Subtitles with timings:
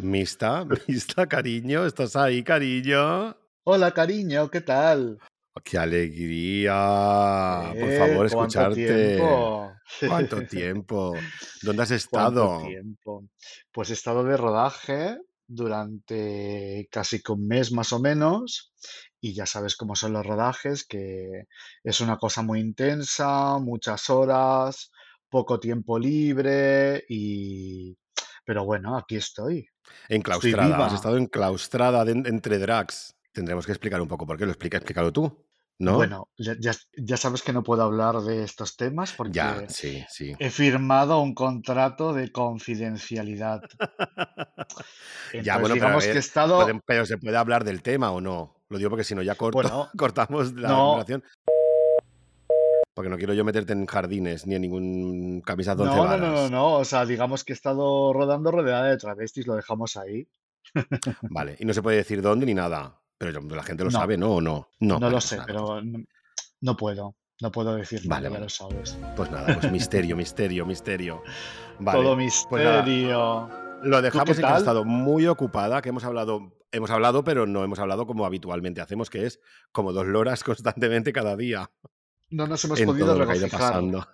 [0.00, 3.36] Mista, Mista, cariño, ¿estás ahí, cariño?
[3.64, 5.18] Hola, cariño, ¿qué tal?
[5.64, 6.72] ¡Qué alegría!
[7.78, 8.86] Por Eh, favor, ¿cuánto escucharte.
[8.86, 9.74] tiempo?
[10.08, 11.14] ¿Cuánto tiempo?
[11.62, 12.58] ¿Dónde has ¿Cuánto estado?
[12.66, 13.24] tiempo?
[13.72, 18.72] Pues he estado de rodaje durante casi un mes más o menos
[19.20, 21.44] y ya sabes cómo son los rodajes, que
[21.84, 24.90] es una cosa muy intensa, muchas horas,
[25.32, 27.96] poco tiempo libre y...
[28.44, 29.58] Pero bueno, aquí estoy.
[30.08, 30.94] Estoy Enclaustrada, has viva.
[30.94, 33.16] estado enclaustrada entre drags.
[33.32, 34.44] Tendremos que explicar un poco por qué.
[34.44, 35.46] Lo explica, explícalo tú,
[35.78, 35.94] ¿no?
[35.94, 40.04] Bueno, ya, ya- ya sabes que no puedo hablar de estos temas Ya, porque sí,
[40.08, 40.34] sí.
[40.38, 43.62] he firmado un contrato de confidencialidad.
[45.42, 48.20] Ya, bueno, pero digamos que he estado, pueden- pero se puede hablar del tema o
[48.20, 48.54] no.
[48.68, 51.24] Lo digo porque si no ya corto, bueno, cortamos la no, conversación.
[52.94, 56.18] Porque no quiero yo meterte en jardines ni en ningún camisas de once no, no,
[56.18, 59.96] no, no, no, o sea, digamos que he estado rodando rodeada de travestis, lo dejamos
[59.96, 60.28] ahí.
[61.30, 62.98] Vale, y no se puede decir dónde ni nada.
[63.18, 64.32] Pero la gente lo No, sabe, ¿no?
[64.32, 64.68] ¿O no?
[64.80, 65.80] No, no vale, lo sé, nada, pero
[66.60, 68.98] no, puedo, no puedo decir vale, nada, ya lo sabes.
[69.14, 71.22] Pues nada, pues misterio, misterio, misterio.
[71.78, 73.48] Todo pues misterio.
[73.84, 74.58] lo ¿Tú qué dejamos en que has tal?
[74.58, 79.08] estado muy ocupada, que hemos hablado, hemos hablado, pero no hemos hablado como habitualmente hacemos,
[79.08, 81.70] que es como dos loras constantemente cada día
[82.32, 84.06] No nos hemos en podido todo lo que ha ido regocijar, pasando.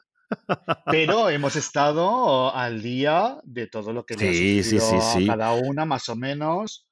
[0.86, 5.84] pero hemos estado al día de todo lo que ha Sí, sí, sí, cada una,
[5.84, 6.86] más o menos,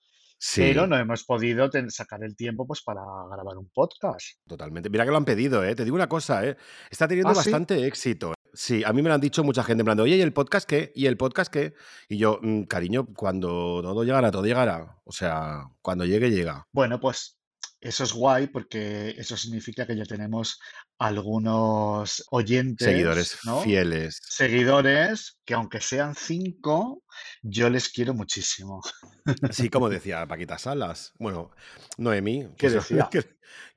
[0.54, 4.38] pero no hemos podido sacar el tiempo pues para grabar un podcast.
[4.46, 4.88] totalmente.
[4.90, 5.74] Mira que lo han pedido, ¿eh?
[5.74, 6.56] Te digo una cosa, ¿eh?
[6.90, 8.34] Está teniendo Ah, bastante éxito.
[8.52, 10.32] Sí, a mí me lo han dicho mucha gente, en plan de, oye, ¿y el
[10.32, 10.90] podcast qué?
[10.94, 11.74] ¿Y el podcast qué?
[12.08, 14.98] Y yo, "Mm, cariño, cuando todo llegará, todo llegará.
[15.04, 16.66] O sea, cuando llegue, llega.
[16.72, 17.35] Bueno, pues
[17.86, 20.60] eso es guay porque eso significa que ya tenemos
[20.98, 23.60] algunos oyentes, Seguidores ¿no?
[23.60, 24.20] fieles.
[24.22, 27.02] Seguidores que aunque sean cinco,
[27.42, 28.80] yo les quiero muchísimo.
[29.50, 31.12] Sí, como decía Paquita Salas.
[31.18, 31.50] Bueno,
[31.98, 33.08] Noemí, ¿Qué que, decía?
[33.10, 33.24] que,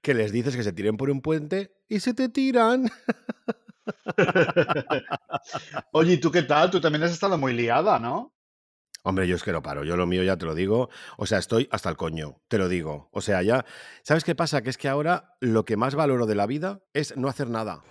[0.02, 2.90] que les dices que se tiren por un puente y se te tiran.
[5.92, 6.72] Oye, ¿y tú qué tal?
[6.72, 8.34] Tú también has estado muy liada, ¿no?
[9.04, 9.84] Hombre, yo es que no paro.
[9.84, 10.90] Yo lo mío ya te lo digo.
[11.18, 12.42] O sea, estoy hasta el coño.
[12.48, 13.10] Te lo digo.
[13.12, 13.66] O sea, ya.
[14.04, 14.62] ¿Sabes qué pasa?
[14.62, 17.82] Que es que ahora lo que más valoro de la vida es no hacer nada.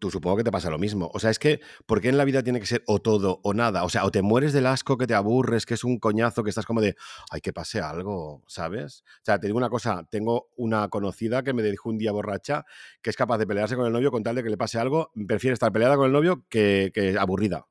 [0.00, 1.10] Tú supongo que te pasa lo mismo.
[1.14, 3.54] O sea, es que, ¿por qué en la vida tiene que ser o todo o
[3.54, 3.84] nada?
[3.84, 6.48] O sea, o te mueres del asco, que te aburres, que es un coñazo, que
[6.50, 6.96] estás como de,
[7.30, 9.04] ay, que pase algo, ¿sabes?
[9.18, 12.64] O sea, te digo una cosa, tengo una conocida que me dijo un día borracha
[13.02, 15.12] que es capaz de pelearse con el novio con tal de que le pase algo,
[15.28, 17.66] prefiere estar peleada con el novio que, que aburrida.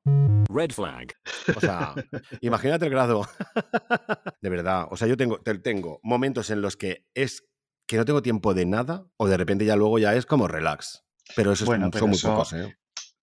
[0.51, 1.13] Red flag.
[1.55, 1.93] O sea,
[2.41, 3.25] imagínate el grado.
[4.41, 4.87] De verdad.
[4.91, 7.43] O sea, yo tengo, te- tengo momentos en los que es
[7.87, 11.05] que no tengo tiempo de nada o de repente ya luego ya es como relax.
[11.35, 11.67] Pero eso es-
[11.99, 12.75] son muy eso, pocos, ¿eh?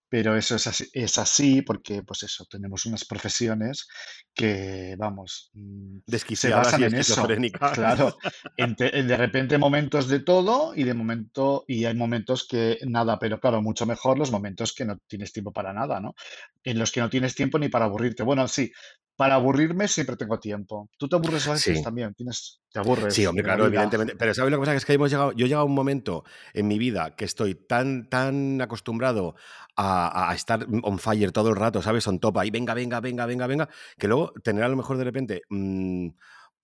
[0.09, 3.89] pero eso es así, es así porque, pues eso, tenemos unas profesiones
[4.33, 7.27] que, vamos, mm, se Desquiciadas basan y en eso.
[7.75, 8.17] Claro,
[8.57, 12.79] en te- en de repente momentos de todo y de momento, y hay momentos que
[12.87, 16.15] nada, pero claro, mucho mejor los momentos que no tienes tiempo para nada, ¿no?
[16.63, 18.23] En los que no tienes tiempo ni para aburrirte.
[18.23, 18.71] Bueno, sí,
[19.17, 20.91] para aburrirme siempre tengo tiempo.
[20.99, 21.83] ¿Tú te aburres a veces Sí.
[21.83, 22.15] también?
[22.15, 24.17] Tienes, te Sí, aburres hombre, de la claro, evidentemente.
[24.17, 24.73] Pero ¿sabes lo que pasa?
[24.73, 27.25] Que es que hemos llegado, yo he llegado a un momento en mi vida que
[27.25, 29.35] estoy tan, tan acostumbrado
[29.77, 32.07] a, a estar on fire todo el rato, ¿sabes?
[32.07, 33.69] On top ahí, venga, venga, venga, venga, venga,
[33.99, 36.09] que luego tener a lo mejor de repente mm,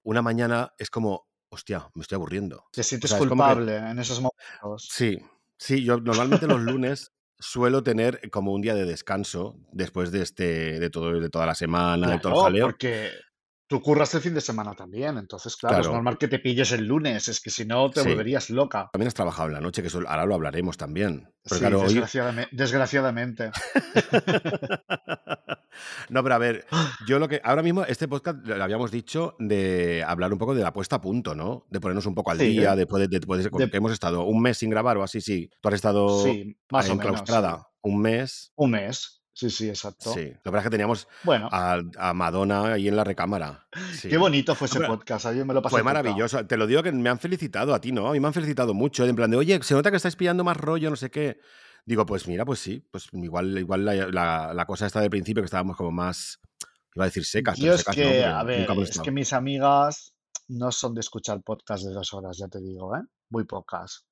[0.04, 2.64] una mañana es como, hostia, me estoy aburriendo.
[2.72, 4.88] Te O sientes sea, es que, culpable en esos momentos.
[4.90, 5.18] sí,
[5.58, 7.12] sí, yo normalmente los lunes
[7.42, 11.54] suelo tener como un día de descanso después de este, de todo, de toda la
[11.54, 12.66] semana, de todo el jaleo.
[12.66, 13.10] porque
[13.72, 16.84] tú curras el fin de semana también, entonces, claro, es normal que te pilles el
[16.86, 18.08] lunes, es que si no te sí.
[18.10, 18.90] volverías loca.
[18.92, 21.32] También has trabajado en la noche, que eso ahora lo hablaremos también.
[21.42, 21.94] Pero Sí, claro, hoy,
[22.52, 23.50] desgraciadamente.
[26.10, 26.66] No, pero a ver,
[27.06, 27.40] yo lo que.
[27.42, 31.00] Ahora mismo, este podcast lo habíamos dicho de hablar un poco de la puesta a
[31.00, 31.64] punto, ¿no?
[31.70, 34.58] De ponernos un poco al Sí, día, de, de- de- que hemos estado un mes
[34.58, 35.48] sin grabar o así, sí.
[35.62, 38.52] Tú has estado sí, más o menos, enclaustrada un mes.
[38.56, 40.12] Un mes, sí, sí, exacto.
[40.12, 40.28] Sí.
[40.28, 43.66] Lo que pasa es que teníamos Bueno, a, a Madonna ahí en la recámara.
[44.02, 46.46] qué bonito fue No, ese podcast, ayer me lo pasé fue maravilloso.
[46.46, 48.08] Te lo digo que me han felicitado a ti, ¿no?
[48.08, 49.04] A mí me han felicitado mucho.
[49.04, 51.38] En plan de, oye, se nota que estáis pillando más rollo, no sé qué.
[51.84, 52.86] Digo, pues mira, pues sí.
[52.90, 56.38] Pues igual, igual la, la- la cosa esta del principio que estábamos como más.
[56.94, 60.12] Iba a decir secas, Yo es no, que, a ver, es que mis amigas
[60.48, 63.00] no son de escuchar podcast de dos horas, ya te digo, ¿eh?
[63.32, 64.06] Muy pocas.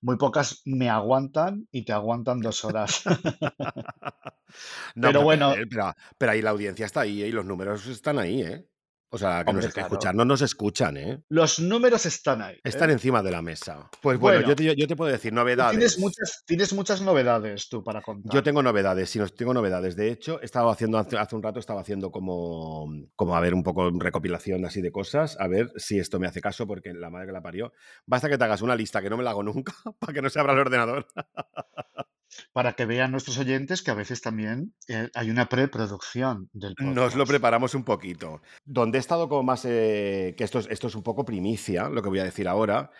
[0.00, 3.02] Muy pocas me aguantan y te aguantan dos horas.
[4.94, 7.28] No, Pero bueno, pero, pero, pero ahí la audiencia está ahí ¿eh?
[7.28, 8.66] y los números están ahí, ¿eh?
[9.14, 9.88] O sea, que Hombre, nos claro.
[9.88, 11.22] escuchar, no nos escuchan, ¿eh?
[11.28, 12.54] Los números están ahí.
[12.54, 12.60] ¿eh?
[12.64, 13.90] Están encima de la mesa.
[14.00, 14.48] Pues bueno, Bueno.
[14.48, 15.72] yo, te, yo te puedo decir novedades.
[15.72, 18.32] Tienes muchas, tienes muchas novedades tú para contar.
[18.32, 19.96] Yo tengo novedades, sí, tengo novedades.
[19.96, 23.52] De hecho, he estado haciendo hace, hace un rato, estaba haciendo como, como a ver
[23.52, 27.10] un poco recopilación así de cosas, a ver si esto me hace caso, porque la
[27.10, 27.74] madre que la parió.
[28.06, 30.30] Basta que te hagas una lista que no me la hago nunca para que no
[30.30, 31.06] se abra el ordenador.
[32.52, 36.94] Para que vean nuestros oyentes que a veces también eh, hay una preproducción del podcast.
[36.96, 38.40] Nos lo preparamos un poquito.
[38.64, 42.02] Donde he estado como más, eh, que esto es, esto es un poco primicia, lo
[42.02, 42.90] que voy a decir ahora,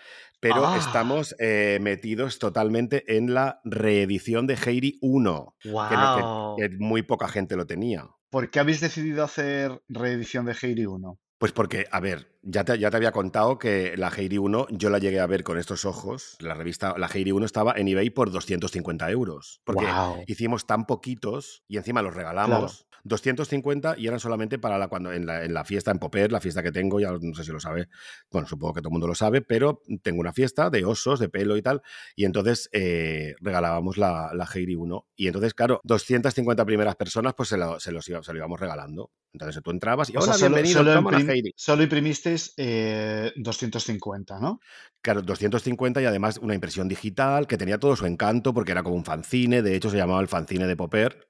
[0.41, 0.77] pero Ah.
[0.77, 6.57] estamos eh, metidos totalmente en la reedición de Heidi 1, que, no- que- ¡Guau!
[6.57, 8.07] que muy poca gente lo tenía.
[8.31, 11.19] ¿Por qué habéis decidido hacer reedición de Heidi 1?
[11.43, 14.91] Pues porque, a ver, ya te, ya te había contado que la Heidi 1 yo
[14.91, 16.37] la llegué a ver con estos ojos.
[16.39, 19.61] La revista, la Heidi 1 estaba en eBay por 250 euros.
[19.65, 19.89] Porque
[20.29, 22.87] hicimos tan poquitos y encima los regalamos.
[23.05, 26.41] 250 y eran solamente para la, cuando, en, la, en la fiesta en Popper, la
[26.41, 27.89] fiesta que tengo, ya no sé si lo sabe,
[28.31, 31.29] bueno, supongo que todo el mundo lo sabe, pero tengo una fiesta de osos, de
[31.29, 31.83] pelo y tal,
[32.17, 35.07] y entonces eh, regalábamos la, la Heidi 1.
[35.17, 38.61] Y entonces, claro, 250 primeras personas, pues se lo, se los iba- se lo íbamos
[38.61, 39.11] regalando.
[39.33, 41.53] Entonces tú entrabas y, O hola, sea, solo, bienvenido, solo imprim- Heidi.
[41.57, 44.61] solo imprimisteis eh, 250, ¿no?
[45.01, 48.95] Claro, 250 y además una impresión digital que tenía todo su encanto porque era como
[48.97, 51.29] un fanzine, de hecho se llamaba el fanzine de Popper,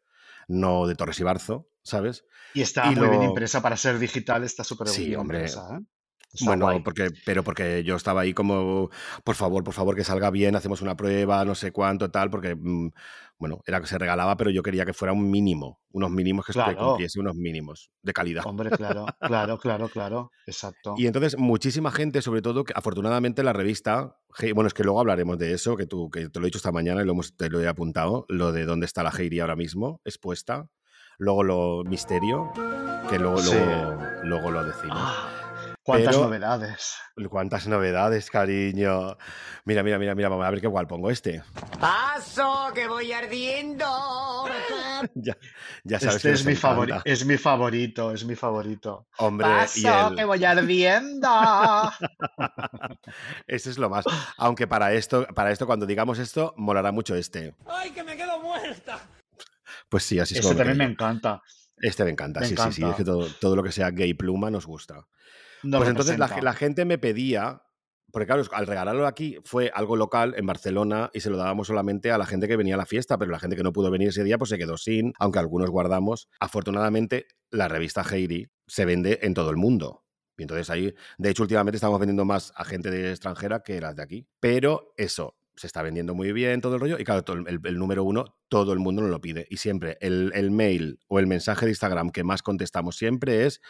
[0.49, 2.25] no de Torres y Barzo, ¿sabes?
[2.55, 5.39] Y está Y muy bien impresa para ser digital, está súper Sí, bien hombre.
[5.39, 5.85] impresa, ¿eh?
[6.33, 6.81] Está Bueno, guay.
[6.81, 8.89] porque, pero porque yo estaba ahí como,
[9.23, 12.55] por favor, por favor, que salga bien, hacemos una prueba, no sé cuánto, tal, porque,
[12.55, 12.91] mm,
[13.39, 16.53] bueno, era que se regalaba, pero yo quería que fuera un mínimo, unos mínimos que,
[16.55, 16.87] Claro.
[16.87, 18.47] cumpliese unos mínimos de calidad.
[18.47, 20.31] Hombre, claro, claro, claro, claro.
[20.47, 20.95] Exacto.
[20.97, 24.17] Y entonces muchísima gente, sobre todo, que afortunadamente la revista,
[24.55, 26.73] bueno, es que luego hablaremos de eso, que tú, que te lo he dicho esta
[26.73, 29.57] mañana y lo hemos, te lo he apuntado, lo de dónde está la Heidi ahora
[29.57, 30.67] mismo, expuesta.
[31.19, 32.51] Luego lo misterio,
[33.11, 33.55] que luego, Sí.
[33.55, 34.97] luego, luego lo decimos.
[34.99, 35.29] Ah,
[35.83, 36.95] cuántas Pero- novedades.
[37.29, 39.17] Cuántas novedades, cariño.
[39.65, 41.43] Mira, mira, mira, mira, vamos a ver qué igual pongo este.
[41.79, 43.85] Paso, que voy ardiendo.
[45.15, 45.37] ya,
[45.85, 49.07] ya sabes Este que es mi, favori- es mi favorito, es mi favorito.
[49.19, 51.29] Hombre, y Paso, el- que voy ardiendo.
[53.47, 54.05] Ese es lo más.
[54.39, 57.55] Aunque para esto, para esto, cuando digamos esto, molará mucho este.
[57.67, 58.99] ¡Ay, que me quedo muerta!
[59.89, 61.43] Pues sí, así es Ese como también me encanta.
[61.81, 62.85] Este me encanta, me sí, sí, sí.
[62.85, 65.07] Es que todo, todo lo que sea gay pluma nos gusta.
[65.63, 67.63] Nos pues entonces la, gente me pedía,
[68.11, 72.11] porque claro, al regalarlo aquí fue algo local en Barcelona y se lo dábamos solamente
[72.11, 74.09] a la gente que venía a la fiesta, pero la gente que no pudo venir
[74.09, 76.29] ese día pues se quedó sin, aunque algunos guardamos.
[76.41, 80.05] Afortunadamente, la revista Heidi se vende en todo el mundo.
[80.37, 83.95] Y entonces ahí, de hecho, últimamente estamos vendiendo más a gente de extranjera que las
[83.95, 84.27] de aquí.
[84.41, 88.05] Pero eso, se está vendiendo muy bien todo el rollo y claro, el, el número
[88.05, 89.47] uno, todo el mundo nos lo pide.
[89.51, 93.61] Y siempre el, el mail o el mensaje de Instagram que más contestamos siempre es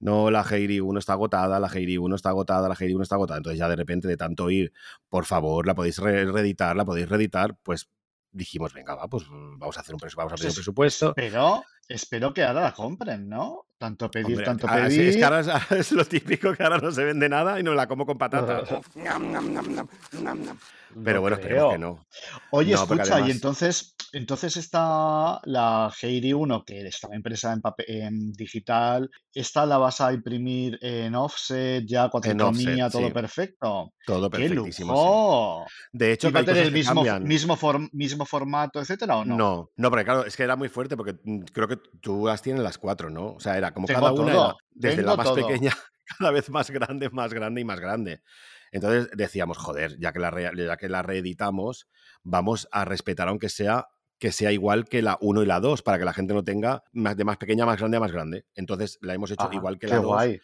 [0.00, 3.14] no, la Heidi 1 está agotada, la Heidi 1 está agotada, la Heidi 1 está
[3.14, 3.38] agotada.
[3.38, 4.72] Entonces ya de repente de tanto ir,
[5.08, 7.88] por favor, la podéis re- reeditar, la podéis reeditar, pues
[8.32, 11.14] dijimos, venga, va, pues vamos a hacer un, presu- vamos a pedir un Pues presupuesto.
[11.16, 13.66] Espero, espero que ahora la compren, ¿no?
[13.80, 15.08] Tanto pedir, Hombre, tanto ah, sí, pedir.
[15.08, 17.62] es que ahora es, ahora es lo típico que ahora no se vende nada y
[17.62, 18.62] no la como con patata.
[18.94, 19.88] Nam, nam, nam, nam,
[20.22, 20.58] nam, nam.
[21.02, 21.72] Pero bueno, esperemos creo.
[21.72, 22.06] que no.
[22.50, 27.86] Oye, No, escucha, y entonces, entonces está la Heidi 1, que estaba impresa en, papel,
[27.88, 33.14] en digital, ¿esta la vas a imprimir en offset, ya cuatricromía, offset, todo sí.
[33.14, 33.92] perfecto?
[34.04, 35.64] Todo ¡Qué perfectísimo.
[35.68, 35.74] sí.
[35.92, 39.36] De hecho, ¿Y va a tener el mismo, mismo, form- mismo formato, etcétera, o no?
[39.36, 42.42] No, no, porque claro, es que era muy fuerte porque mm, creo que tú las
[42.42, 43.34] tienes las cuatro, ¿no?
[43.34, 45.32] O sea, era como Tengo cada una era desde la tengo más todo.
[45.32, 45.72] pequeña,
[46.18, 48.22] cada vez más grande, más grande y más grande.
[48.72, 51.88] Entonces decíamos, joder, ya que la, re- ya que la reeditamos,
[52.22, 53.86] vamos a respetar aunque sea
[54.18, 56.82] que sea igual que la 1 y la 2, para que la gente no tenga
[56.92, 58.44] más, de más pequeña a más grande a más grande.
[58.54, 60.40] Entonces la hemos hecho Ah, igual que la 2, guay.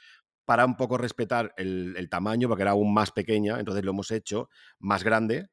[0.46, 4.10] para un poco respetar el, el tamaño, porque era aún más pequeña, entonces lo hemos
[4.12, 4.48] hecho
[4.78, 5.48] más grande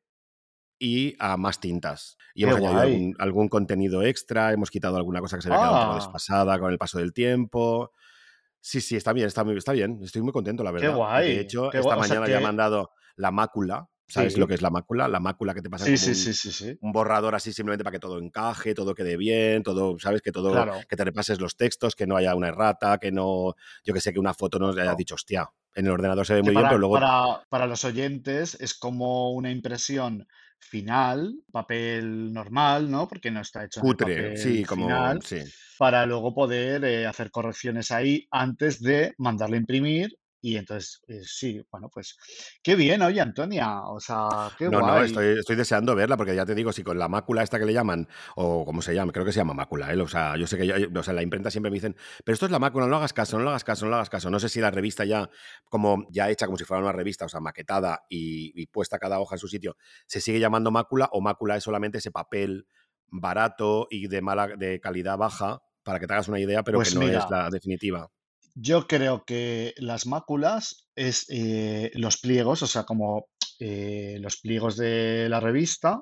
[0.84, 2.18] y a más tintas.
[2.36, 5.60] Y Qué hemos añadido algún, algún contenido extra, hemos quitado alguna cosa que se había
[5.60, 7.92] quedado un poco Ah, desfasada con el paso del tiempo.
[8.62, 10.00] Sí, sí, está bien, está, muy, está bien.
[10.04, 10.94] Estoy muy contento, la qué verdad.
[10.94, 12.00] De guay, hecho, qué esta guay.
[12.00, 13.90] O sea mañana ya me han dado la mácula.
[14.08, 15.08] ¿Sabes lo que es la mácula?
[15.08, 16.80] La mácula que te pasa sí, como sí, un, sí, sí, sí.
[16.82, 20.22] un borrador así simplemente para que todo encaje, todo quede bien, todo, ¿sabes?
[20.22, 20.82] Que todo, Claro.
[20.88, 24.14] que te repases los textos, que no haya una errata, que no, yo que sé,
[24.14, 24.96] que una foto no No.
[24.96, 27.84] dicho, hostia, en el ordenador se ve Que muy bien, pero luego para, para los
[27.86, 30.28] oyentes es como una impresión
[30.64, 33.08] final, papel normal, ¿no?
[33.08, 35.40] Porque no está hecho en el cutre, papel sí, como, final, sí.
[35.78, 41.22] para luego poder eh, hacer correcciones ahí antes de mandarlo a imprimir y entonces, eh,
[41.24, 42.18] sí, bueno, pues
[42.64, 45.04] qué bien, oye, Antonia, o sea, qué No, no, guay.
[45.04, 47.74] estoy, estoy deseando verla porque ya te digo, si con la mácula esta que le
[47.74, 50.00] llaman, o como se llama, creo que se llama mácula, ¿eh?
[50.02, 52.46] o sea, yo sé que yo- o sea, la imprenta siempre me dicen, pero esto
[52.46, 54.30] es la mácula, no lo hagas caso, no lo hagas caso, no lo hagas caso.
[54.30, 55.30] No sé si la revista ya,
[55.70, 59.20] como ya hecha como si fuera una revista, o sea, maquetada y, y puesta cada
[59.20, 59.76] hoja en su sitio,
[60.08, 62.68] se sigue llamando mácula o mácula es solamente ese papel
[63.08, 66.90] barato y de mala, de calidad baja, para que te hagas una idea, pero que
[66.90, 68.10] Pues no es la definitiva.
[68.56, 73.28] Yo creo que las máculas es eh, los pliegos, o sea, como
[73.60, 76.02] eh, los pliegos de la revista,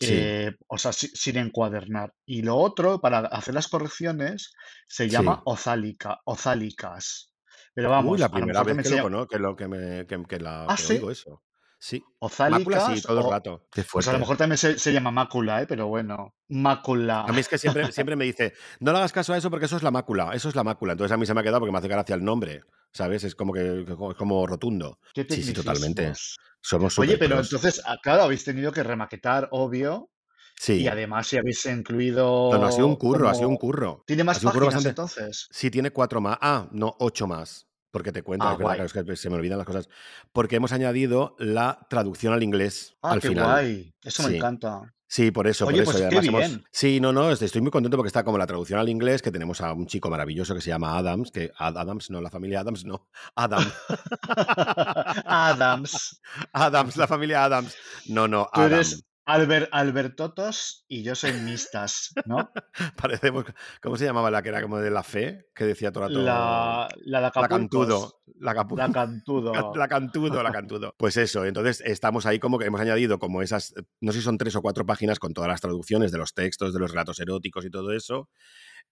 [0.00, 2.14] Sí, eh, o sea, si- sin encuadernar.
[2.26, 4.52] Y lo otro, para hacer las correcciones,
[4.88, 5.46] se llama sí.
[5.46, 7.32] ozálica, ozálicas.
[7.74, 10.06] Pero Uy, vamos, la a lo primera vez que lo llama que lo que me
[10.06, 11.42] que, que la Ah, que sí, oigo eso.
[11.86, 12.02] Sí.
[12.50, 13.68] Mácula sí, todo el o rato.
[13.92, 15.66] Pues a lo mejor también se, se llama mácula, ¿eh?
[15.68, 17.20] Pero bueno, mácula.
[17.20, 19.66] A mí es que siempre, siempre me dice, no le hagas caso a eso porque
[19.66, 20.94] eso es la mácula, eso es la mácula.
[20.94, 22.62] Entonces a mí se me ha quedado porque me hace gracia el nombre,
[22.92, 23.22] ¿sabes?
[23.22, 24.98] Es como que es como rotundo.
[25.14, 26.12] Qué Sí, sí, totalmente.
[26.60, 27.52] Somos Oye, pero pros.
[27.52, 30.10] entonces, ah, claro, habéis tenido que remaquetar, obvio,
[30.58, 30.88] y Sí.
[30.88, 33.72] además si habéis No, no, ha sido un incluido curro, ha sido un como...
[33.72, 34.04] curro.
[34.08, 34.88] ¿Tiene más curro páginas bastante.
[34.88, 35.46] entonces?
[35.52, 36.36] Sí, tiene cuatro más.
[36.40, 37.65] Ah, no, ocho más.
[37.96, 38.76] Porque te cuento, Ah, es verdad, guay.
[38.90, 39.88] claro, es que se me olvidan las cosas.
[40.34, 43.44] Porque hemos añadido la traducción al inglés Ah, al qué final.
[43.46, 43.94] guay.
[44.04, 44.92] Eso me encanta.
[45.08, 45.84] Sí, por eso, por eso.
[45.92, 46.60] pues qué hemos...
[46.72, 49.62] Sí, no, no, estoy muy contento porque está como la traducción al inglés, que tenemos
[49.62, 52.84] a un chico maravilloso que se llama Adams, que Ad- Adams, no, la familia Adams,
[52.84, 53.64] no, Adam.
[55.24, 56.20] Adams.
[56.52, 57.74] Adams, la familia Adams.
[58.06, 58.72] No, no, Tú Adam.
[58.74, 62.50] eres Albert, Albertotos y yo soy Mistas, ¿no?
[62.96, 63.44] Parecemos,
[63.82, 65.48] ¿cómo se llamaba la que era como de la fe?
[65.54, 66.20] Que decía todo rato...
[66.20, 69.52] La, la La cantudo, la capu- La Cantudo.
[69.74, 70.94] La cantudo, la cantudo.
[70.96, 74.38] Pues eso, entonces estamos ahí como que hemos añadido como esas, no sé si son
[74.38, 77.64] tres o cuatro páginas con todas las traducciones de los textos, de los relatos eróticos
[77.64, 78.30] y todo eso.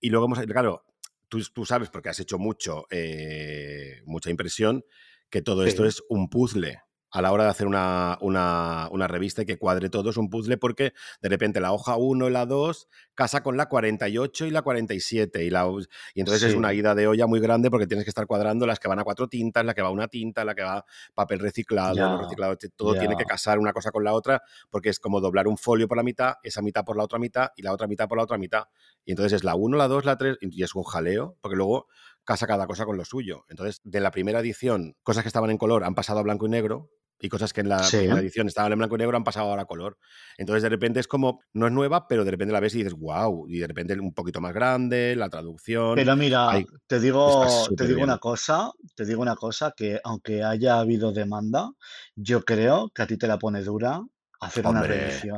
[0.00, 0.84] Y luego hemos, claro,
[1.28, 4.84] tú, tú sabes, porque has hecho mucho, eh, mucha impresión,
[5.30, 6.80] que todo esto es un puzzle.
[7.14, 10.30] A la hora de hacer una, una, una revista y que cuadre todo es un
[10.30, 14.50] puzzle porque de repente la hoja 1 y la 2 casa con la 48 y
[14.50, 15.70] la 47 y, la,
[16.12, 18.80] y entonces es una ida de olla muy grande porque tienes que estar cuadrando las
[18.80, 21.38] que van a cuatro tintas, la que va a una tinta, la que va papel
[21.38, 25.20] reciclado, no reciclado, todo tiene que casar una cosa con la otra porque es como
[25.20, 27.86] doblar un folio por la mitad, esa mitad por la otra mitad y la otra
[27.86, 28.64] mitad por la otra mitad.
[29.04, 31.86] Y entonces es la 1, la 2, la 3 y es un jaleo porque luego
[32.24, 33.44] casa cada cosa con lo suyo.
[33.48, 36.50] Entonces, de la primera edición, cosas que estaban en color han pasado a blanco y
[36.50, 36.90] negro
[37.20, 37.98] y cosas que en la Sí.
[37.98, 39.98] primera edición estaban en blanco y negro han pasado ahora a color.
[40.38, 42.94] Entonces, de repente es como, no es nueva, pero de repente la ves y dices,
[42.94, 46.00] wow, y de repente un poquito más grande, la traducción.
[46.00, 50.42] Pero mira, Ay, te digo, te digo una cosa, te digo una cosa, que aunque
[50.42, 51.70] haya habido demanda,
[52.16, 54.00] yo creo que a ti te la pone dura
[54.40, 55.28] hacer una Hombre,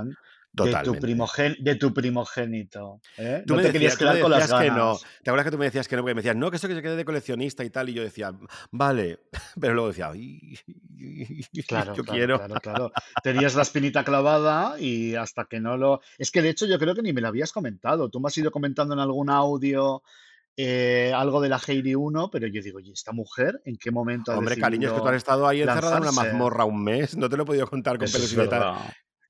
[0.65, 3.01] de tu, primogen- de tu primogénito.
[3.19, 3.43] ¿eh?
[3.47, 4.77] Tú No me, te decías, querías me quedar con las decías que no.
[4.87, 5.01] ganas.
[5.23, 6.03] ¿Te acuerdas que tú me decías que no?
[6.03, 7.89] Porque me decías, no, que eso que se quede de coleccionista y tal.
[7.91, 8.33] Y yo decía,
[8.71, 9.21] vale.
[9.61, 10.59] Pero luego decía, "Ay,
[11.69, 12.39] Claro, yo claro, quiero.
[12.39, 12.93] claro, claro.
[13.23, 16.01] Tenías la espinita clavada y hasta que no lo...
[16.19, 18.09] Es que de hecho yo creo que ni me lo habías comentado.
[18.09, 20.03] Tú me has ido comentando en algún audio
[20.57, 24.33] eh, algo de la Heidi 1, pero yo digo, ¿y esta mujer en qué momento
[24.33, 27.15] ha Hombre, cariño, es que tú has estado ahí encerrada en una mazmorra un mes.
[27.15, 28.37] No te lo he podido contar con pelos y.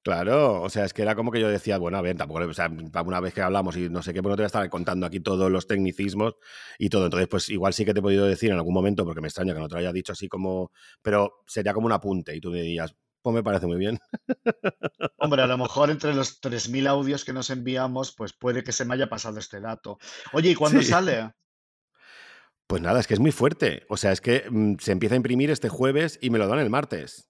[0.07, 2.55] Claro, o sea, es que era como que yo decía, bueno, a ver, tampoco, o
[2.55, 2.71] sea,
[3.05, 5.05] una vez que hablamos y no sé qué, pues no te voy a estar contando
[5.05, 6.35] aquí todos los tecnicismos
[6.79, 7.07] y todo.
[7.07, 9.53] Entonces, pues igual sí que te he podido decir en algún momento, porque me extraña
[9.53, 10.71] que no te lo haya dicho así como,
[11.03, 13.99] pero sería como un apunte y tú me dirías, pues me parece muy bien.
[15.19, 18.85] Hombre, a lo mejor entre los 3.000 audios que nos enviamos, pues puede que se
[18.85, 19.99] me haya pasado este dato.
[20.35, 20.89] Oye, ¿y cuándo Sí.
[20.89, 21.33] sale?
[22.69, 23.87] Pues nada, es que es muy fuerte.
[23.89, 26.61] O sea, es que mm, se empieza a imprimir este jueves y me lo dan
[26.61, 27.29] el martes.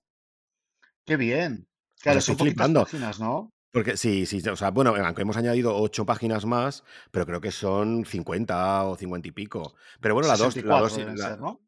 [1.07, 1.67] Qué bien.
[2.03, 2.85] Claro, estoy flipando.
[2.85, 3.51] páginas, ¿no?
[3.73, 7.51] Porque sí, sí, o sea, bueno, aunque hemos añadido ocho páginas más, pero creo que
[7.53, 9.75] son 50 o 50 y pico.
[10.01, 11.61] Pero bueno, la dos, la 64 dos, la- ser, ¿no?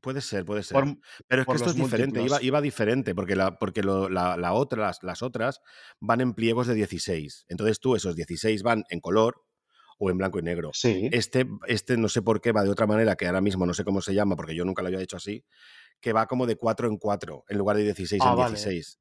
[0.00, 0.74] puede ser, puede ser.
[0.82, 0.96] Por,
[1.28, 4.54] Pero es que esto es diferente, iba, iba diferente, porque, la, porque lo- la, la
[4.54, 5.60] otra, las, las otras
[6.00, 7.44] van en pliegos de 16.
[7.48, 9.44] Entonces tú, esos 16 van en color
[9.98, 10.70] o en blanco y negro.
[10.72, 11.10] Sí.
[11.12, 13.84] Este, este no sé por qué va de otra manera, que ahora mismo no sé
[13.84, 15.44] cómo se llama, porque yo nunca lo había hecho así,
[16.00, 18.56] que va como de 4 en 4, en lugar de 16 Ah, en vale.
[18.56, 18.98] 16.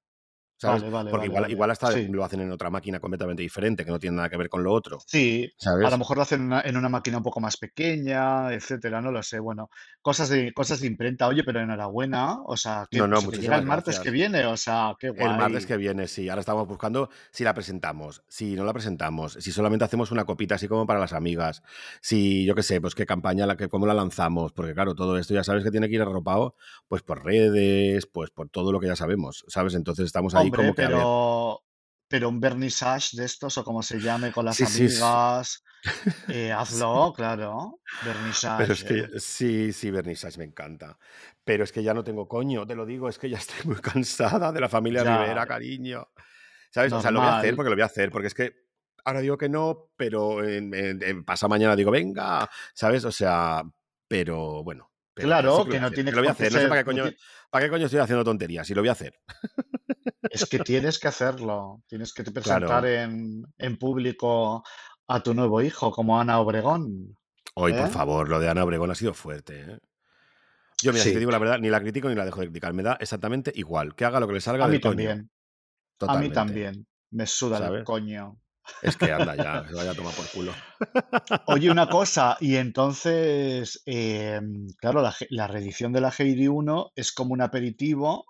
[0.62, 0.82] ¿Sabes?
[0.84, 2.08] Vale, vale, Porque vale, igual, igual hasta Sí.
[2.08, 4.72] lo hacen en otra máquina completamente diferente, que no tiene nada que ver con lo
[4.72, 5.00] otro.
[5.08, 8.54] Sí, a lo mejor lo hacen en una, en una máquina un poco más pequeña,
[8.54, 9.40] etcétera, no lo sé.
[9.40, 9.70] Bueno,
[10.04, 11.28] cosas de, cosas de imprenta.
[11.28, 12.38] Oye, pero enhorabuena.
[12.46, 14.04] O sea, que No, no, se llega el martes gracias.
[14.04, 14.46] que viene.
[14.46, 15.66] O sea, qué El martes guay.
[15.66, 16.30] que viene, sí.
[16.30, 20.56] Ahora estamos buscando si la presentamos, si no la presentamos, si solamente hacemos una copita
[20.56, 21.64] así como para las amigas,
[22.02, 25.18] si yo qué sé, pues qué campaña, la que, cómo la lanzamos, porque claro, todo
[25.18, 26.56] esto ya sabes que tiene que ir arropado,
[26.88, 29.74] pues por redes, pues por todo lo que ya sabemos, ¿sabes?
[29.74, 31.08] Entonces estamos ahí Hombre, como que a ver.
[31.10, 31.64] pero,
[32.08, 35.00] pero un vernissage de estos, o como se llame, con las Sí, sí, sí.
[35.00, 35.64] amigas,
[36.28, 36.62] eh, Sí.
[36.62, 37.82] hazlo, claro,
[38.56, 39.08] Pero vernissage, es eh.
[39.08, 40.98] que sí, sí, vernissage me encanta.
[41.44, 43.78] Pero es que ya no tengo coño, te lo digo, es que ya estoy muy
[43.82, 46.08] cansada de la familia Ya, Rivera, cariño.
[46.72, 46.94] ¿Sabes?
[46.94, 47.56] O sea, lo voy a hacer normal.
[47.56, 48.54] porque lo voy a hacer, porque es que
[49.06, 53.06] ahora digo que no, pero en, en- en pasado mañana digo, venga, ¿sabes?
[53.06, 53.64] O sea,
[54.08, 56.52] pero bueno, pero Claro, que no hacer, tiene que lo voy a hacer.
[56.54, 57.04] No sé para qué coño,
[57.52, 59.14] para qué coño estoy haciendo tonterías, y lo voy a hacer.
[60.30, 62.88] es que tienes que hacerlo, tienes que te presentar Claro.
[62.88, 64.64] en en público
[65.08, 67.16] a tu nuevo hijo, como Ana Obregón,
[67.54, 67.90] Hoy, por ¿eh?
[67.90, 69.80] favor, lo de Ana Obregón ha sido fuerte, ¿eh?
[70.82, 72.74] Yo, mira, si te digo la verdad, ni la critico ni la dejo de criticar.
[72.74, 73.94] Me da exactamente igual.
[73.94, 74.96] Que haga lo que le salga a mí del coño.
[74.96, 75.30] también,
[76.08, 77.84] a mí también, me suda el ¿Sabes?
[77.84, 78.40] coño.
[78.82, 80.54] Es que anda ya, se vaya a tomar por culo.
[81.48, 87.12] Oye, una cosa, y entonces, em, claro, la, la reedición de la Heidi 1 es
[87.12, 88.26] como un aperitivo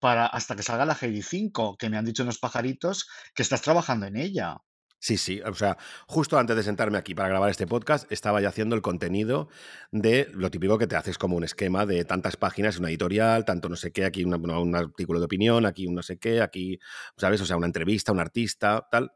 [0.00, 3.62] para hasta que salga la Heidi 5, que me han dicho unos pajaritos que estás
[3.62, 4.56] trabajando en ella.
[4.98, 5.76] Sí, sí, o sea,
[6.06, 9.48] justo antes de sentarme aquí para grabar este podcast, estaba ya haciendo el contenido
[9.90, 13.68] de lo típico que te haces como un esquema de tantas páginas, una editorial, tanto
[13.68, 16.78] no sé qué, aquí una- un artículo de opinión, aquí un no sé qué, aquí,
[17.16, 17.40] ¿sabes?
[17.40, 19.10] O sea, una entrevista, un artista, tal.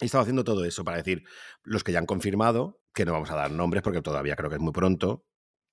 [0.00, 1.24] He estado haciendo todo eso para decir
[1.62, 4.56] los que ya han confirmado, que no vamos a dar nombres porque todavía creo que
[4.56, 5.24] es muy pronto,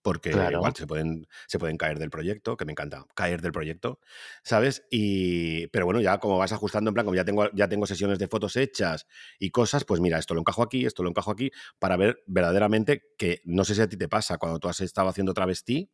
[0.04, 4.00] porque igual se pueden, se pueden caer del proyecto, que me encanta caer del proyecto,
[4.44, 4.86] ¿sabes?
[4.92, 8.20] Y, pero bueno, ya como vas ajustando, en plan, como ya tengo, ya tengo sesiones
[8.20, 9.08] de fotos hechas
[9.40, 13.02] y cosas, pues mira, esto lo encajo aquí, esto lo encajo aquí, para ver verdaderamente
[13.18, 15.90] que no sé si a ti te pasa cuando tú has estado haciendo travestí,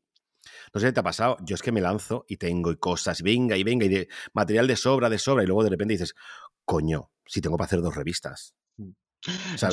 [0.73, 3.19] no sé si te ha pasado, yo es que me lanzo y tengo y cosas,
[3.19, 5.93] y venga y venga, y de material de sobra, de sobra, y luego de repente
[5.93, 6.15] dices,
[6.69, 8.53] coño, si tengo para hacer dos revistas,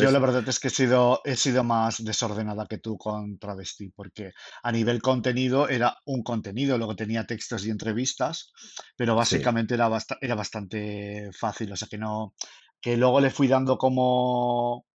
[0.00, 3.90] Yo la verdad es que he sido, he sido más desordenada que tú con Travesti,
[3.90, 8.50] porque a nivel contenido era un contenido, luego tenía textos y entrevistas,
[8.96, 9.18] pero Sí.
[9.18, 9.88] básicamente era,
[10.20, 12.34] era bastante fácil, o sea que no,
[12.80, 14.86] que luego le fui dando como,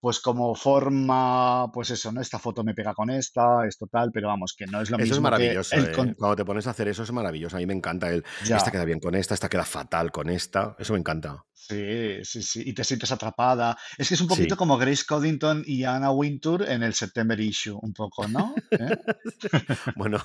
[0.00, 2.20] pues como forma, pues eso, ¿no?
[2.22, 5.04] Esta foto me pega con esta, esto tal, pero vamos, que no es lo Eso
[5.04, 5.92] es mismo que maravilloso, el ¿eh?
[5.92, 6.14] con...
[6.14, 7.56] Cuando te pones a hacer eso es maravilloso.
[7.56, 10.30] A mí me encanta el, esta Ya, queda bien con esta, esta queda fatal con
[10.30, 10.74] esta.
[10.78, 11.44] Eso me encanta.
[11.52, 13.76] sí, sí, sí, y te sientes atrapada.
[13.98, 14.58] Es que es un poquito Sí.
[14.58, 18.54] como Grace Coddington y Anna Wintour en el September Issue, un poco, ¿no?
[18.70, 18.96] ¿Eh?
[19.96, 20.18] Bueno,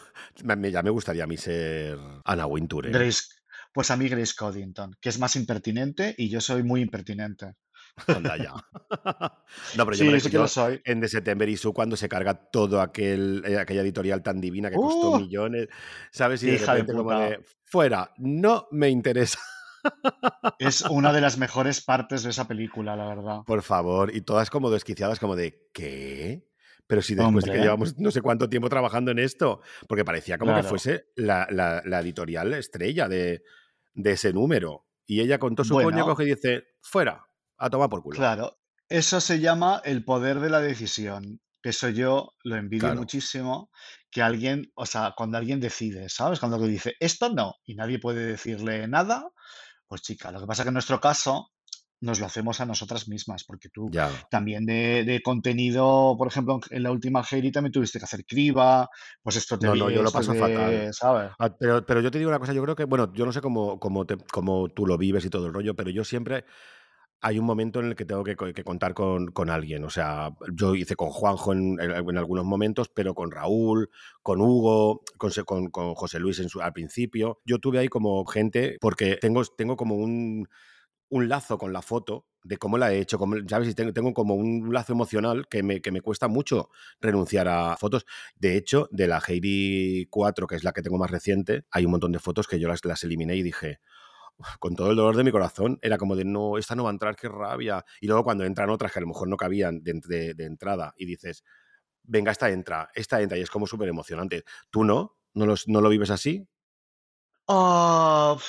[0.44, 2.92] ya me gustaría a mí ser Anna Wintour, ¿eh?
[2.92, 3.24] Grace,
[3.74, 7.56] pues a mí Grace Coddington, que es más impertinente y yo soy muy impertinente.
[8.08, 8.54] Anda ya.
[9.78, 10.82] No, pero yo, me, Sí, recu- sí que lo soy.
[10.86, 14.76] en The September Issue, cuando se carga todo aquel, eh, aquella editorial tan divina que
[14.76, 15.20] costó ¡Uh!
[15.20, 15.68] millones,
[16.12, 16.44] ¿sabes?
[16.44, 17.20] Y Hija de repente como puta.
[17.30, 19.40] de, fuera, no me interesa.
[20.60, 23.40] Es una de las mejores partes de esa película, la verdad.
[23.46, 26.48] Por favor, y todas como desquiciadas, como de, ¿qué?
[26.88, 30.38] Pero si después de que llevamos no sé cuánto tiempo trabajando en esto, porque parecía
[30.38, 33.42] como que fuese la, la- la editorial estrella de,
[33.94, 34.86] de ese número.
[35.08, 37.25] Y ella con todo su coño coge y dice, fuera,
[37.58, 38.26] a tomar por culo.
[38.26, 38.58] claro.
[38.88, 41.40] Eso se llama el poder de la decisión.
[41.62, 43.72] que Eso yo lo envidio Claro, muchísimo,
[44.12, 46.40] que alguien, o sea, cuando alguien decide, ¿sabes?
[46.40, 49.28] Cuando alguien dice, esto no, y nadie puede decirle nada,
[49.88, 51.50] pues chica, lo que pasa que en nuestro caso
[52.02, 54.28] nos lo hacemos a nosotras mismas, porque tú ya.
[54.30, 58.90] también de, de contenido, por ejemplo, en la última Heidi también tuviste que hacer criba,
[59.24, 60.76] pues esto te No, no, yo lo paso fatal.
[60.76, 61.32] de, ¿sabes?
[61.40, 63.42] Ah, Pero, pero yo te digo una cosa, yo creo que, bueno, yo no sé
[63.42, 66.46] cómo, cómo, te- cómo tú lo vives y todo el rollo, pero yo siempre
[67.22, 69.84] hay un momento en el que tengo que, co- que contar con, con alguien.
[69.84, 73.90] O sea, yo hice con Juanjo en, en- algunos momentos, pero con Raúl,
[74.22, 75.32] con Hugo, con,
[75.96, 77.40] José Luis en su- al principio.
[77.46, 80.48] Yo tuve ahí como gente, porque tengo, tengo como un,
[81.10, 83.70] un lazo con la foto de cómo la he hecho, ¿sabes?
[83.70, 86.70] Y tengo, tengo como un lazo emocional que me, que me cuesta mucho
[87.02, 88.06] renunciar a fotos.
[88.36, 91.92] De hecho, de la Heidi 4, que es la que tengo más reciente, hay un
[91.92, 93.80] montón de fotos que yo las, las eliminé y dije,
[94.60, 96.94] con todo el dolor de mi corazón, era como de, no, esta no va a
[96.94, 97.84] entrar, qué rabia.
[98.02, 101.06] Y luego cuando entran otras que a lo mejor no cabían de, de- entrada y
[101.06, 101.44] dices,
[102.04, 104.44] venga, esta entra, esta entra, y es como súper emocionante.
[104.70, 105.18] ¿Tú no?
[105.34, 106.48] ¿No, los- ¿No lo vives así?
[107.48, 108.46] Uf,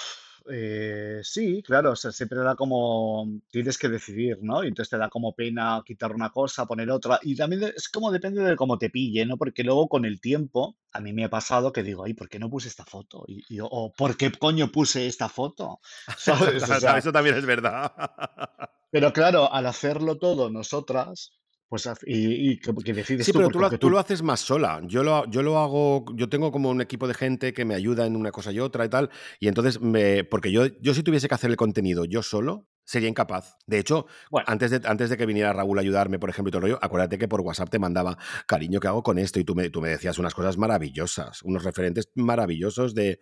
[0.51, 4.65] eh, sí, claro, o sea, siempre da como, tienes que decidir, ¿no?
[4.65, 8.11] Y entonces te da como pena quitar una cosa, poner otra, y también es como
[8.13, 9.37] depende de cómo te pille, ¿no?
[9.37, 12.39] Porque luego con el tiempo, a mí me ha pasado que digo, ay, ¿por qué
[12.39, 13.25] no puse esta foto?
[13.29, 15.81] Y, y- o ¿por qué coño puse esta foto?
[16.19, 16.69] ¿Sabes?
[16.69, 17.93] O sea, Eso también es verdad.
[18.91, 21.33] pero claro, al hacerlo todo nosotras,
[21.69, 24.41] pues, y, y que, que decides Sí, tú, pero tú lo, tú lo haces más
[24.41, 24.81] sola.
[24.85, 28.07] Yo lo, yo lo hago, yo tengo como un equipo de gente que me ayuda
[28.07, 29.11] en una cosa y otra y tal.
[29.41, 33.09] Y entonces, me, porque yo, yo si tuviese que hacer el contenido yo solo, sería
[33.09, 33.57] incapaz.
[33.67, 36.53] De hecho, bueno, antes de, antes de que viniera Raúl a ayudarme, por ejemplo, y
[36.53, 39.41] todo el rollo, acuérdate que por WhatsApp te mandaba, cariño, ¿qué hago con esto?
[39.41, 43.19] Y tú me, tú me decías unas cosas maravillosas, unos referentes maravillosos de,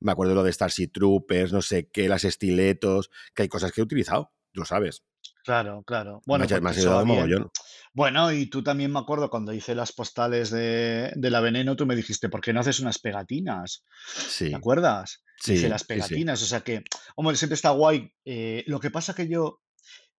[0.00, 3.82] Me acuerdo lo de Starship Troopers, no sé qué, las estiletos, que hay cosas que
[3.82, 5.04] he utilizado, lo sabes.
[5.44, 6.20] Claro, claro.
[6.26, 7.50] Bueno, ha, me ha porque eso ayudado mogollón.
[7.94, 11.84] Bueno, y tú también me acuerdo cuando hice las postales de, de la Veneno, tú
[11.84, 13.84] me dijiste, ¿por qué no haces unas pegatinas?
[14.14, 15.24] ¿Te Sí, acuerdas?
[15.46, 15.88] Hice sí, las sí, sí.
[15.88, 16.82] pegatinas, o sea que,
[17.16, 18.12] hombre, siempre está guay.
[18.24, 19.60] Eh, lo que pasa que yo,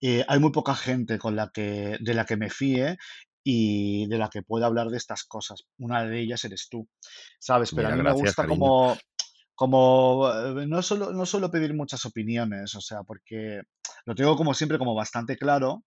[0.01, 2.97] eh, hay muy poca gente con la que, de la que me fíe
[3.45, 5.63] y de la que pueda hablar de estas cosas.
[5.79, 6.89] Una de ellas eres tú,
[7.39, 7.73] ¿sabes?
[7.75, 8.59] Pero a mí me gusta cariño.
[8.59, 8.99] como,
[9.55, 13.63] como, eh, no solo, no suelo pedir muchas opiniones, o sea, porque
[14.07, 15.85] lo tengo como siempre como bastante claro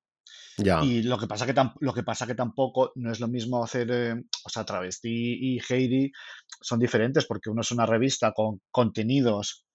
[0.58, 0.82] Ya.
[0.84, 3.64] y lo que pasa que tam- lo que pasa que tampoco no es lo mismo
[3.64, 4.14] hacer, eh,
[4.46, 5.10] o sea, Travesti
[5.56, 6.12] y Heidi
[6.62, 9.66] son diferentes porque uno es una revista con contenidos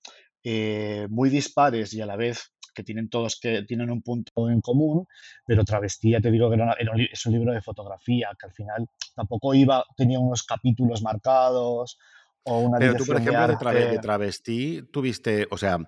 [0.42, 4.60] eh, muy dispares y a la vez que tienen todos que tienen un punto en
[4.62, 5.04] común,
[5.44, 8.30] pero Travesti ya te digo que era una- era un es un libro de fotografía
[8.38, 11.98] que al final tampoco iba, tenía unos capítulos marcados
[12.44, 13.98] o una Pero tú, por ejemplo, de, trave- de arte.
[14.00, 15.78] travesti, tuviste, o sea,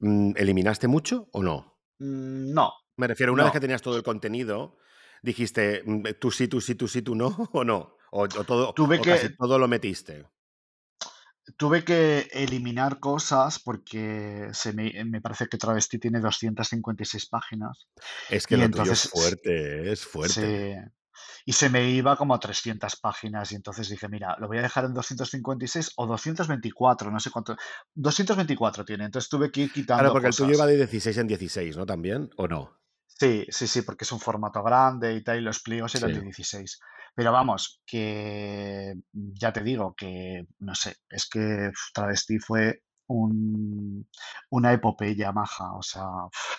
[0.00, 1.78] mm, ¿eliminaste mucho o no?
[1.98, 4.78] Mm, No, Me refiero, una vez que tenías todo el contenido,
[5.22, 7.96] dijiste, mm, tú sí, tú sí, tú sí, tú no, o no.
[8.10, 10.26] O, o todo, Tuve o casi que, todo lo metiste.
[11.58, 17.86] Tuve que eliminar cosas porque se me, me parece que Travesti tiene 256 páginas
[18.30, 20.90] Es que y lo tuyo es entonces fuerte, es fuerte.
[21.44, 24.62] Y se me iba como a 300 páginas y entonces dije, mira, lo voy a
[24.62, 27.56] dejar en 256 o 224, no sé cuánto.
[27.94, 31.26] 224 tiene, entonces tuve que ir Claro, quitando porque el tuyo iba de 16 en
[31.26, 31.86] 16, ¿no?
[31.86, 32.78] También, ¿o no?
[33.06, 36.18] Sí, sí, sí, porque es un formato grande y tal, y los pliegos eran Sí.
[36.18, 36.80] de 16.
[37.14, 44.06] Pero vamos, que ya te digo que, no sé, es que Travesti fue un,
[44.50, 46.04] una epopeya maja, o sea,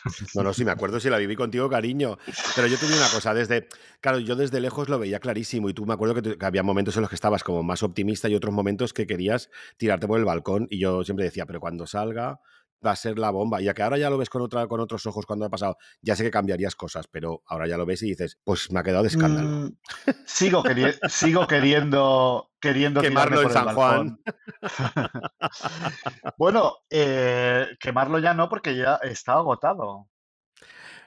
[0.36, 2.18] No, no, sí me acuerdo, si la viví contigo, cariño.
[2.56, 3.68] Pero yo te digo una cosa, desde,
[4.02, 7.02] claro, yo desde lejos lo veía clarísimo y tú me acuerdo que, había momentos en
[7.02, 10.68] los que estabas como más optimista y otros momentos que querías tirarte por el balcón
[10.70, 12.40] y yo siempre decía, pero cuando salga
[12.86, 13.62] va a ser la bomba.
[13.62, 15.78] Y a que ahora ya lo ves con, otra, con otros ojos cuando ha pasado,
[16.02, 18.84] ya sé que cambiarías cosas, pero ahora ya lo ves y dices, pues me ha
[18.84, 19.48] quedado de escándalo.
[19.50, 19.78] mm,
[20.26, 24.20] sigo, queri- sigo queriendo, queriendo Quemarlo en San Juan.
[26.38, 30.10] Bueno, eh, quemarlo ya no, porque ya está agotado.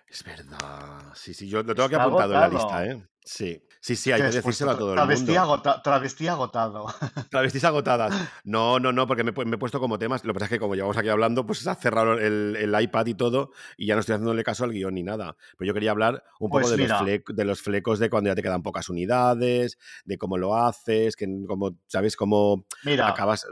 [0.08, 1.12] Es verdad.
[1.14, 2.84] Sí, sí, yo lo tengo aquí Está apuntado en la lista.
[2.86, 3.06] ¿eh?
[3.30, 4.48] Sí, sí, sí, hay ¿Qué que puesto?
[4.48, 5.32] decírselo a todo el mundo.
[5.38, 6.86] agota- travesti agotado.
[7.30, 8.14] Travestis agotadas.
[8.42, 10.24] No, no, no, porque me, he pu- me he puesto como temas.
[10.24, 12.80] Lo que pasa es que como llevamos aquí hablando, pues se ha cerrado el, el
[12.82, 15.36] iPad y todo, y ya no estoy haciéndole caso al guion ni nada.
[15.58, 18.42] Pero yo quería hablar un poco Pues de los, de flecos de cuando ya te
[18.42, 22.16] quedan pocas unidades, de cómo lo haces, que cómo, ¿sabes?
[22.16, 23.46] Cómo mira, acabas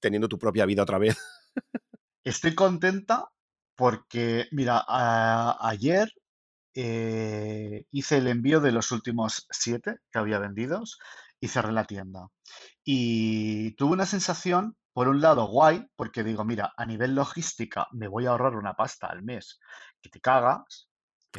[0.00, 1.16] teniendo tu propia vida otra vez.
[2.24, 3.30] estoy contenta
[3.76, 6.12] porque, mira, a- ayer
[6.74, 10.98] eh, hice el envío de los últimos siete que había vendidos
[11.40, 12.28] y cerré la tienda.
[12.84, 18.08] Y tuve una sensación, por un lado, guay, porque digo, mira, a nivel logística me
[18.08, 19.58] voy a ahorrar una pasta al mes
[20.02, 20.88] que te cagas,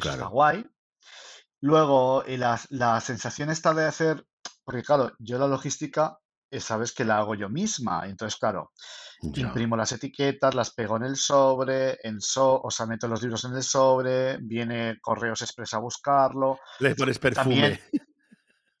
[0.16, 0.66] Claro, guay.
[1.60, 4.26] Luego, eh, la, la sensación está de hacer,
[4.64, 6.18] porque claro, yo la logística,
[6.60, 8.72] sabes que la hago yo misma, entonces, claro,
[9.22, 13.44] imprimo las etiquetas, las pego en el sobre, en so, o sea, meto los libros
[13.44, 16.58] en el sobre, viene Correos Express a buscarlo.
[16.80, 18.04] Le pones También, perfume.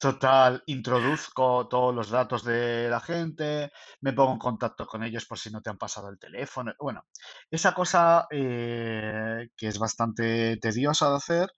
[0.02, 5.38] Total, introduzco todos los datos de la gente, me pongo en contacto con ellos por
[5.38, 6.72] si no te han pasado el teléfono.
[6.80, 7.04] Bueno,
[7.48, 11.50] esa cosa eh, que es bastante tediosa de hacer.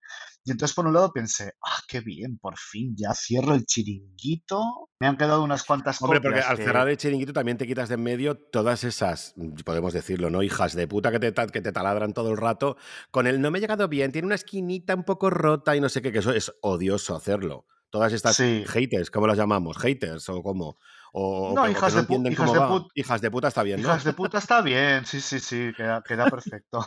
[0.45, 4.91] Y entonces, por un lado, pensé, ah, qué bien, por fin ya cierro el chiringuito.
[5.01, 7.89] Me han quedado unas cuantas Hombre, porque al que, cerrar el chiringuito también te quitas
[7.89, 10.43] de en medio todas esas, podemos decirlo, ¿no?
[10.43, 12.77] Hijas de puta que te, que te taladran todo el rato
[13.11, 15.89] con el no me ha llegado bien, tiene una esquinita un poco rota y no
[15.89, 17.65] sé qué, que eso es odioso hacerlo.
[17.95, 19.79] Todas estas sí, haters, ¿cómo las llamamos?
[19.79, 20.79] Haters o cómo.
[21.13, 23.81] O, No, o hijas no de, pu- hijas de put- Hijas de puta está bien,
[23.81, 23.87] ¿no?
[23.89, 26.85] hijas de puta está bien, sí, sí, sí, queda, queda perfecto.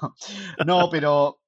[0.65, 1.39] No, pero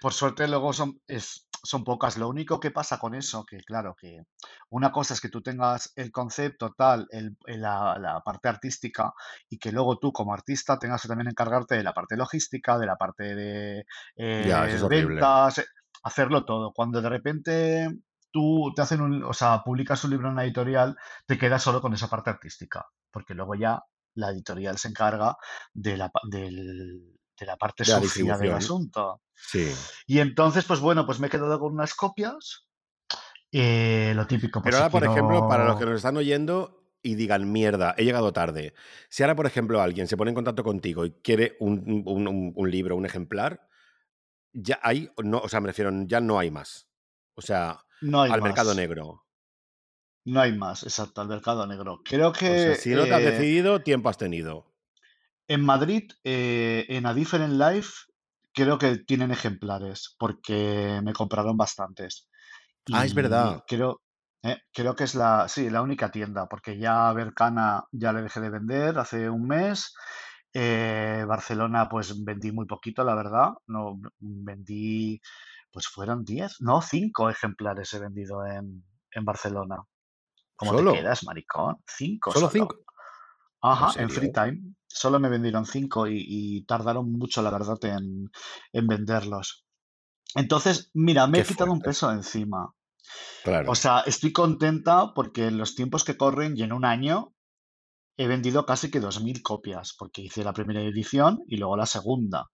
[0.00, 2.18] por suerte luego son, es, son pocas.
[2.18, 4.24] Lo único que pasa con eso, que claro, que
[4.70, 9.12] una cosa es que tú tengas el concepto tal, el, el- la, la parte artística,
[9.48, 12.86] y que luego tú como artista tengas que también encargarte de la parte logística, de
[12.86, 13.84] la parte de
[14.16, 14.42] eh,
[14.88, 15.64] ventas, eh,
[16.02, 16.72] hacerlo todo.
[16.72, 17.88] Cuando de repente
[18.34, 21.80] tú te hacen un, o sea, publicas un libro en una editorial, te quedas solo
[21.80, 23.80] con esa parte artística, porque luego ya
[24.14, 25.36] la editorial se encarga
[25.72, 29.22] de la, del- de la parte la sucia del asunto.
[29.34, 29.72] Sí.
[30.08, 32.66] Y entonces, pues bueno, pues me he quedado con unas copias.
[33.52, 36.82] eh, lo típico, por Pero si ahora, por ejemplo, para los que nos están oyendo
[37.02, 38.74] y digan, mierda, he llegado tarde.
[39.10, 42.52] Si ahora, por ejemplo, alguien se pone en contacto contigo y quiere un, un- un-
[42.56, 43.68] un libro, un ejemplar,
[44.52, 46.88] ya hay, no, o sea, me refiero, ya no hay más.
[47.36, 48.76] O sea, No hay al mercado más.
[48.76, 49.24] negro.
[50.26, 52.00] No hay más, exacto, al mercado negro.
[52.04, 54.66] Creo O sea, que si no te has eh, decidido, tiempo has tenido.
[55.46, 57.90] En Madrid, eh, en A Different Life,
[58.54, 62.28] creo que tienen ejemplares, porque me compraron bastantes.
[62.92, 63.62] Ah, es verdad.
[63.66, 64.00] creo,
[64.42, 68.40] eh, creo que es la, sí, la única tienda, porque ya Bercana ya le dejé
[68.40, 69.94] de vender hace un mes.
[70.52, 73.50] Eh, Barcelona, pues vendí muy poquito, la verdad.
[73.66, 75.20] No, vendí,
[75.74, 79.76] pues fueron 10, no, 5 ejemplares he vendido en, en Barcelona.
[80.56, 81.76] ¿Cómo te quedas, maricón?
[81.86, 82.68] Cinco ¿Solo solo.
[82.68, 82.76] cinco?
[83.62, 84.32] ¿En Ajá, en Free?
[84.32, 84.74] Time.
[84.86, 88.30] Solo me vendieron cinco y, y tardaron mucho, la verdad, en,
[88.72, 89.66] en venderlos.
[90.36, 92.66] Entonces, mira, me Qué he quitado un peso de encima.
[92.66, 92.74] O
[93.44, 93.74] Claro.
[93.74, 97.34] sea, estoy contenta porque en los tiempos que corren y en un año
[98.16, 102.50] he vendido casi que 2.000 copias, porque hice la primera edición y luego la segunda.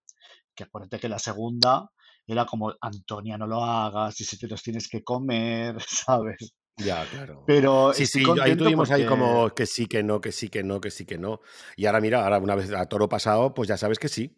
[0.55, 1.91] Que acuérdate que la segunda
[2.27, 6.53] era como, Antonia, no lo hagas, y si te los tienes que comer, ¿sabes?
[6.77, 7.43] Ya, claro.
[7.45, 10.79] Pero Sí, sí, ahí tuvimos ahí como que sí, que no, que sí, que no,
[10.81, 11.41] que sí, que no.
[11.75, 14.35] Y ahora mira, ahora una vez a toro pasado, pues ya sabes que sí,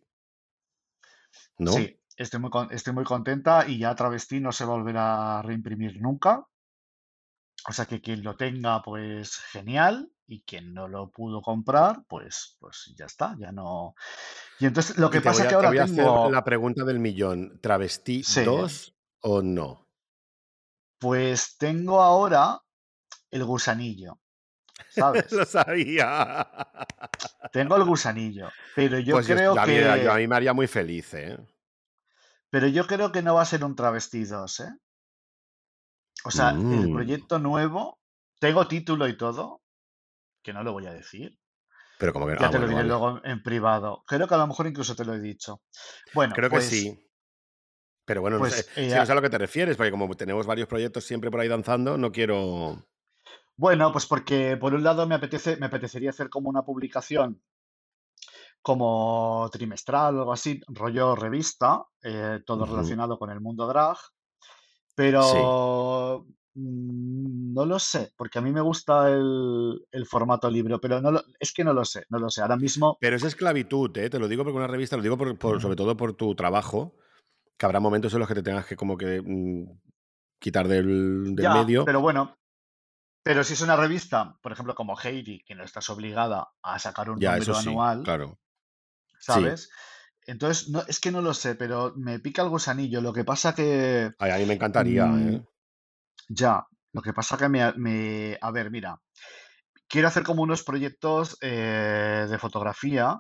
[1.58, 1.72] ¿no?
[1.72, 6.46] sí, estoy muy, estoy muy contenta y ya Travesti no se volverá a reimprimir nunca.
[7.68, 10.12] O sea que quien lo tenga, pues genial.
[10.28, 13.96] Y quien no lo pudo comprar, pues, pues ya está, ya no.
[14.60, 16.44] Y entonces lo que te pasa es que te ahora voy a hacer tengo, la
[16.44, 17.60] pregunta del millón.
[17.62, 19.88] ¿Travestí sí, 2 o no?
[21.00, 22.60] pues tengo ahora
[23.32, 24.20] el gusanillo,
[25.32, 25.46] Lo ¿sabes?
[25.46, 26.48] sabía.
[27.52, 30.36] Tengo el gusanillo, pero yo Pues yo, creo a mí, yo- a que, mí me
[30.36, 31.38] haría muy feliz, ¿eh?
[32.50, 34.72] pero yo creo que no va a ser un Travesti 2, ¿eh?
[36.26, 38.02] O sea, el Mm, proyecto nuevo,
[38.40, 39.63] tengo título y todo,
[40.44, 41.40] que no lo voy a decir.
[41.98, 42.36] pero como que.
[42.40, 42.90] Ya Ah, te lo diré vale.
[42.90, 44.04] luego en privado.
[44.06, 45.62] Creo que a lo mejor incluso te lo he dicho.
[46.14, 47.10] Bueno, Creo que pues, sí.
[48.06, 49.92] Pero bueno, no sé, pues, eh, si no sé a lo que te refieres, porque
[49.92, 52.86] como tenemos varios proyectos siempre por ahí danzando, no quiero.
[53.56, 57.42] bueno, pues porque por un lado me apetece, me apetecería hacer como una publicación
[58.62, 63.98] como trimestral o algo así, rollo revista, eh, todo relacionado con el mundo drag,
[64.96, 71.12] pero no lo sé, porque a mí me gusta el, el formato libro, pero no
[71.12, 72.42] lo- es que no lo sé, no lo sé.
[72.42, 74.10] Ahora mismo, Pero es esclavitud, ¿eh?
[74.10, 76.96] Te lo digo porque una revista, lo digo por, por- sobre todo por tu trabajo,
[77.58, 79.66] que habrá momentos en los que te tengas que como que mm,
[80.40, 81.86] quitar del, del ya, medio.
[81.86, 82.36] pero bueno,
[83.24, 87.10] pero si es una revista, por ejemplo, como Heidi, que no estás obligada a sacar
[87.10, 88.38] un Ya, número sí, anual, claro.
[89.20, 89.32] Sí.
[89.32, 89.70] ¿sabes?
[90.26, 93.02] Entonces, no, es que no lo sé, pero me pica el gusanillo.
[93.02, 95.42] Lo que pasa que, Ay, a mí me encantaría, mm, ¿eh?
[96.42, 96.54] Ya,
[96.94, 99.00] lo que pasa que me, me- a ver, mira,
[99.90, 103.20] quiero hacer como unos proyectos eh, de fotografía,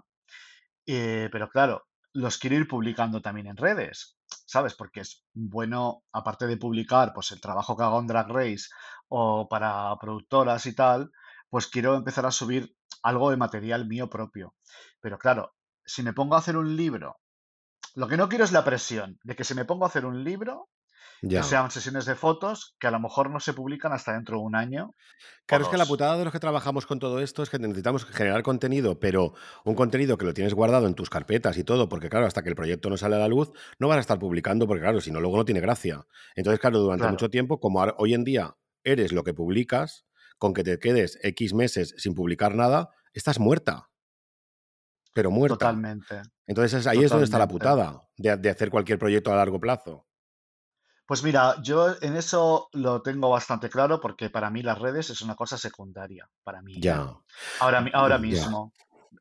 [0.85, 4.75] eh, pero claro, los quiero ir publicando también en redes, ¿sabes?
[4.75, 8.65] Porque es bueno, aparte de publicar, pues el trabajo que hago en Drag Race
[9.09, 11.11] o para productoras y tal,
[11.49, 14.55] pues quiero empezar a subir algo de material mío propio.
[15.01, 17.17] Pero claro, si me pongo a hacer un libro
[17.95, 20.23] Lo que no quiero es la presión de que si me pongo a hacer un
[20.23, 20.69] libro,
[21.21, 21.43] que Ya.
[21.43, 24.55] sean sesiones de fotos que a lo mejor no se publican hasta dentro de un
[24.55, 24.95] año
[25.45, 28.05] Claro, es que la putada de los que trabajamos con todo esto es que necesitamos
[28.05, 29.33] generar contenido, pero
[29.65, 32.49] un contenido que lo tienes guardado en tus carpetas y todo, porque claro, hasta que
[32.49, 35.11] el proyecto no sale a la luz, no vas a estar publicando, porque claro, si
[35.11, 36.05] no, luego no tiene gracia.
[36.35, 40.05] Entonces, claro, durante Claro, mucho tiempo, como hoy en día eres lo que publicas,
[40.37, 43.89] con que te quedes X meses sin publicar nada, estás muerta,
[45.13, 45.57] pero muerta.
[45.57, 49.37] totalmente, Entonces es- ahí es donde está la putada de, de hacer cualquier proyecto a
[49.37, 50.07] largo plazo.
[51.05, 55.21] Pues mira, yo en eso lo tengo bastante claro porque para mí las redes es
[55.21, 56.79] una cosa secundaria, para mí, ¿eh?
[56.81, 57.13] Ya,
[57.59, 58.71] Ahora, ahora ya, mismo.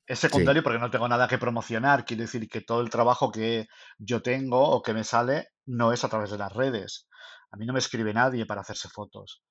[0.07, 0.29] Es sí.
[0.29, 2.05] secundario porque no tengo nada que promocionar.
[2.05, 3.66] Quiero decir que todo el trabajo que
[3.99, 7.09] yo tengo o que me sale no es a través de las redes.
[7.51, 9.42] A mí no me escribe nadie para hacerse fotos.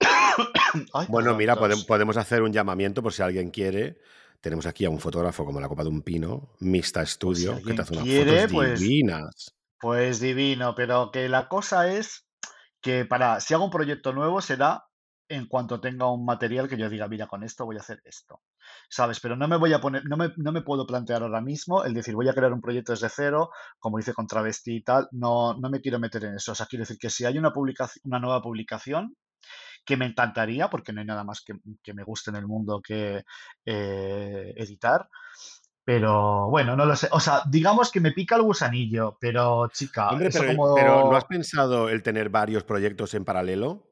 [0.92, 3.98] Ay, Bueno, mira, podemos hacer un llamamiento por si alguien quiere.
[4.40, 7.56] Tenemos aquí a un fotógrafo como la copa de un pino, Mista Pues si Studio,
[7.64, 9.24] que te hace unas quiere, fotos pues, divinas.
[9.34, 9.57] pues
[10.20, 10.74] divino.
[10.74, 12.26] Pero que la cosa es
[12.80, 14.84] que para, si hago un proyecto nuevo será
[15.30, 18.40] en cuanto tenga un material que yo diga, mira, con esto voy a hacer esto.
[18.88, 19.20] ¿Sabes?
[19.20, 21.92] Pero no me voy a poner, no me, no me puedo plantear ahora mismo el
[21.94, 25.08] decir, voy a crear un proyecto desde cero, como hice con Travesti y tal.
[25.12, 26.52] No, no me quiero meter en eso.
[26.52, 29.16] O sea, quiero decir que si hay una publicación, una nueva publicación,
[29.84, 32.80] que me encantaría, porque no hay nada más que, que me guste en el mundo
[32.82, 33.24] que
[33.64, 35.08] eh, editar.
[35.88, 37.08] Pero bueno, no lo sé.
[37.12, 41.16] O sea, digamos que me pica el gusanillo, pero chica, Hombre, eso pero, pero ¿no
[41.16, 43.88] has pensado el tener varios proyectos en paralelo?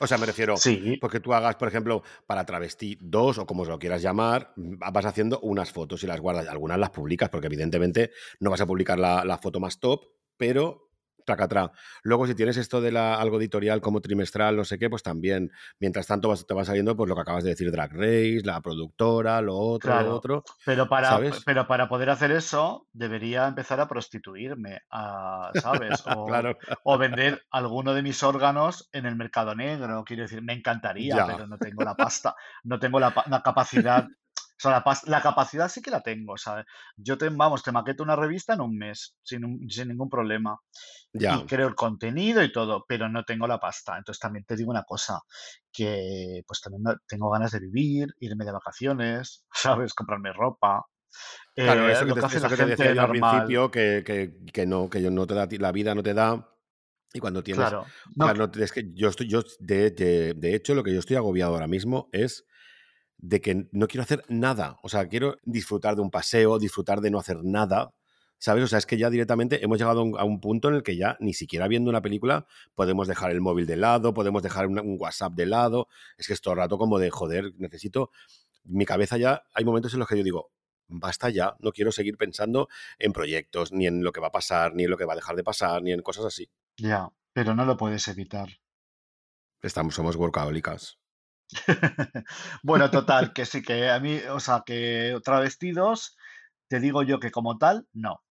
[0.00, 3.66] O sea, me refiero, Sí, porque tú hagas, por ejemplo, para Travesti 2 o como
[3.66, 6.48] lo quieras llamar, mm, vas haciendo unas fotos y las guardas.
[6.48, 10.06] Algunas las publicas, porque evidentemente no vas a publicar la, la foto más top,
[10.38, 10.91] pero
[11.24, 11.72] tracatrá.
[12.02, 15.50] Luego, si tienes esto de la, algo editorial como trimestral, no sé qué, pues también.
[15.80, 18.60] Mientras tanto, vas- te va saliendo pues lo que acabas de decir, Drag Race, la
[18.60, 20.44] productora, lo otro, lo otro.
[20.64, 21.42] pero para, ¿Sabes?
[21.44, 26.02] pero para poder hacer eso debería empezar a prostituirme, a- ¿sabes?
[26.16, 30.04] O, Claro, o vender alguno de mis órganos en el mercado negro.
[30.04, 31.26] Quiero decir, me encantaría, ya.
[31.26, 34.06] pero no tengo la pasta, no tengo la, la capacidad.
[34.64, 36.66] O sea, la, la capacidad sí que la tengo, ¿sabes?
[36.96, 40.58] Yo te, vamos, te maqueto una revista en un mes, sin, un- sin ningún problema.
[41.14, 41.36] Ya.
[41.36, 43.98] Y creo el contenido y todo, pero no tengo la pasta.
[43.98, 45.20] Entonces también te digo una cosa,
[45.72, 49.94] que pues también tengo ganas de vivir, irme de vacaciones, ¿sabes?
[49.94, 50.82] Comprarme ropa.
[51.56, 54.02] Claro, eh, eso que te, hace eso la que te decía yo al principio, que,
[54.04, 56.48] que, que no, que yo no te da, la vida no te da.
[57.14, 57.68] Y cuando tienes.
[57.68, 57.86] Claro.
[58.16, 59.28] No, Claro, es que yo estoy.
[59.28, 62.46] Yo, de, de- de hecho, lo que yo estoy agobiado ahora mismo es
[63.22, 64.78] de que no quiero hacer nada.
[64.82, 67.94] O sea, quiero disfrutar de un paseo, disfrutar de no hacer nada.
[68.38, 68.64] ¿Sabes?
[68.64, 71.16] O sea, es que ya directamente hemos llegado a un, punto en el que ya
[71.20, 75.34] ni siquiera viendo una película podemos dejar el móvil de lado, podemos dejar un, WhatsApp
[75.34, 75.86] de lado.
[76.18, 78.10] Es que es todo el rato como de joder, necesito.
[78.64, 79.44] Mi cabeza ya.
[79.54, 80.50] Hay momentos en los que yo digo,
[80.88, 84.74] basta ya, no quiero seguir pensando en proyectos, ni en lo que va a pasar,
[84.74, 86.50] ni en lo que va a dejar de pasar, ni en cosas así.
[86.76, 88.48] ya, pero no lo puedes evitar.
[89.62, 90.98] Estamos, somos workahólicas.
[92.62, 96.16] Bueno, total, que sí, que a mí, o sea, que travestidos,
[96.68, 98.22] te digo yo que como tal, no,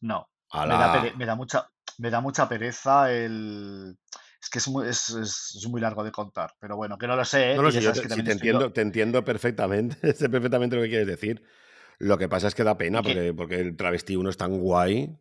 [0.00, 0.28] no.
[0.64, 1.16] Me da, pere- ¡Hala!
[1.18, 3.96] me da mucha, me da mucha pereza el...
[4.40, 7.52] Es que es muy, es, muy largo de contar, pero bueno, que no lo sé,
[7.54, 7.56] ¿eh?
[7.56, 11.42] No, yo sabes te, que entiendo, te entiendo perfectamente, sé perfectamente lo que quieres decir.
[11.98, 15.18] Lo que pasa es que da pena porque, porque el travesti 1 es tan guay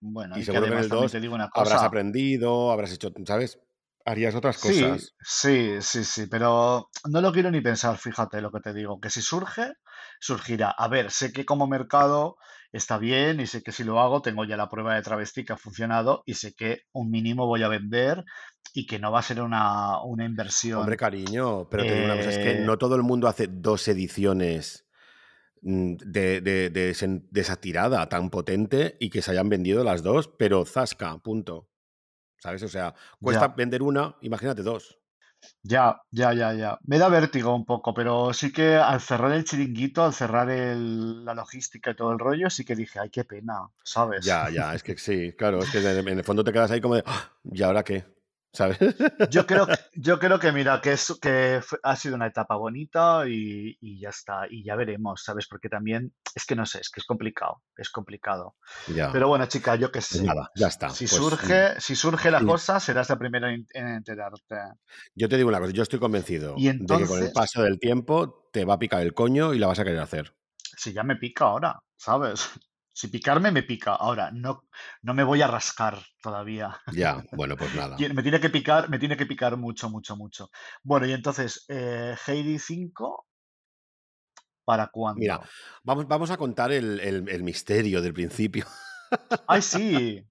[0.00, 2.92] bueno, y y seguro que en el también 2 te digo una habrás aprendido, habrás
[2.92, 3.58] hecho, ¿sabes?
[4.04, 5.14] Harías otras Sí, cosas.
[5.20, 9.08] sí, sí, sí, pero no lo quiero ni pensar, fíjate lo que te digo, que
[9.10, 9.72] si surge,
[10.20, 10.70] surgirá.
[10.70, 12.36] A ver, sé que como mercado
[12.72, 15.52] está bien y sé que si lo hago tengo ya la prueba de travesti que
[15.54, 18.24] ha funcionado y sé que un mínimo voy a vender
[18.74, 20.24] y que no va a ser una, una
[20.72, 20.96] Hombre, inversión.
[20.96, 23.86] cariño, pero te digo una cosa, es que Eh, no todo el mundo hace dos
[23.88, 24.86] ediciones
[25.62, 30.28] mm, de, de, de esa tirada tan potente y que se hayan vendido las dos,
[30.28, 31.68] pero zasca, punto.
[32.40, 32.62] ¿Sabes?
[32.64, 34.98] O sea, cuesta ya, vender una, imagínate dos.
[35.62, 36.78] ya, ya, ya, ya.
[36.84, 41.24] Me da vértigo un poco, pero sí que al cerrar el chiringuito, al cerrar el-
[41.24, 44.26] la logística y todo el rollo, sí que dije, ay, qué pena, ¿sabes?
[44.26, 46.94] Ya, ya, es que sí, claro, es que en el fondo te quedas ahí como
[46.96, 48.04] de, "Ah, ¿y ahora qué?
[48.52, 48.78] ¿Sabes?
[49.22, 53.28] Yo creo, que- yo creo que, mira, que, es, que ha sido una etapa bonita
[53.28, 55.46] y, y ya está, y ya veremos, ¿sabes?
[55.48, 58.56] Porque también, es que no sé, es que es complicado, es complicado.
[58.86, 60.24] Ya, Pero bueno, chica, yo qué pues sé.
[60.24, 60.88] nada, ya está.
[60.94, 62.44] Si Pues surge, si surge la sí.
[62.44, 64.56] cosa, serás la primera en, en enterarte.
[65.14, 67.78] yo te digo una cosa, yo estoy convencido Y de que con el paso del
[67.78, 70.34] tiempo te va a picar el coño y la vas a querer hacer.
[70.76, 72.48] si ya me pica ahora, ¿sabes?
[72.92, 73.94] Si picarme, me pica.
[73.94, 74.68] Ahora, no,
[75.02, 76.78] no me voy a rascar todavía.
[76.88, 78.10] Ya, bueno, pues nada.
[78.14, 80.50] Me tiene que picar, me tiene que picar mucho, mucho, mucho.
[80.82, 83.26] Bueno, y entonces, eh, Heidi 5,
[84.64, 85.50] ¿para Mira, cuándo?
[85.82, 88.66] vamos, vamos a contar el, el- el misterio del principio.
[89.46, 90.26] ¡Ay, sí!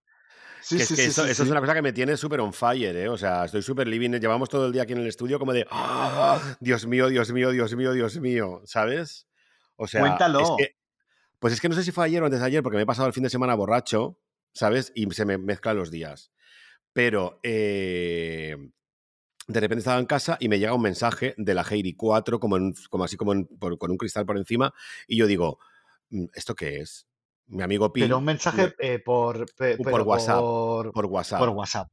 [0.61, 1.51] Sí, Que es sí, que sí, eso, sí, eso es sí.
[1.51, 3.09] una cosa que me tiene súper on fire, ¿eh?
[3.09, 4.11] O sea, estoy súper living.
[4.19, 7.51] Llevamos todo el día aquí en el estudio como de, "Ah, Dios mío, Dios mío,
[7.51, 9.27] Dios mío, Dios mío, ¿sabes?
[9.77, 10.55] O sea, es Cuéntalo.
[10.55, 10.75] que,
[11.39, 12.86] pues es que no sé si fue ayer o antes de ayer, porque me he
[12.86, 14.19] pasado el fin de semana borracho,
[14.54, 14.91] ¿sabes?
[14.95, 16.32] Y se me mezclan los días.
[16.93, 18.58] Pero eh,
[19.47, 22.58] de repente estaba en casa y me llega un mensaje de la Heidi 4, como,
[22.58, 24.73] en- como así como en- por- con un cristal por encima,
[25.08, 25.60] y yo digo,
[26.10, 27.08] "Mm, ¿esto qué es?
[27.47, 31.06] Mi amigo Pero Pi, un mensaje eh, por, pe- por pero WhatsApp, por, por por
[31.08, 31.41] WhatsApp.
[31.41, 31.88] WhatsApp.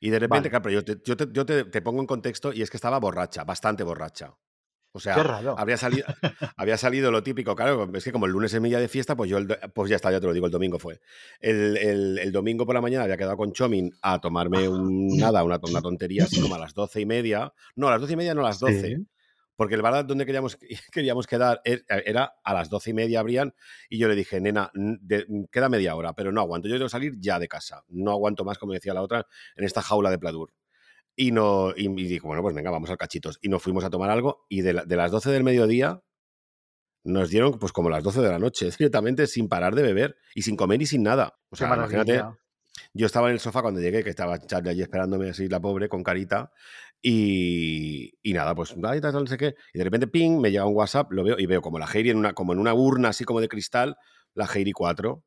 [0.00, 0.50] Y de repente, Vale.
[0.50, 2.76] claro, pero yo, te, yo te- yo te- te pongo en contexto y es que
[2.76, 4.34] estaba borracha, bastante borracha.
[4.96, 5.14] O sea,
[5.58, 6.06] habría salido,
[6.56, 9.16] había salido lo típico, claro, es que como el lunes es mi día de fiesta,
[9.16, 11.00] pues yo, el pues ya está, ya te lo digo, el domingo fue.
[11.40, 15.42] El, el- el domingo por la mañana había quedado con Chomin a tomarme un, nada,
[15.42, 17.52] una, una tontería así como a las doce y media.
[17.74, 18.96] No, a las doce y media, no a las doce.
[18.96, 19.06] Sí.
[19.56, 20.56] Porque el bar donde queríamos,
[20.92, 23.52] queríamos quedar er- era a las doce y media abrían
[23.88, 26.90] y yo le dije, nena, de- queda media hora, pero no aguanto, yo tengo que
[26.90, 29.26] salir ya de casa, no aguanto más, como decía la otra,
[29.56, 30.52] en esta jaula de Pladur.
[31.16, 33.38] Y, no, y, y dijo, bueno, pues venga, vamos al cachitos.
[33.42, 36.00] Y nos fuimos a tomar algo y de, la- de las 12 del mediodía
[37.04, 40.42] nos dieron pues como las 12 de la noche, directamente sin parar de beber y
[40.42, 41.38] sin comer y sin nada.
[41.50, 42.14] O sea, imagínate,
[42.94, 45.88] yo estaba en el sofá cuando llegué, que estaba Charlie allí esperándome así, la pobre,
[45.88, 46.50] con carita.
[47.02, 49.54] Y, y nada, pues ay, tal, no sé qué.
[49.74, 52.10] Y de repente, ping, me llega un WhatsApp, lo veo y veo como la Heidi
[52.10, 53.96] en una, como en una urna así como de cristal,
[54.34, 55.22] la Heidi 4.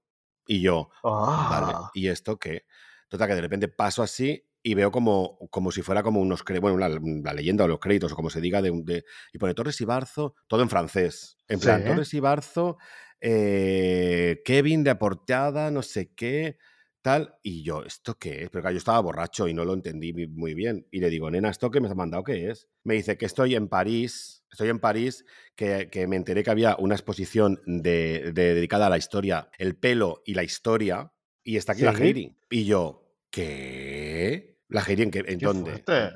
[0.47, 2.63] Y yo, vale, Ah, ¿y esto qué?
[3.09, 6.77] Total, que de repente paso así y veo como, como si fuera como unos bueno,
[6.77, 9.79] la, la leyenda o los créditos, o como se diga, de, de- y pone Torres
[9.79, 11.37] Ibarzo, todo en francés.
[11.47, 11.87] En plan, sí.
[11.87, 12.77] Torres Ibarzo,
[13.21, 16.57] eh, Kevin de portada, no sé qué,
[17.01, 18.49] tal, y yo, ¿esto qué es?
[18.49, 20.85] Pero claro, yo estaba borracho y no lo entendí muy bien.
[20.91, 22.67] Y le digo, nena, ¿esto que me has mandado qué es?
[22.83, 25.23] Me dice que estoy en París, estoy en París,
[25.55, 29.77] que, que me enteré que había una exposición de, de- dedicada a la historia, el
[29.77, 32.03] pelo y la historia, y está aquí la Sí.
[32.03, 32.35] Heidi.
[32.49, 34.56] Y yo, ¿qué?
[34.69, 35.71] ¿La en, qué, en Qué dónde?
[35.71, 36.13] fuerte.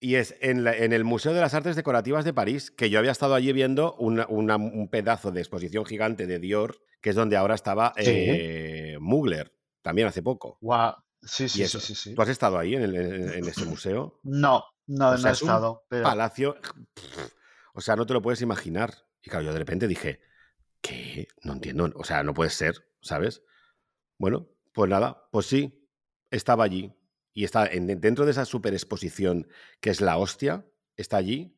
[0.00, 2.98] Y es en, la- en el Museo de las Artes Decorativas de París, que yo
[2.98, 7.16] había estado allí viendo una- una- un pedazo de exposición gigante de Dior, que es
[7.16, 8.02] donde ahora estaba Sí.
[8.06, 10.58] eh, Mugler, también hace poco.
[10.60, 10.94] Guau.
[11.24, 12.14] Sí, sí, sí, sí, sí.
[12.16, 14.18] ¿tú has estado ahí en, el- en- ese museo?
[14.24, 16.56] No, no, O sea, no he es un estado, pero palacio,
[17.74, 18.92] o sea, no te lo puedes imaginar.
[19.22, 20.18] Y claro, yo de repente dije,
[20.80, 21.28] ¿qué?
[21.44, 23.42] No entiendo, o sea, no puede ser, ¿sabes?
[24.18, 25.88] Bueno, pues nada, pues sí,
[26.30, 26.92] estaba allí.
[27.34, 29.48] Y está en- dentro de esa super exposición
[29.80, 30.66] que es la hostia,
[30.96, 31.56] está allí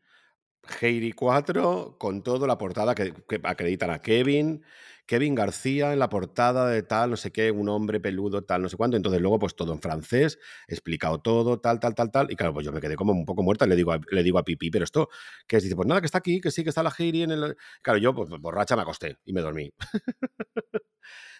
[0.80, 4.64] Heidi 4 con todo la portada que, que acreditan a Kevin,
[5.06, 8.68] Kevin García en la portada de tal, no sé qué, un hombre peludo, tal, no
[8.68, 8.96] sé cuánto.
[8.96, 12.30] Entonces luego pues todo en francés, explicado todo, tal, tal, tal, tal.
[12.30, 14.38] Y claro, pues yo me quedé como un poco muerta, le digo a, le digo
[14.38, 15.08] a Pipi, pero esto,
[15.46, 15.62] que es?
[15.62, 17.56] Dice, pues nada, que está aquí, que sí, que está la Heidi en el...
[17.82, 19.72] Claro, yo pues borracha me acosté y me dormí.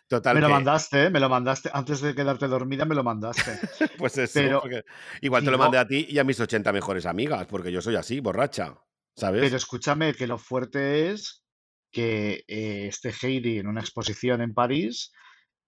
[0.06, 1.10] Total me lo que, mandaste, ¿eh?
[1.10, 1.70] me lo mandaste.
[1.72, 3.58] Antes de quedarte dormida, me lo mandaste.
[3.98, 4.62] pues eso, Pero
[5.22, 7.96] igual te lo mandé a ti y a mis 80 mejores amigas, porque yo soy
[7.96, 8.80] así, borracha, pero
[9.16, 9.52] ¿sabes?
[9.52, 11.43] escúchame que lo fuerte es
[11.95, 15.12] que eh, esté Heidi en una exposición en París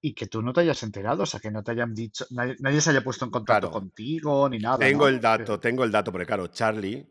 [0.03, 2.57] y que tú no te hayas enterado, o sea, que no te hayan dicho, nadie,
[2.61, 5.09] nadie se haya puesto en contacto Claro, contigo ni nada, tengo ¿no?
[5.09, 7.07] el dato, tengo el dato, porque claro, Charlie,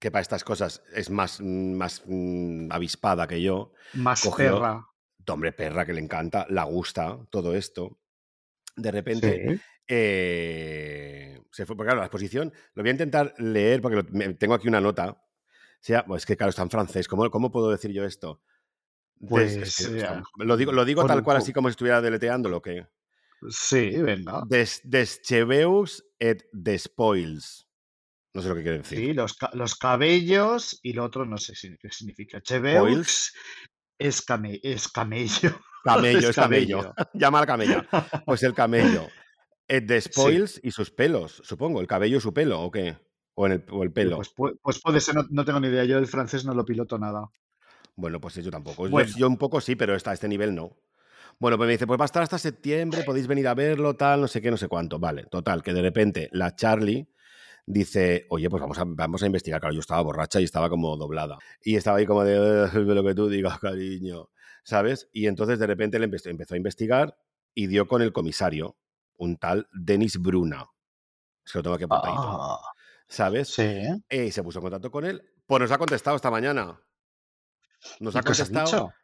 [0.00, 4.84] que para estas cosas es más, mm, más mm, avispada que yo, más cogió, perra.
[5.28, 8.00] hombre, perra que le encanta, la gusta todo esto.
[8.76, 13.82] De repente Sí, eh, se fue, porque claro, la exposición, lo voy a intentar leer
[13.82, 15.22] porque lo- me- tengo aquí una nota.
[15.80, 18.42] Sea, pues es que claro, está en francés, ¿cómo, cómo puedo decir yo esto?
[19.16, 19.88] Des- es pues
[20.36, 22.86] que lo, digo, lo digo tal cual, así como si estuviera deletreándolo, que
[23.48, 24.42] Sí, venga.
[24.46, 27.66] des, Descheveus et despoils.
[28.34, 28.98] No sé lo que quiere decir.
[28.98, 32.40] Sí, los, los cabellos y lo otro no sé qué significa.
[32.40, 33.32] Cheveux
[33.98, 35.58] es, came- es camello.
[35.84, 36.94] camello, es camello.
[37.14, 37.88] Llama a la camella.
[38.26, 39.08] Pues el camello.
[39.66, 39.86] Et Sí.
[39.86, 41.80] despoils y sus pelos, supongo.
[41.80, 42.98] El cabello y su pelo, ¿o qué?
[43.34, 44.16] O, en el, o el Yo, pelo.
[44.16, 45.84] Pues, pu- pues puede ser, no, no tengo ni idea.
[45.84, 47.28] Yo el francés no lo piloto nada.
[47.96, 48.86] Bueno, pues yo tampoco.
[48.86, 50.76] Yo, Bueno, yo un poco sí, pero hasta este nivel no.
[51.38, 54.20] Bueno, pues me dice, pues va a estar hasta septiembre, podéis venir a verlo, tal,
[54.22, 54.98] no sé qué, no sé cuánto.
[54.98, 57.08] Vale, total, que de repente la Charlie
[57.66, 59.60] dice, oye, pues vamos a, vamos a investigar.
[59.60, 61.38] Claro, yo estaba borracha y estaba como doblada.
[61.62, 62.34] Y estaba ahí como de,
[62.66, 64.28] "Eh, lo que tú digas, cariño,
[64.64, 65.08] ¿sabes?
[65.12, 67.16] Y entonces de repente le empe- empezó a investigar
[67.54, 68.76] y dio con el comisario,
[69.16, 70.66] un tal Denis Bruna.
[71.44, 72.60] Es que lo tengo aquí apuntadito, ah,
[73.10, 73.56] ¿sabes?
[73.56, 74.02] sí.
[74.10, 75.22] Eh, Y se puso en contacto con él.
[75.46, 76.80] Pues nos ha contestado esta mañana.
[78.00, 78.94] Nos ¿Y ha contestado dicho?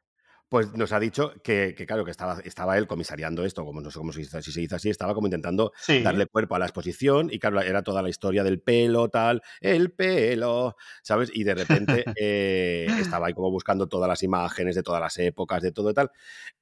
[0.48, 3.90] pues nos ha dicho que, que, claro, que estaba, estaba él comisariando esto, como no
[3.90, 6.60] sé cómo se dice, si se dice así, estaba como intentando Sí, darle cuerpo a
[6.60, 11.30] la exposición y claro, era toda la historia del pelo, tal, el pelo, ¿sabes?
[11.34, 15.62] Y de repente eh, estaba ahí como buscando todas las imágenes de todas las épocas,
[15.62, 16.10] de todo y tal,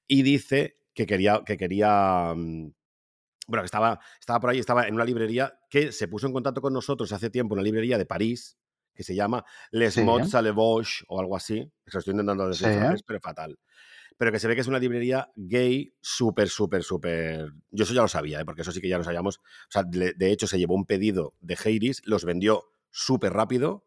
[0.08, 2.70] y dice que quería, que quería, mm,
[3.46, 6.60] bueno, que estaba, estaba por ahí, estaba en una librería que se puso en contacto
[6.60, 8.58] con nosotros hace tiempo, una librería de París,
[8.94, 12.48] que se llama Les sí, Mots à la Vauche o algo así, lo estoy intentando
[12.48, 12.78] decir en sí.
[12.78, 13.58] francés, pero fatal
[14.16, 17.52] pero que se ve que es una librería gay súper, súper, súper...
[17.70, 18.44] Yo eso ya lo sabía, ¿eh?
[18.44, 19.38] porque eso sí que ya lo sabíamos.
[19.38, 23.86] O sea, de, hecho, se llevó un pedido de Heiris, los vendió súper rápido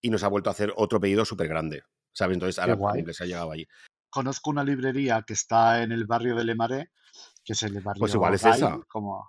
[0.00, 1.84] y nos ha vuelto a hacer otro pedido súper grande.
[2.12, 2.34] ¿Sabes?
[2.34, 3.66] Entonces, ahora les ha llegado allí.
[4.10, 6.90] Conozco una librería que está en el barrio de Le Marais,
[7.44, 8.78] que es el Pues igual es gay, esa.
[8.88, 9.28] como,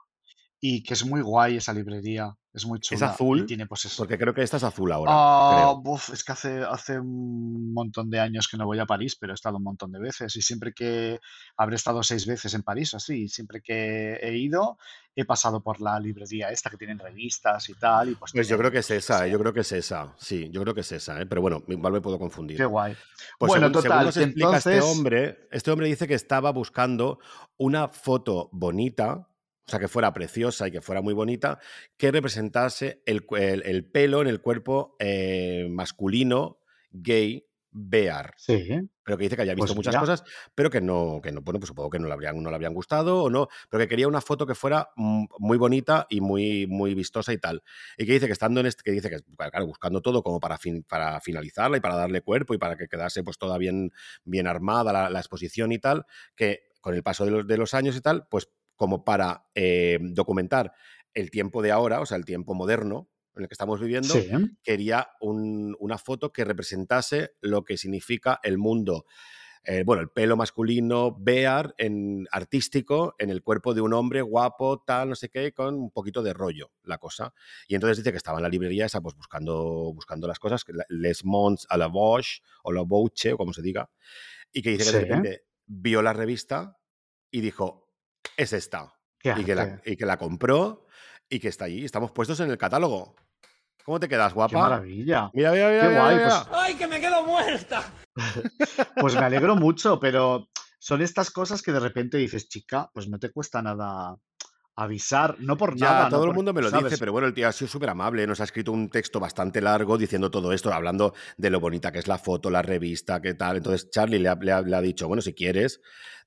[0.65, 2.33] y que es muy guay esa librería.
[2.53, 3.07] Es muy Es chula.
[3.07, 3.97] Y azul, tiene pues eso.
[3.97, 5.81] porque creo que esta es azul ahora, Ah, creo.
[5.81, 9.33] buf, es que hace, hace un montón de años que no voy a París, pero
[9.33, 11.19] he estado un montón de veces y siempre que
[11.57, 14.77] habré estado seis veces en París, así, siempre que he ido
[15.15, 18.57] he pasado por la librería esta que tienen revistas y tal, y pues Pues yo
[18.57, 19.31] creo que es qué esa, ¿eh?
[19.31, 20.13] yo creo que es esa.
[20.17, 21.25] Sí, yo creo que es esa, ¿eh?
[21.25, 22.65] pero bueno, igual me puedo qué confundir.
[22.67, 22.95] guay.
[23.37, 26.13] Pues Bueno, según, según total, nos que explica este entonces, hombre, este hombre dice que
[26.15, 27.19] estaba buscando
[27.57, 29.27] una foto bonita,
[29.67, 31.59] o sea, que fuera preciosa y que fuera muy bonita,
[31.97, 36.59] que representase el, el- el pelo en el cuerpo eh, masculino,
[36.91, 38.35] gay, bear.
[38.35, 40.23] sí, Pero que dice que había visto pues muchas cosas,
[40.55, 42.73] pero que no, que no, bueno, pues supongo que no le habrían, no le habrían
[42.73, 46.93] gustado o no, pero que quería una foto que fuera muy bonita y muy, muy
[46.95, 47.63] vistosa y tal.
[47.97, 50.57] Y que dice que estando en este, que dice que, claro, buscando todo como para,
[50.57, 53.91] fin- para finalizarla y para darle cuerpo y para que quedase pues toda bien,
[54.23, 56.05] bien armada la, la exposición y tal,
[56.35, 58.49] que con el paso de los, de los años y tal, pues
[58.83, 60.73] como para eh, documentar
[61.13, 64.27] el tiempo de ahora, o sea, el tiempo moderno en el que estamos viviendo, sí,
[64.61, 69.05] quería un- una foto que representase lo que significa el mundo
[69.65, 74.83] eh, bueno, el pelo masculino, bear, en, artístico, en el cuerpo de un hombre guapo,
[74.85, 77.33] tal, no sé qué, con un poquito de rollo la cosa.
[77.69, 81.23] Y entonces dice que estaba en la librería esa, pues buscando, buscando las cosas, Les
[81.23, 83.89] Monts a la Bosch, o la Bouche, o como se diga,
[84.51, 86.77] y que dice que de repente vio la revista
[87.31, 87.82] y dijo,
[88.37, 88.93] es esta.
[89.19, 89.91] Qué Y que, la, arte.
[89.91, 90.85] y que la compró
[91.29, 91.85] y que está allí.
[91.85, 93.15] Estamos puestos en el catálogo.
[93.85, 94.59] ¿Cómo te quedas, Qué guapa?
[94.59, 95.29] maravilla.
[95.33, 95.81] Mira, mira, mira.
[95.81, 96.45] Qué mira, guay, mira.
[96.45, 97.83] pues- ¡Ay, que me quedo muerta!
[98.99, 100.47] Pues me alegro mucho, pero
[100.79, 104.15] son estas cosas que de repente dices, chica, pues no te cuesta nada
[104.75, 106.85] avisar, no por Ya, nada, no todo el por- mundo me lo ¿sabes?
[106.85, 109.61] dice, pero bueno, el tío ha sido súper amable, nos ha escrito un texto bastante
[109.61, 113.33] largo diciendo todo esto, hablando de lo bonita que es la foto, la revista, qué
[113.35, 113.57] tal.
[113.57, 115.79] Entonces Charlie le ha, le ha- le ha dicho, bueno, si quieres,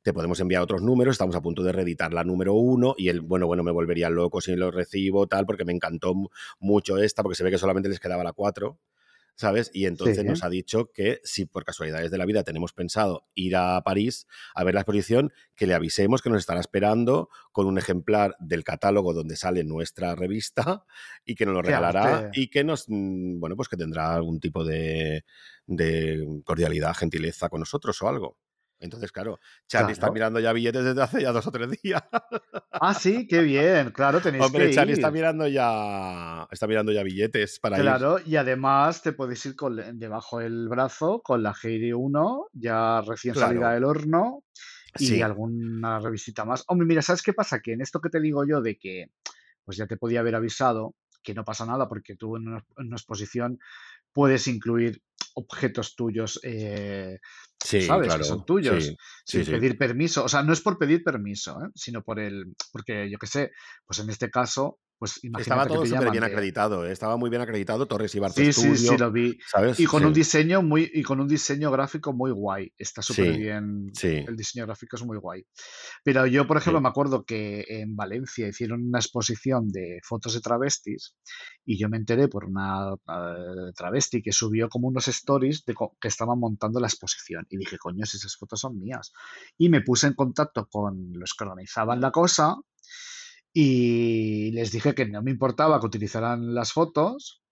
[0.07, 3.23] te podemos enviar otros números, estamos a punto de reeditar la número uno y él,
[3.23, 6.29] bueno, bueno, me volvería loco si lo recibo, tal, porque me encantó mu-
[6.61, 8.79] mucho esta, porque se ve que solamente les quedaba la cuatro.
[9.35, 9.71] ¿Sabes?
[9.75, 10.29] Y entonces Sí.
[10.29, 14.27] nos ha dicho que si por casualidades de la vida tenemos pensado ir a París
[14.55, 18.65] a ver la exposición, que le avisemos que nos estará esperando con un ejemplar del
[18.65, 20.85] catálogo donde sale nuestra revista
[21.25, 24.65] y que nos lo regalará y que nos, mm, bueno, pues que tendrá algún tipo
[24.65, 25.25] de,
[25.67, 28.39] de cordialidad, gentileza con nosotros o algo.
[28.79, 32.03] Entonces, claro, Charlie está mirando ya billetes desde hace ya dos o tres días.
[32.73, 35.15] Ah, sí, qué bien, claro, tenéis Hombre, que Charlie está ir.
[35.15, 37.83] mirando ya está mirando ya billetes para ir.
[37.83, 43.01] Claro, y además te puedes ir con, debajo del brazo con la Heidi 1, ya
[43.01, 44.45] recién salida del horno,
[44.99, 46.65] y Sí, alguna revisita más.
[46.69, 47.61] Hombre, mira, ¿sabes qué pasa?
[47.61, 49.07] Que en esto que te digo yo de que
[49.65, 52.87] pues ya te podía haber avisado, que no pasa nada porque tú en una, en
[52.87, 53.59] una exposición
[54.13, 55.03] puedes incluir
[55.35, 57.19] objetos tuyos, eh,
[57.67, 58.15] sí, ¿sabes?
[58.15, 59.51] Que son tuyos, Sí, sin sí, sí.
[59.53, 60.25] pedir permiso.
[60.25, 61.69] O sea, no es por pedir permiso, ¿eh?
[61.75, 63.51] sino por el, porque yo qué sé,
[63.87, 66.27] pues en este caso, pues Estaba todo súper bien de...
[66.27, 66.91] acreditado, ¿eh?
[66.93, 69.37] estaba muy bien acreditado, Torres y Barça Sí, sí, sí, lo vi.
[69.47, 69.79] ¿sabes?
[69.79, 72.73] Y con un diseño muy, y con un diseño gráfico muy guay.
[72.79, 73.91] Está súper sí, bien.
[73.93, 75.45] sí, El diseño gráfico es muy guay.
[76.03, 80.41] Pero yo, por ejemplo, me acuerdo que en Valencia hicieron una exposición de fotos de
[80.41, 81.15] travestis
[81.67, 85.95] y yo me enteré por una eh, travesti que subió como unos stories de co-
[86.01, 87.45] que estaban montando la exposición.
[87.51, 89.13] Y dije, coño, si esas fotos son mías.
[89.59, 92.57] Y me puse en contacto con los que organizaban la cosa
[93.53, 97.43] y les dije que no me importaba que utilizaran las fotos,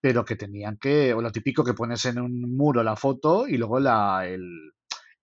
[0.00, 3.56] pero que tenían que, o lo típico que pones en un muro la foto y
[3.56, 4.72] luego la, el,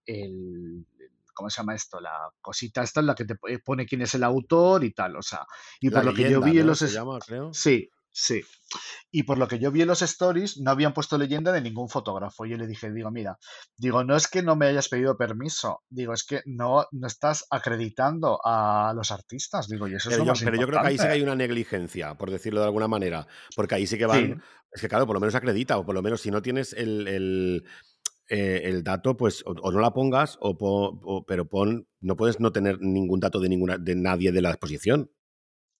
[0.05, 0.85] el,
[1.33, 2.01] ¿cómo se llama esto?
[2.01, 5.15] La cosita esta en la que te po- pone quién es el autor y tal,
[5.15, 5.45] o sea,
[5.79, 6.69] y La por lo que yo leyenda, vi en ¿no?
[6.71, 6.79] los...
[6.79, 7.53] Se llama, creo.
[7.53, 8.41] Sí, sí.
[9.11, 11.89] Y por lo que yo vi en los stories, no habían puesto leyenda de ningún
[11.89, 12.45] fotógrafo.
[12.45, 13.37] Yo le dije, digo, mira,
[13.77, 17.45] digo, no es que no me hayas pedido permiso, digo, es que no, no estás
[17.51, 20.79] acreditando a los artistas, digo, y eso es Pero lo yo, más pero yo creo
[20.79, 23.97] que ahí sí que hay una negligencia, por decirlo de alguna manera, porque ahí sí
[23.97, 24.37] que Sí, van,
[24.71, 27.07] es que claro, por lo menos acredita, o por lo menos si no tienes el,
[27.07, 27.63] el,
[28.29, 32.15] eh, el dato, pues o, o no la pongas, o, po- o- pero pon, no
[32.17, 35.11] puedes no tener ningún dato de ninguna de nadie de la exposición.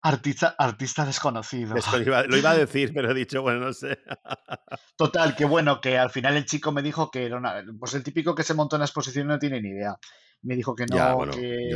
[0.06, 1.76] Artista, artista desconocido.
[1.76, 4.00] Lo iba, lo iba a decir, pero he dicho, bueno, no sé.
[4.98, 8.04] Total, que bueno, que al final el chico me dijo que era una, pues el
[8.04, 9.96] típico que se montó en la exposición no tiene ni idea.
[10.44, 11.72] Me dijo que Ya, no, bueno, que.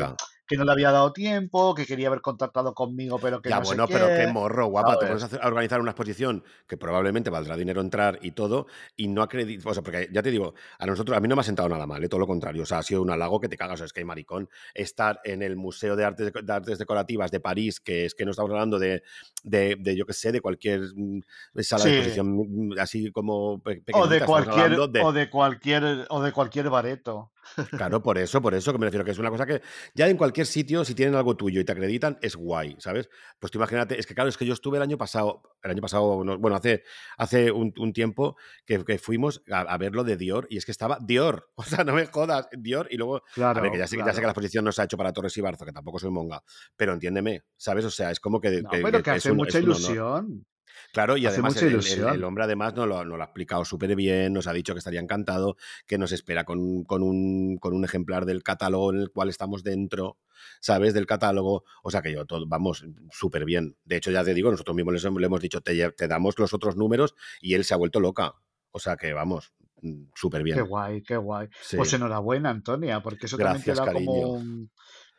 [0.49, 3.65] Que no le había dado tiempo, que quería haber contactado conmigo, pero que Ya, no
[3.65, 4.97] sé bueno, pero qué qué, morro, guapa.
[4.97, 8.65] Te a organizar una exposición que probablemente valdrá dinero entrar y todo,
[8.97, 9.67] y no acreditas.
[9.67, 11.85] O sea, porque ya te digo, a nosotros, a mí no me ha sentado nada
[11.85, 12.09] mal, ¿eh?
[12.09, 12.63] todo lo contrario.
[12.63, 13.75] O sea, ha sido un halago que te cagas.
[13.75, 14.49] O sea, es que hay maricón.
[14.73, 18.31] Estar en el Museo de Artes, de Artes Decorativas de París, que es que no
[18.31, 19.03] estamos hablando de,
[19.43, 21.19] de, de, yo qué sé, de cualquier mm,
[21.59, 24.25] sala de exposición mm, así como pe- o de pequeñita.
[24.25, 27.31] Cualquier, de, o de cualquier, o de cualquier bareto.
[27.75, 29.61] Claro, por eso, por eso que me refiero que es una cosa que
[29.93, 33.09] ya en cualquier sitio, si tienen algo tuyo y te acreditan, es guay, ¿sabes?
[33.39, 35.81] Pues tú imagínate, es que claro, es que yo estuve el año pasado, el año
[35.81, 36.83] pasado, no, bueno, hace,
[37.17, 40.65] hace un, un tiempo que, que fuimos a, a ver lo de Dior y es
[40.65, 43.77] que estaba Dior, o sea, no me jodas, Dior y luego, a ver, que Claro,
[43.77, 45.65] ya sé, ya sé que la exposición no se ha hecho para Torres y Barzo,
[45.65, 46.43] que tampoco soy monga,
[46.75, 47.85] pero entiéndeme, ¿sabes?
[47.85, 50.45] O sea, es como que, No, que- pero que que hace un, mucha ilusión.
[50.93, 53.95] Claro, y Hace además el, el- hombre además nos lo, nos lo ha explicado súper
[53.95, 55.57] bien, nos ha dicho que estaría encantado,
[55.87, 59.63] que nos espera con, con un, con un ejemplar del catálogo en el cual estamos
[59.63, 60.17] dentro,
[60.59, 60.93] ¿sabes?
[60.93, 61.63] Del catálogo.
[61.83, 63.77] O sea que yo, todo, vamos, súper bien.
[63.83, 67.15] De hecho, ya te digo, nosotros mismos le hemos dicho, te, damos los otros números
[67.41, 68.33] y él se ha vuelto loca.
[68.71, 70.65] O sea que, vamos, mm, súper Qué bien.
[70.65, 71.47] guay, qué guay.
[71.61, 74.71] Sí, Pues enhorabuena, Antonia, porque eso también te da como un,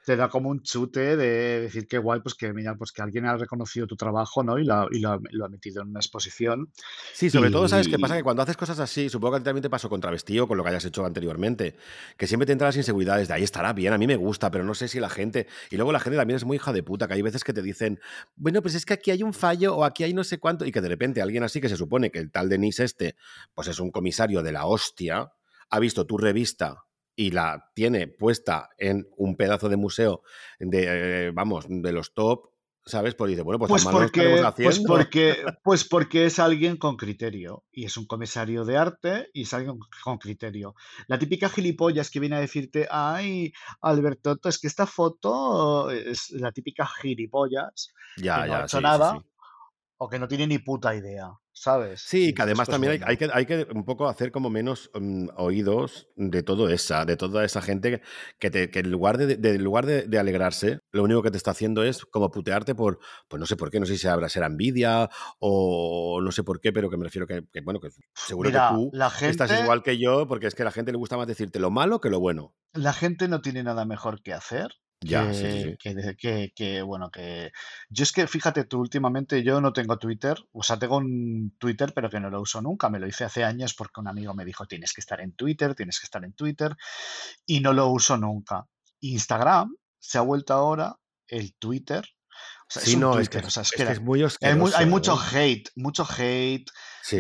[0.05, 3.27] te da como un chute de decir qué guay, pues que mira, pues que alguien
[3.27, 4.59] ha reconocido tu trabajo, ¿no?
[4.59, 6.73] Y, lo, ha- y lo, ha, lo ha metido en una exposición.
[7.13, 8.17] Sí, sobre todo, ¿sabes qué pasa?
[8.17, 10.49] Que cuando haces cosas así, supongo que a ti también te pasó con travesti o
[10.49, 11.77] con lo que hayas hecho anteriormente,
[12.17, 14.65] que siempre te entran las inseguridades de ahí estará bien, a mí me gusta, pero
[14.65, 15.47] no sé si la gente.
[15.71, 17.63] Y luego la gente también es muy hija de puta, que hay veces que te
[17.63, 18.01] dicen,
[18.37, 20.73] bueno, pues es que aquí hay un fallo o aquí hay no sé cuánto, y
[20.73, 23.17] que de repente alguien así que se supone que el tal Denis este,
[23.55, 25.31] pues es un comisario de la hostia,
[25.69, 26.85] ha visto tu revista
[27.17, 30.23] y la tiene puesta en un pedazo de museo
[30.59, 32.51] de, eh, vamos, de los top,
[32.87, 33.15] ¿sabes?
[33.15, 34.87] Pues dice, bueno, pues, Pues no porque, pues haciendo.
[34.87, 39.53] porque, pues porque es alguien con criterio y es un comisario de arte y es
[39.55, 40.75] alguien con criterio.
[41.07, 43.53] La típica gilipollas que viene a decirte, ay,
[43.83, 48.69] Alberto, es que esta foto es la típica gilipollas que Ya, no ha ya, hecho
[48.69, 49.27] sí, sí, nada sí.
[49.99, 51.31] o que no tiene ni puta idea,
[51.61, 52.01] ¿sabes?
[52.03, 55.29] Sí, que además también hay, hay que, hay que un poco hacer como menos mm,
[55.37, 58.01] oídos de todo esa, de toda esa gente
[58.39, 61.31] que, te, que en lugar, de, de- en lugar de, de alegrarse, lo único que
[61.31, 62.99] te está haciendo es como putearte por,
[63.29, 65.09] pues no sé por qué, no sé si habrá será envidia
[65.39, 67.91] o no sé por qué, pero que me refiero que, que, bueno, que
[68.25, 70.73] seguro que Mira, tú la estás gente, igual que yo, porque es que a la
[70.73, 72.55] gente le gusta más decirte lo malo que lo bueno.
[72.75, 75.77] la gente no tiene nada mejor que hacer Ya, sí, que, sí.
[75.79, 77.53] que, de- que- que, bueno, que
[77.89, 81.93] yo es que fíjate tú, últimamente yo no tengo Twitter, o sea, tengo un Twitter,
[81.95, 84.45] pero que no lo uso nunca, me lo hice hace años porque un amigo me
[84.45, 86.77] dijo, tienes que estar en Twitter, tienes que estar en Twitter,
[87.47, 88.67] y no lo uso nunca.
[89.01, 90.97] Instagram se ha vuelto ahora
[91.29, 92.05] el Twitter,
[92.69, 94.23] o sea, es Sí, un no, es que, Twitter, o sea, es es es muy
[94.23, 95.37] hay, mu- hay mucho ¿eh?
[95.37, 96.71] hate, mucho hate,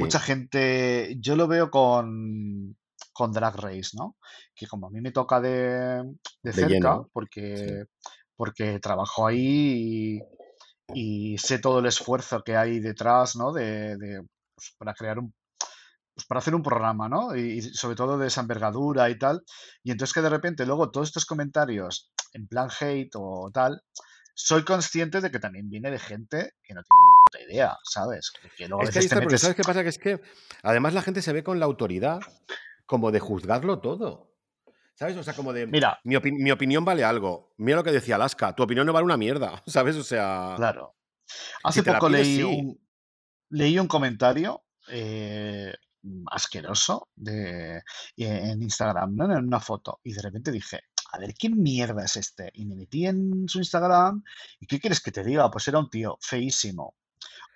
[0.00, 2.76] mucha gente, yo lo veo con,
[3.20, 4.16] con Drag Race, ¿no?
[4.54, 6.02] Que como a mí me toca de,
[6.42, 7.02] de cerca, lleno.
[7.04, 7.10] Sí.
[7.12, 7.84] porque,
[8.34, 10.22] porque trabajo ahí
[10.94, 13.52] y, y sé todo el esfuerzo que hay detrás, ¿no?
[13.52, 14.22] De, de,
[14.54, 15.34] pues, para crear un,
[16.14, 17.36] pues, para hacer un programa, ¿no?
[17.36, 19.42] Y, y sobre todo de esa envergadura y tal.
[19.82, 23.82] Y entonces que de repente luego todos estos comentarios en plan hate o tal,
[24.32, 28.32] soy consciente de que también viene de gente que no tiene ni puta idea, ¿sabes?
[28.56, 29.42] Que, luego Es que ahí está, metes...
[29.42, 29.82] ¿sabes qué pasa?
[29.82, 30.22] Que es que
[30.62, 32.20] además la gente se ve con la autoridad
[32.90, 34.34] como de juzgarlo todo.
[34.94, 35.16] ¿Sabes?
[35.16, 37.54] O sea, como de Mira, mi, opi- mi opinión vale algo.
[37.56, 39.94] Mira lo que decía Alaska, tu opinión no vale una mierda, ¿sabes?
[39.94, 40.96] O sea, claro.
[41.62, 42.42] Hace poco pides, leí sí.
[42.42, 42.80] un,
[43.50, 45.72] leí un comentario eh,
[46.32, 47.80] asqueroso de,
[48.16, 49.24] en Instagram, ¿no?
[49.38, 50.00] En una foto.
[50.02, 50.80] Y de repente dije,
[51.12, 52.50] a ver, ¿qué mierda es este?
[52.54, 54.24] Y me metí en su Instagram.
[54.58, 55.48] ¿Y qué quieres que te diga?
[55.48, 56.96] Pues era un tío feísimo,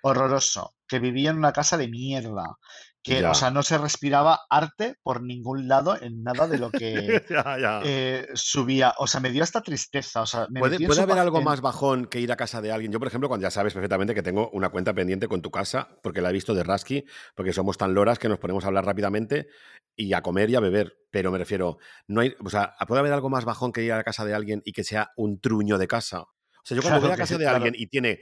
[0.01, 2.57] horroroso, que vivía en una casa de mierda.
[3.05, 7.21] Que, o sea, no se respiraba arte por ningún lado en nada de lo que
[7.29, 7.81] ya, ya.
[7.85, 8.95] eh, subía.
[8.97, 10.23] O sea, me dio hasta tristeza.
[10.23, 12.91] O sea, me ¿Puede, haber algo más bajón que ir a casa de alguien?
[12.91, 15.99] Yo, por ejemplo, cuando ya sabes perfectamente que tengo una cuenta pendiente con tu casa,
[16.01, 18.85] porque la he visto de Rasky, porque somos tan loras que nos ponemos a hablar
[18.85, 19.49] rápidamente
[19.95, 20.97] y a comer y a beber.
[21.11, 21.77] Pero me refiero,
[22.07, 24.33] no hay, o sea, ¿puede haber algo más bajón que ir a la casa de
[24.33, 26.21] alguien y que sea un truño de casa?
[26.21, 27.57] O sea, yo cuando voy a casa sí, de claro.
[27.57, 28.21] alguien y tiene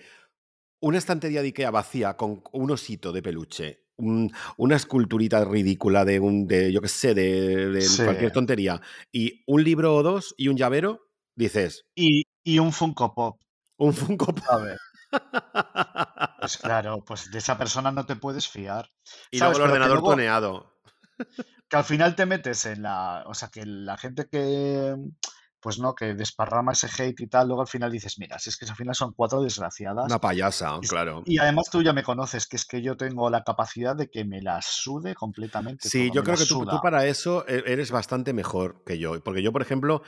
[0.82, 6.20] una estantería de Ikea vacía con un osito de peluche, un- una esculturita ridícula de
[6.20, 8.04] un, de, yo qué sé, de, de Sí.
[8.04, 8.82] cualquier tontería,
[9.12, 13.42] y un libro o dos y un llavero, dices, Y, y un Funko Pop,
[13.78, 14.40] un Funko Pop.
[14.46, 14.78] ¿sabes?
[16.40, 18.90] Pues claro, pues de esa persona no te puedes fiar.
[19.32, 19.58] y luego ¿Sabes?
[19.58, 20.74] el Pero que ordenador luego, tuneado.
[21.70, 24.96] que al final te metes en la, o sea, que la gente que,
[25.64, 28.58] pues no, que desparrama ese hate y tal, luego al final dices, mira, si es
[28.58, 30.12] que al final son cuatro desgraciadas.
[30.12, 31.24] Una payasa, Y, claro.
[31.26, 34.26] y además tú ya me conoces, que es que yo tengo la capacidad de que
[34.26, 38.84] me la sude completamente Sí, yo creo que tú, para eso e- eres bastante mejor
[38.86, 39.24] que yo.
[39.24, 40.02] Porque yo, por ejemplo,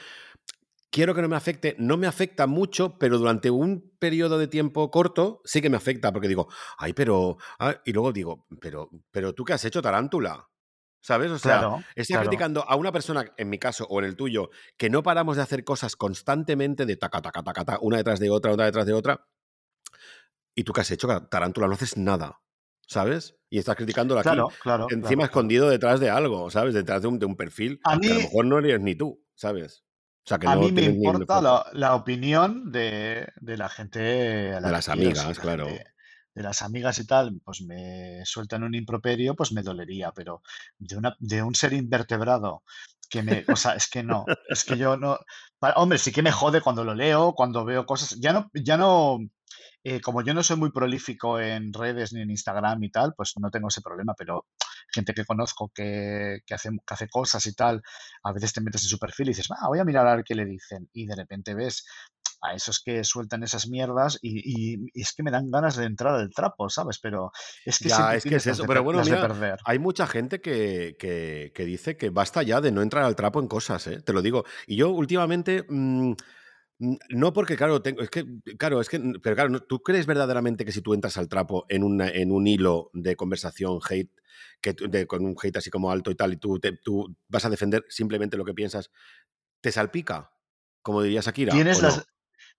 [0.92, 4.90] quiero que no me afecte, no me afecta mucho, pero durante un periodo de tiempo
[4.92, 6.48] corto sí que me afecta, porque digo,
[6.78, 7.38] ay, pero.
[7.60, 10.50] ah", y luego digo, pero, pero tú qué has hecho, tarántula.
[11.06, 11.30] ¿Sabes?
[11.30, 12.22] O sea, Claro, claro.
[12.24, 15.44] criticando a una persona, en mi caso o en el tuyo, que no paramos de
[15.44, 18.94] hacer cosas constantemente de taca, taca, taca, taca, una detrás de otra, una detrás de
[18.94, 19.28] otra.
[20.56, 21.68] ¿Y tú qué has hecho, tarántula?
[21.68, 22.42] No haces nada.
[22.88, 23.36] ¿Sabes?
[23.52, 25.26] Y estás criticándolo aquí, Claro, claro, encima claro, claro.
[25.26, 26.74] escondido detrás de algo, ¿sabes?
[26.74, 28.96] Detrás de un, de un perfil A que a lo mí, mejor no eres ni
[28.96, 29.84] tú, ¿sabes?
[30.26, 34.00] O sea, que a no mí me importa la, la opinión de, de la gente
[34.54, 35.68] a De la las amigas, la claro.
[35.68, 35.84] gente
[36.36, 40.44] de las amigas y tal, pues me sueltan un improperio, pues me dolería, pero
[40.78, 42.64] de una, de un ser invertebrado
[43.10, 45.18] que me, o sea, es que no, es que yo no,
[45.76, 49.20] hombre, sí que me jode cuando lo leo, cuando veo cosas, ya no, ya no,
[49.84, 53.34] eh, como yo no soy muy prolífico en redes ni en Instagram y tal, pues
[53.40, 54.46] no tengo ese problema, pero
[54.92, 57.82] gente que conozco que, que hace, que hace cosas y tal,
[58.24, 60.26] a veces te metes en su perfil y dices, ah, voy a mirar a ver
[60.26, 61.86] qué le dicen, y de repente ves
[62.42, 65.86] a esos que sueltan esas mierdas y, y- y es que me dan ganas de
[65.86, 67.00] entrar al trapo, ¿sabes?
[67.00, 67.32] Pero
[67.66, 68.64] es que Ya, es que es eso.
[68.64, 69.60] de, Pero per- bueno, mira, perder.
[69.66, 73.40] hay mucha gente que, que- que dice que basta ya de no entrar al trapo
[73.40, 74.02] en cosas, ¿eh?
[74.02, 74.44] Te lo digo.
[74.68, 75.66] Y yo últimamente.
[75.68, 76.12] mm,
[76.80, 78.26] mm, no porque, claro, tengo, es que,
[78.58, 81.84] claro, es que, pero claro, ¿tú crees verdaderamente que si tú entras al trapo en,
[81.84, 84.12] una, en un hilo de conversación hate,
[84.62, 87.46] que, de- con un hate así como alto y tal, y tú, te- tú vas
[87.46, 88.92] a defender simplemente lo que piensas,
[89.62, 90.32] ¿te salpica?
[90.82, 92.08] Como diría Shakira, Tienes ¿o las?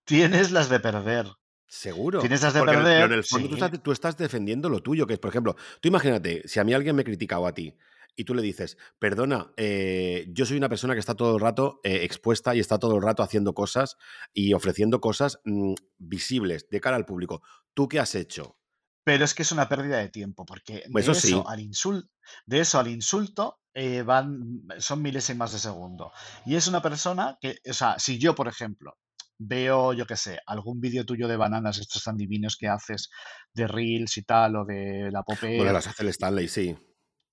[0.07, 1.27] Tienes las de perder.
[1.67, 2.19] Seguro.
[2.21, 4.69] Tienes las de Porque el- pero en perder, el fondo tú estás, tú estás defendiendo
[4.69, 7.45] lo tuyo, que es, por ejemplo, tú imagínate, si a mí alguien me critica o
[7.45, 7.75] a ti,
[8.15, 11.79] y tú le dices, perdona, eh, yo soy una persona que está todo el rato
[11.83, 13.97] eh, expuesta y está todo el rato haciendo cosas
[14.33, 17.43] y ofreciendo cosas mm, visibles de cara al público.
[17.75, 18.57] ¿Tú qué has hecho?
[19.03, 21.43] Pero es que es una pérdida de tiempo, porque Pues de eso sí.
[21.45, 22.09] al insulto,
[22.45, 26.11] de eso al insulto eh, van, son milésimas de segundo.
[26.45, 28.97] Y es una persona que, o sea, si yo, por ejemplo,
[29.39, 33.09] veo, yo qué sé, algún vídeo tuyo de bananas, estos tan divinos que haces,
[33.53, 35.23] de Reels y tal, o de la
[35.55, 36.75] Bueno, Popper, las hace el Stanley, sí.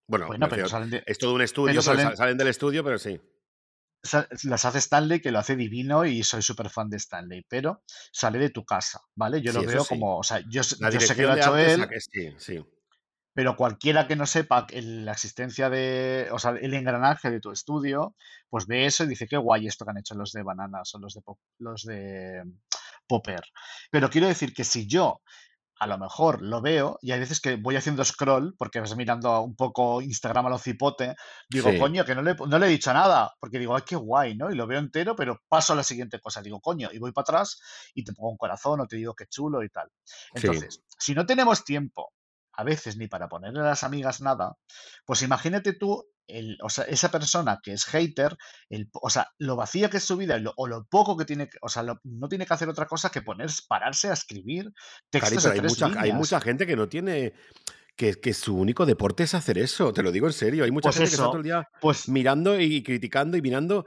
[0.07, 2.84] Bueno, bueno, pero refiero, salen de, es todo un estudio, salen, sa- salen del estudio,
[2.84, 3.20] pero sí.
[4.44, 7.82] las hace Stanley, que lo hace divino y soy súper fan de Stanley, pero
[8.12, 9.40] sale de tu casa, ¿vale?
[9.42, 9.86] Yo Sí, lo veo sí.
[9.86, 12.64] como, o sea, yo, yo sé que lo ha hecho él, sí, sí.
[13.35, 17.51] Pero cualquiera que no sepa el- la existencia de, o sea, el engranaje de tu
[17.53, 18.14] estudio,
[18.49, 20.99] pues ve eso y dice, qué guay esto que han hecho los de Bananas o
[20.99, 22.43] los de, Pop- los de
[23.07, 23.43] Popper.
[23.91, 25.20] Pero quiero decir que si yo
[25.80, 29.41] a lo mejor lo veo y hay veces que voy haciendo scroll porque vas mirando
[29.43, 31.16] un poco Instagram a lo cipote,
[31.49, 33.97] digo, Sí, coño, que no le, no le he dicho nada, porque digo, ay, qué
[33.97, 34.51] guay, ¿no?
[34.51, 37.24] Y lo veo entero, pero paso a la siguiente cosa, digo, coño, y voy para
[37.24, 37.61] atrás
[37.95, 39.91] y te pongo un corazón o te digo qué chulo y tal.
[40.35, 40.49] sí.
[40.49, 42.12] Entonces, si no tenemos tiempo
[42.57, 44.55] a veces ni para ponerle a las amigas nada,
[45.05, 48.36] pues imagínate tú, el, o sea, esa persona que es hater,
[48.70, 51.50] el, o sea, lo vacía que es su vida lo- o lo poco que tiene,
[51.61, 54.70] o sea, lo- no tiene que hacer otra cosa que poner, pararse a escribir
[55.11, 56.18] textos de hay mucha, hay líneas.
[56.18, 57.34] mucha gente que no tiene,
[57.96, 60.64] que, que su único deporte es hacer eso, te lo digo en serio.
[60.64, 63.84] Hay mucha Pues gente que está todo el día pues, mirando y criticando y mirando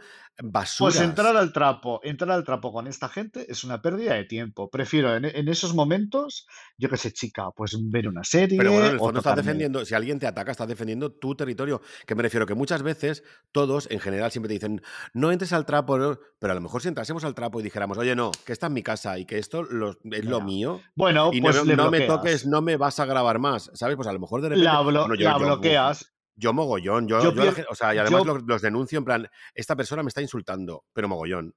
[0.76, 4.70] pues entrar al trapo, entrar al trapo con esta gente es una pérdida de tiempo.
[4.70, 6.46] Prefiero en, en esos momentos,
[6.78, 8.24] yo qué sé, chica, pues ver una
[8.56, 11.36] Pero bueno, en serie el fondo estás defendiendo, si alguien te ataca, estás defendiendo tu
[11.36, 11.80] territorio.
[12.08, 14.82] Que me refiero que muchas veces todos, en general, siempre te dicen,
[15.14, 17.98] no entres al trapo, no", pero a lo mejor si entrásemos al trapo y dijéramos,
[18.00, 21.32] oye, no, que esta es mi casa y que esto lo- es lo mío Bueno,
[21.32, 23.96] y no, pues le no me toques, no me vas a grabar más, ¿sabes?
[23.96, 26.00] Pues a lo mejor de repente, La, blo- bueno, yo, la yo, uf, bloqueas.
[26.02, 26.17] yo
[26.54, 29.06] mogollón, yo, Yo yo la gen- o sea, y además yo, los, los denuncio en
[29.06, 31.54] plan, esta persona me está insultando, pero mogollón.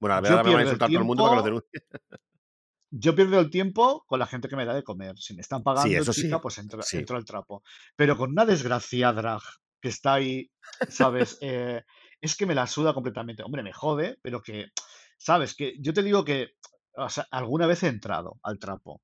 [0.00, 1.44] Bueno, a ver, yo ahora me van a insultar todo el mundo para que los
[1.44, 1.66] tiempo.
[1.70, 2.00] denuncie.
[2.90, 5.16] Yo pierdo el tiempo con la gente que me da de comer.
[5.18, 6.98] Si me están Sí, pagando, eso chica, sí, pues entro, sí.
[6.98, 7.62] entro al trapo.
[7.96, 9.42] Pero con una desgraciada drag
[9.80, 10.50] que está ahí,
[10.88, 11.38] ¿sabes?
[11.40, 11.82] Eh,
[12.20, 13.42] es que me la suda completamente.
[13.42, 14.66] Hombre, me jode, pero que,
[15.18, 15.54] ¿sabes?
[15.56, 16.50] Que yo te digo que
[16.96, 19.02] o sea, alguna vez he entrado al trapo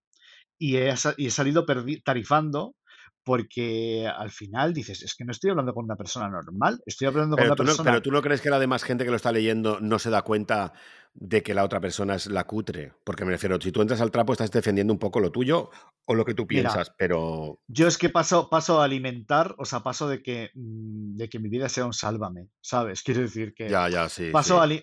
[0.58, 1.66] y he, sa- y he salido
[2.04, 2.76] tarifando
[3.24, 7.36] porque al final dices, es que no estoy hablando con una persona normal, estoy hablando
[7.36, 9.32] con una no, persona pero tú no crees que la demás gente que lo está
[9.32, 10.72] leyendo no se da cuenta
[11.14, 12.92] de que la otra persona es la cutre.
[13.04, 15.70] Porque me refiero, si tú entras al trapo estás defendiendo un poco lo tuyo
[16.04, 19.64] o lo que tú Mira, piensas, pero Yo es que paso, paso a alimentar, o
[19.64, 23.02] sea, paso de que, mm, de que mi vida sea un sálvame, ¿sabes?
[23.04, 24.74] Quiero decir que ya, ya, sí, paso sí.
[24.74, 24.80] a,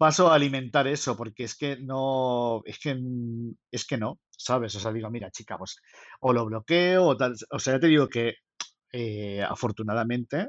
[0.00, 4.74] paso a alimentar eso, porque es que no, es que, mm, es que no, ¿sabes?
[4.74, 5.76] O sea, digo, mira, chica, pues
[6.20, 7.34] o lo bloqueo o tal.
[7.50, 8.36] O sea, ya te digo que
[8.94, 10.48] eh, afortunadamente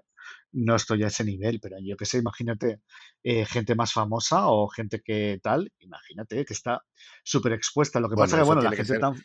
[0.54, 2.80] no estoy a ese nivel, pero yo qué sé, imagínate
[3.24, 6.82] eh, gente más famosa o gente que tal, imagínate que está
[7.22, 8.00] súper expuesta.
[8.00, 9.16] Lo que pasa Bueno, que, eso bueno, la que gente tan...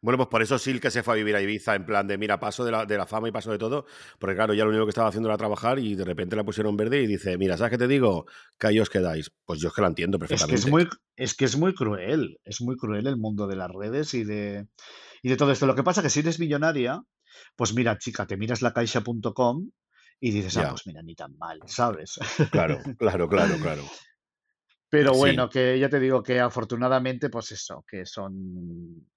[0.00, 2.16] Bueno, pues por eso Sil que se fue a vivir a Ibiza, en plan de,
[2.18, 3.84] mira, paso de la, de la fama y paso de todo,
[4.20, 6.76] porque claro, ya lo único que estaba haciendo era trabajar y de repente la pusieron
[6.76, 8.26] verde y dice, mira, ¿sabes qué te digo?
[8.58, 9.32] Que ahí os quedáis.
[9.44, 10.70] Pues yo es que la entiendo Es que es perfectamente.
[10.70, 14.22] muy, es que es muy cruel, es muy cruel el mundo de las redes y
[14.24, 14.68] de,
[15.22, 15.66] y de todo esto.
[15.66, 17.02] Lo que pasa que si eres millonaria,
[17.56, 19.68] pues mira, chica, te miras lacaixa.com
[20.20, 22.18] y dices, ah, Ya, pues mira, ni tan mal, ¿sabes?
[22.52, 23.82] claro, claro, claro, claro.
[24.90, 25.18] Pero Sí.
[25.18, 29.08] bueno, que ya te digo que afortunadamente, pues eso, que son...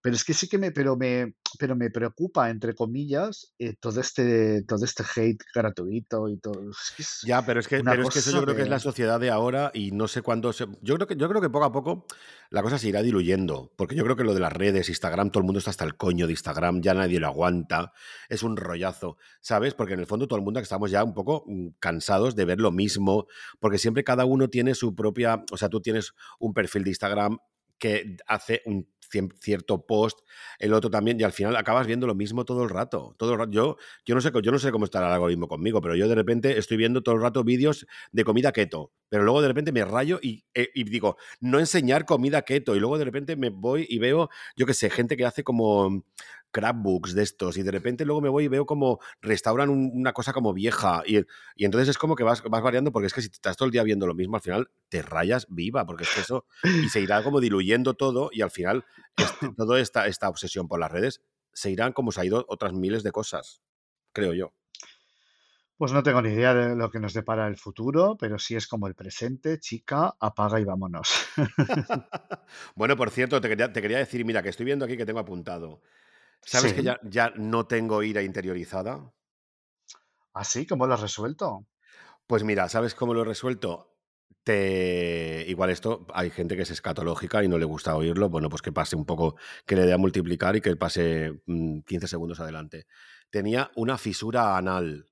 [0.00, 4.00] Pero es que sí que me, pero me, pero me preocupa, entre comillas, eh, todo
[4.00, 6.70] este, todo este hate gratuito y todo.
[6.70, 8.68] Es que es Ya, pero es que, pero es que eso yo creo que es
[8.68, 10.66] la sociedad de ahora y no sé cuándo se...
[10.82, 12.06] Yo creo que, yo creo que poco a poco
[12.50, 15.40] la cosa se irá diluyendo, porque yo creo que lo de las redes, Instagram, todo
[15.40, 17.92] el mundo está hasta el coño de Instagram, ya nadie lo aguanta,
[18.28, 19.74] es un rollazo, ¿sabes?
[19.74, 22.60] Porque en el fondo todo el mundo estamos ya un poco mm, cansados de ver
[22.60, 23.26] lo mismo,
[23.60, 27.38] porque siempre cada uno tiene su propia, o sea, tú tienes un perfil de Instagram
[27.78, 28.88] que hace un
[29.40, 30.20] cierto post,
[30.58, 33.14] el otro también, y al final acabas viendo lo mismo todo el rato.
[33.18, 33.48] Todo.
[33.50, 36.14] Yo, yo, no sé, yo no sé cómo estará el algoritmo conmigo, pero yo de
[36.14, 39.84] repente estoy viendo todo el rato vídeos de comida keto, pero luego de repente me
[39.84, 43.86] rayo y, eh, y digo, no enseñar comida keto, y luego de repente me voy
[43.88, 46.04] y veo, yo qué sé, gente que hace como
[46.50, 50.12] crapbooks de estos, y de repente luego me voy y veo como restauran un- una
[50.12, 51.18] cosa como vieja, y,
[51.56, 53.72] y entonces es como que vas, vas variando, porque es que si estás todo el
[53.72, 57.00] día viendo lo mismo, al final te rayas viva, porque es que eso, y se
[57.00, 58.84] irá como diluyendo todo, y al final
[59.16, 61.22] este, toda esta, esta obsesión por las redes
[61.52, 63.62] se irán como se ha ido otras miles de cosas,
[64.12, 64.52] creo yo.
[65.76, 68.66] Pues no tengo ni idea de lo que nos depara el futuro, pero sí es
[68.66, 71.08] como el presente, chica, apaga y vámonos.
[72.76, 75.20] bueno, por cierto, te quería, te quería decir, mira, que estoy viendo aquí que tengo
[75.20, 75.82] apuntado.
[76.44, 79.12] ¿Sabes que ya, ya no tengo ira interiorizada?
[80.32, 80.66] ¿Así?
[80.66, 81.66] ¿Cómo lo has resuelto?
[82.26, 83.96] Pues mira, ¿sabes cómo lo he resuelto?
[84.44, 85.44] Te...
[85.48, 88.72] Igual esto, hay gente que es escatológica y no le gusta oírlo, bueno, pues que
[88.72, 89.36] pase un poco,
[89.66, 92.86] que le dé a multiplicar y que pase mm, 15 segundos adelante.
[93.30, 95.06] Tenía una fisura anal,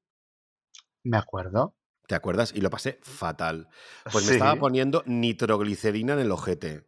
[1.04, 1.74] Me acuerdo.
[2.06, 2.52] ¿te acuerdas?
[2.54, 3.68] Y lo pasé fatal.
[4.10, 6.86] Pues me estaba poniendo nitroglicerina en el ojete.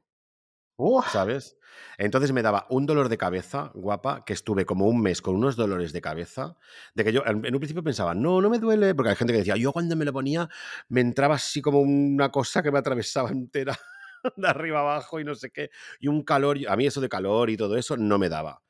[1.10, 1.56] ¿Sabes?
[1.96, 5.56] Entonces me daba un dolor de cabeza, guapa, que estuve como un mes con unos
[5.56, 6.56] dolores de cabeza,
[6.94, 9.40] de que yo en un principio pensaba, no, no me duele, porque hay gente que
[9.40, 10.48] decía, yo cuando me lo ponía
[10.88, 13.76] me entraba así como una cosa que me atravesaba entera
[14.36, 17.50] de arriba abajo y no sé qué, y un calor, a mí eso de calor
[17.50, 18.62] y todo eso no me daba.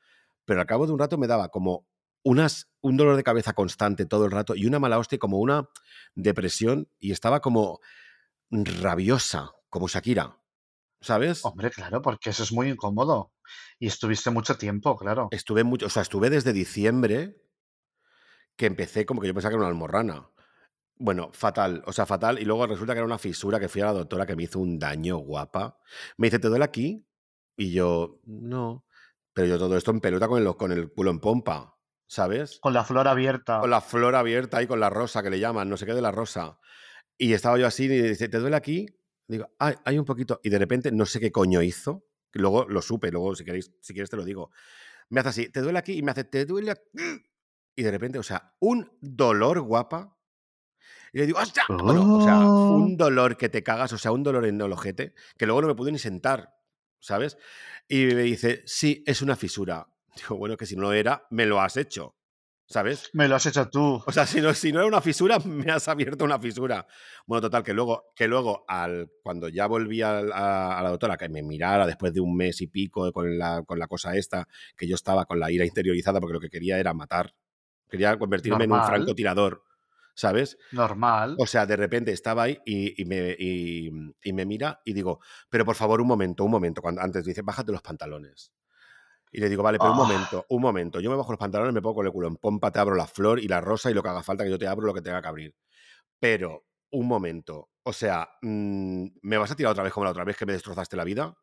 [0.45, 1.85] Pero al cabo de un rato me daba como
[2.23, 5.69] unas, un dolor de cabeza constante todo el rato y una mala hostia, como una
[6.15, 7.79] depresión, y estaba como
[8.49, 10.38] rabiosa, como Shakira,
[11.01, 11.45] ¿sabes?
[11.45, 13.33] hombre, claro, porque eso es muy incómodo.
[13.79, 15.29] Y estuviste mucho tiempo, claro.
[15.31, 17.35] Estuve mucho, o sea, estuve desde diciembre
[18.55, 20.29] que empecé como que yo pensaba que era una almorrana.
[20.97, 22.39] Bueno, fatal, o sea, fatal.
[22.39, 24.59] Y luego resulta que era una fisura que fui a la doctora que me hizo
[24.59, 25.79] un daño guapa.
[26.17, 27.07] Me dice, ¿te duele aquí?
[27.55, 28.85] Y yo, no.
[29.33, 32.59] Pero yo todo esto en pelota con el, con el culo en pompa, ¿sabes?
[32.59, 33.61] Con la flor abierta.
[33.61, 36.01] Con la flor abierta ahí, con la rosa que le llaman, no sé qué de
[36.01, 36.59] la rosa.
[37.17, 38.87] Y estaba yo así y dice, ¿te duele aquí?
[39.29, 40.41] Digo, ay, hay un poquito.
[40.43, 42.03] Y de repente no sé qué coño hizo.
[42.31, 44.51] que Luego lo supe, luego si queréis, si quieres te lo digo.
[45.09, 45.93] Me hace así, ¿te duele aquí?
[45.93, 46.83] Y me hace, ¿te duele aquí?
[47.75, 50.17] Y de repente, o sea, un dolor guapa.
[51.13, 51.63] Y le digo, ¡hostia!
[51.69, 52.75] Bueno, o sea, Oh.
[52.75, 55.67] un dolor que te cagas, o sea, un dolor en el ojete, que luego no
[55.67, 56.53] me pude ni sentar,
[56.99, 57.37] ¿sabes?
[57.87, 59.87] Y me dice, sí, es una fisura.
[60.15, 62.15] Digo, bueno, que si no era, me lo has hecho,
[62.69, 63.09] ¿sabes?
[63.13, 64.01] Me lo has hecho tú.
[64.05, 66.85] O sea, si no, si no era una fisura, me has abierto una fisura.
[67.25, 71.17] Bueno, total, que luego, que luego al, cuando ya volví al- a, a la doctora,
[71.17, 74.47] que me mirara después de un mes y pico con la, con la cosa esta,
[74.77, 77.33] que yo estaba con la ira interiorizada porque lo que quería era matar.
[77.89, 79.63] Quería convertirme en un francotirador,
[80.13, 80.57] ¿sabes?
[80.71, 81.35] Normal.
[81.39, 83.89] O sea, de repente estaba ahí y, y me, y-
[84.23, 86.81] y me mira y digo, pero por favor, un momento, un momento.
[86.83, 88.51] Cuando antes dice, bájate los pantalones.
[89.31, 90.03] Y le digo, vale, pero un Ah.
[90.03, 90.99] momento, un momento.
[90.99, 93.05] Yo me bajo los pantalones, me pongo con el culo en pompa, te abro la
[93.07, 95.01] flor y la rosa y lo que haga falta, que yo te abro lo que
[95.01, 95.55] tenga que abrir.
[96.19, 97.69] Pero, un momento.
[97.83, 100.53] O sea, mm, ¿me vas a tirar otra vez como la otra vez que me
[100.53, 101.35] destrozaste la vida?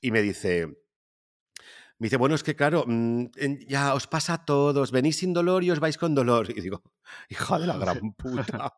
[0.00, 0.66] Y me dice,
[1.98, 3.26] me dice, bueno, es que claro, mm,
[3.68, 6.50] ya os pasa a todos, venís sin dolor y os vais con dolor.
[6.50, 6.82] Y digo,
[7.28, 8.74] hija de la gran puta.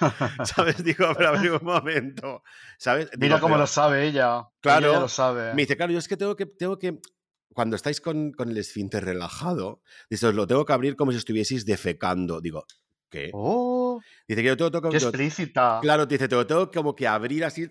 [0.44, 0.82] ¿Sabes?
[0.82, 2.42] Digo, pero a ver un momento.
[2.78, 3.10] ¿Sabes?
[3.18, 4.48] Mira Digo, cómo pero- lo sabe ella.
[4.60, 4.88] Claro.
[4.90, 5.52] Ella lo sabe.
[5.54, 6.98] me dice, claro, yo es que tengo que, tengo que,
[7.56, 9.80] cuando estáis con, con el esfínter relajado,
[10.10, 12.42] dice, os lo tengo que abrir como si estuvieseis defecando.
[12.42, 12.66] Digo,
[13.10, 13.30] ¿qué?
[13.32, 13.98] Oh,
[14.28, 15.78] Dice que yo tengo, tengo- qué yo- explícita.
[15.80, 17.68] Claro, dice, te lo tengo como que abrir así.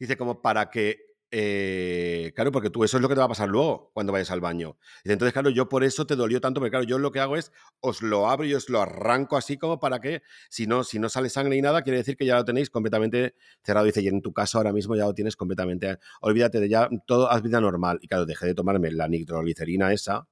[0.00, 1.13] Dice, como para que.
[1.36, 4.30] Eh, claro, porque tú eso es lo que te va a pasar luego cuando vayas
[4.30, 4.78] al baño.
[5.02, 7.50] Entonces, claro, yo por eso te dolió tanto, porque claro, yo lo que hago es
[7.80, 11.08] os lo abro y os lo arranco así como para que, si no, si no
[11.08, 13.84] sale sangre ni nada, quiere decir que ya lo tenéis completamente cerrado.
[13.84, 15.98] Dice, y en tu caso ahora mismo ya lo tienes completamente.
[16.20, 17.98] Olvídate de ya todo, haz vida normal.
[18.00, 20.28] Y claro, dejé de tomarme la nitroglicerina esa.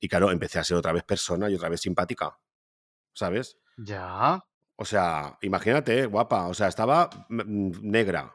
[0.00, 2.38] Y claro, empecé a ser otra vez persona y otra vez simpática.
[3.12, 3.58] ¿Sabes?
[3.76, 4.42] Ya.
[4.76, 6.46] O sea, imagínate, eh, guapa.
[6.48, 8.34] O sea, estaba mm, negra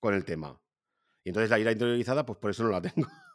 [0.00, 0.61] con el tema.
[1.24, 3.06] Y entonces la ira interiorizada, pues por eso no la tengo.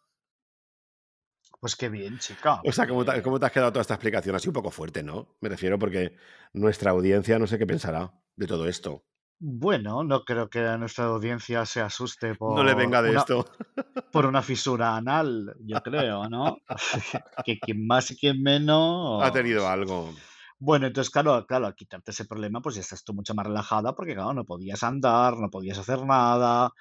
[1.60, 2.62] Pues qué bien, chica.
[2.64, 4.36] O sea, ¿cómo te, porque- cómo te has quedado toda esta explicación?
[4.36, 5.36] Así un poco fuerte, ¿no?
[5.42, 6.16] Me refiero porque
[6.54, 9.06] nuestra audiencia no sé qué pensará de todo esto.
[9.40, 13.20] Bueno, no creo que a nuestra audiencia se asuste por, No le venga de una,
[13.22, 13.46] esto.
[14.12, 16.58] por una fisura anal, yo creo, ¿no?
[17.46, 19.24] que quien más y quien menos.
[19.24, 20.14] Ha tenido algo.
[20.60, 23.94] Bueno, entonces, claro, claro, al quitarte ese problema, pues ya estás tú mucho más relajada,
[23.96, 26.72] porque claro, no podías andar, no podías hacer nada.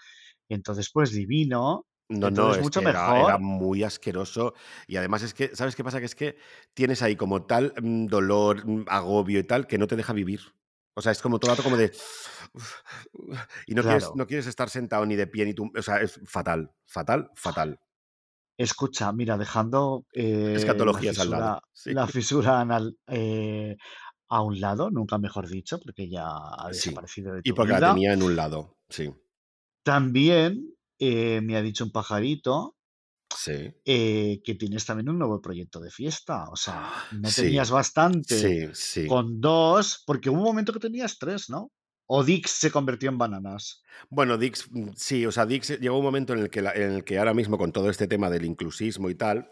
[0.48, 1.86] Y entonces, pues divino.
[2.08, 3.28] No, no, Entonces, es mucho que era, mejor.
[3.30, 4.54] era muy asqueroso.
[4.86, 5.98] Y además es que, ¿sabes qué pasa?
[5.98, 6.36] Que es que
[6.72, 10.40] tienes ahí como tal mm, dolor, mm, agobio y tal, que no te deja vivir.
[10.94, 11.92] O sea, es como todo el rato como de...
[13.66, 15.70] Y no, quieres, no quieres estar sentado ni de pie ni tú...
[15.76, 17.80] O sea, es fatal, fatal, fatal.
[18.58, 21.42] Escucha, mira, dejando eh, la Escatologías al lado.
[21.42, 21.92] fisura, Sí.
[21.92, 23.76] la fisura anal eh,
[24.28, 26.88] a un lado, nunca mejor dicho, porque ya ha Sí.
[26.90, 29.12] desaparecido de Y tu porque la tenía en un lado, sí.
[29.86, 32.74] También eh, me ha dicho un pajarito
[33.32, 33.70] Sí.
[33.84, 36.48] eh, que tienes también un nuevo proyecto de fiesta.
[36.50, 39.06] O sea, no Sí, tenías bastante Sí, sí.
[39.06, 41.70] con dos, porque hubo un momento que tenías tres, ¿no?
[42.08, 43.82] O Dix se convirtió en bananas.
[44.10, 46.72] Bueno, Dix, mm, sí, o sea, Dix eh, llegó un momento en el que, la-
[46.72, 49.48] en el que ahora mismo con todo este tema del inclusismo y tal,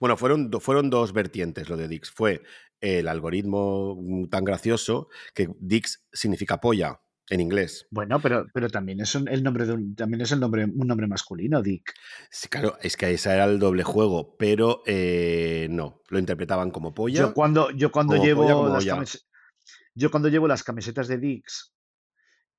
[0.00, 2.10] bueno, fueron, fueron dos vertientes lo de Dix.
[2.10, 2.42] Fue
[2.80, 7.86] el algoritmo mm, tan gracioso que Dix significa polla, en inglés.
[7.90, 10.86] Bueno, pero, pero también es un- el nombre de un, también es el nombre, un
[10.86, 11.92] nombre masculino, Dick.
[12.30, 16.90] Sí, claro, es que ese era el doble juego, pero eh, no, lo interpretaban como
[16.90, 17.32] Yo polla.
[17.32, 19.24] cuando, yo cuando Como polla, llevo como las camis-
[19.94, 21.74] yo cuando llevo las camisetas de Dix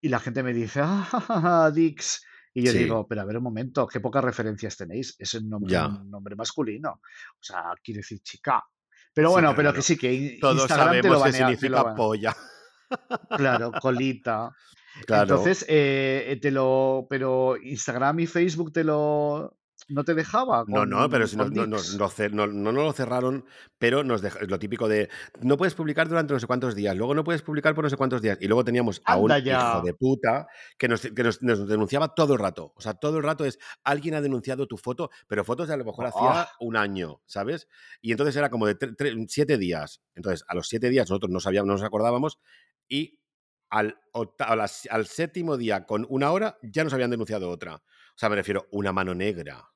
[0.02, 2.80] y la gente me dice, ah, Dix, y yo Sí.
[2.80, 5.16] digo, pero a ver un momento, qué pocas referencias tenéis.
[5.20, 5.88] Es un nombre, Ya.
[5.88, 6.90] un nombre masculino.
[6.94, 8.64] O sea, quiere decir chica.
[9.14, 11.32] Pero Sí, bueno, pero pero bueno, que sí, que Todos Instagram te lo sabemos qué
[11.32, 11.96] banea, te lo significa banea.
[11.96, 12.36] polla.
[13.30, 14.52] Claro, colita.
[15.06, 15.24] Claro.
[15.24, 19.56] Entonces, eh, te lo, pero Instagram y Facebook te lo,
[19.90, 23.46] no te dejaba No, no, pero si no, no, no, no lo cerraron,
[23.78, 25.08] pero nos dej- lo típico de
[25.42, 27.96] no puedes publicar durante no sé cuántos días, luego no puedes publicar por no sé
[27.96, 29.82] cuántos días, y luego teníamos a un Anda hijo ya.
[29.86, 30.48] de puta
[30.80, 32.74] que, nos, que nos- nos denunciaba todo el rato.
[32.76, 35.78] O sea, todo el rato es alguien ha denunciado tu foto, pero fotos de a
[35.78, 37.68] lo mejor hacía Ah, un año, ¿sabes?
[38.02, 38.76] Y entonces era como de
[39.28, 40.02] siete días.
[40.16, 42.40] Entonces, a los siete días nosotros no sabíamos, no nos acordábamos,
[42.90, 43.20] y
[43.70, 44.00] al,
[44.90, 47.76] al séptimo día con una hora ya nos habían denunciado otra.
[47.76, 47.82] O
[48.20, 49.70] sea, me refiero, una mano negra.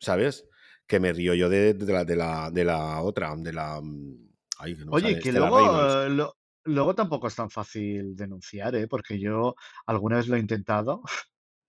[0.00, 0.48] ¿sabes?
[0.86, 3.80] Que me río yo de, de la, de, la, de la otra, de la...
[3.82, 4.28] mm,
[4.58, 5.58] Ay, no Oye, sale, que luego,
[6.04, 8.88] eh, lo- luego tampoco es tan fácil denunciar, ¿eh?
[8.88, 9.54] Porque yo
[9.86, 11.02] alguna vez lo he intentado.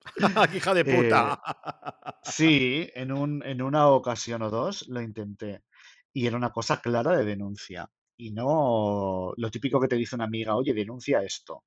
[0.51, 1.39] ¡Qué hija de Eh, puta!
[2.23, 5.63] sí, en un, en una ocasión o dos lo intenté.
[6.13, 7.89] Y era una cosa clara de denuncia.
[8.19, 11.63] Y no lo típico que te dice una amiga, oye, denuncia esto,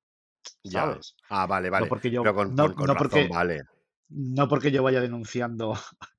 [0.65, 0.83] Ya.
[0.83, 1.17] ¿sabes?
[1.31, 1.87] Ah, vale, No vale.
[1.87, 3.63] porque yo, Pero con, no, con, no razón, porque, vale.
[4.09, 5.75] no porque yo vaya denunciando.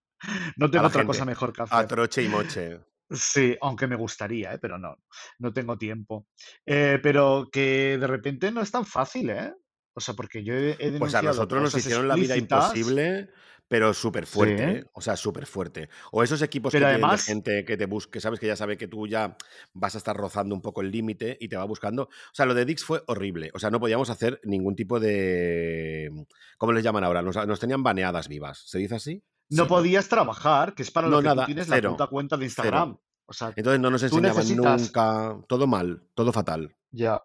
[0.57, 1.87] No A tengo otra cosa mejor que A hacer.
[1.87, 2.79] troche y moche.
[3.09, 4.59] Sí, aunque me gustaría, ¿eh?
[4.59, 4.95] Pero no,
[5.39, 6.27] no tengo tiempo.
[6.65, 9.53] Eh, pero que de repente no es tan fácil, ¿eh?
[9.93, 13.29] O sea, porque yo he, he Pues a denunciado nosotros nos hicieron la vida imposible,
[13.67, 14.85] pero súper sí, fuerte, ¿eh?
[14.93, 15.89] O sea, súper fuerte.
[16.11, 18.47] O esos equipos que pero tienen de además, gente que te busca, que sabes que
[18.47, 19.35] ya sabe que tú ya
[19.73, 22.03] vas a estar rozando un poco el límite y te va buscando.
[22.03, 23.51] O sea, lo de Dix fue horrible.
[23.53, 26.09] O sea, no podíamos hacer ningún tipo de...
[26.57, 27.21] ¿Cómo les llaman ahora?
[27.21, 28.63] Nos, nos tenían baneadas vivas.
[28.65, 29.23] ¿Se dice así?
[29.49, 32.49] no podías trabajar, que es para lo que tú nada, tienes la puta cuenta de
[32.49, 32.65] cero.
[32.65, 32.97] Instagram.
[33.25, 36.75] O sea, Entonces no nos tú enseñaban necesitas, nunca, todo mal, todo fatal.
[36.91, 37.23] ya,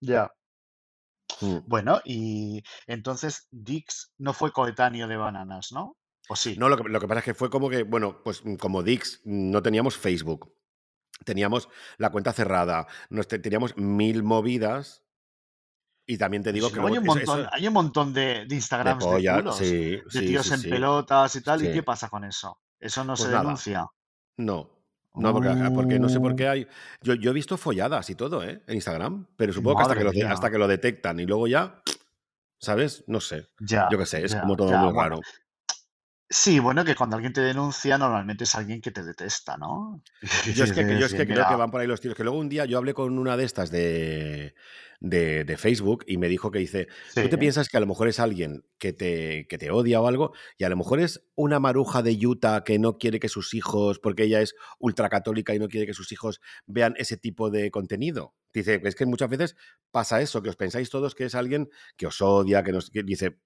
[0.00, 0.32] ya.
[1.40, 1.64] Mm.
[1.66, 5.96] Bueno, y entonces Dix no fue coetáneo de Bananas, ¿no?
[6.28, 6.60] ¿O sí?
[6.60, 8.82] No, lo que, lo que pasa es que fue como que, bueno, pues mm, como
[8.82, 10.54] Dix, mm, no teníamos Facebook,
[11.24, 11.68] teníamos
[11.98, 15.04] la cuenta cerrada, nos te- teníamos mil movidas
[16.06, 18.54] y también te digo que luego hay un montón, eso hay un montón de, de
[18.80, 21.82] de Instagrams de pollas, culos, sí, de sí, tíos en pelotas y tal, ¿y qué
[21.82, 22.60] pasa con eso?
[22.78, 23.86] ¿Eso no se Pues nada, denuncia?
[24.38, 24.73] no.
[25.14, 26.66] No, porque, porque no sé por Oh, qué hay.
[27.02, 28.62] Yo, yo he visto folladas y todo, ¿eh?
[28.66, 31.82] En Instagram, pero supongo que hasta que, lo, hasta que lo detectan y luego ya,
[32.58, 33.04] ¿sabes?
[33.06, 33.48] No sé.
[33.60, 34.78] Ya, Yo qué sé, es ya, como todo ya.
[34.78, 35.20] muy Bueno, raro.
[36.34, 40.02] Sí, bueno, que cuando alguien te denuncia, normalmente es alguien que te detesta, ¿no?
[40.54, 42.16] Yo es que, yo es que creo que van por ahí los tiros.
[42.16, 44.54] Que luego un día yo hablé con una de estas de,
[45.00, 48.08] de, de Facebook y me dijo que dice, tú te piensas que a lo mejor
[48.08, 51.60] es alguien que te, que te odia o algo y a lo mejor es una
[51.60, 55.68] maruja de Utah que no quiere que sus hijos, porque ella es ultracatólica y no
[55.68, 58.34] quiere que sus hijos vean ese tipo de contenido.
[58.52, 59.56] Dice, es que muchas veces
[59.90, 62.90] pasa eso, que os pensáis todos que es alguien que os odia, que nos...
[62.90, 63.38] que dice,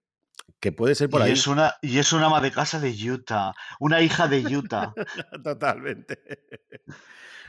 [0.61, 1.33] que puede ser por y ahí.
[1.33, 4.93] es una, y es una ama de casa de Utah, una hija de Utah.
[5.45, 6.19] Totalmente.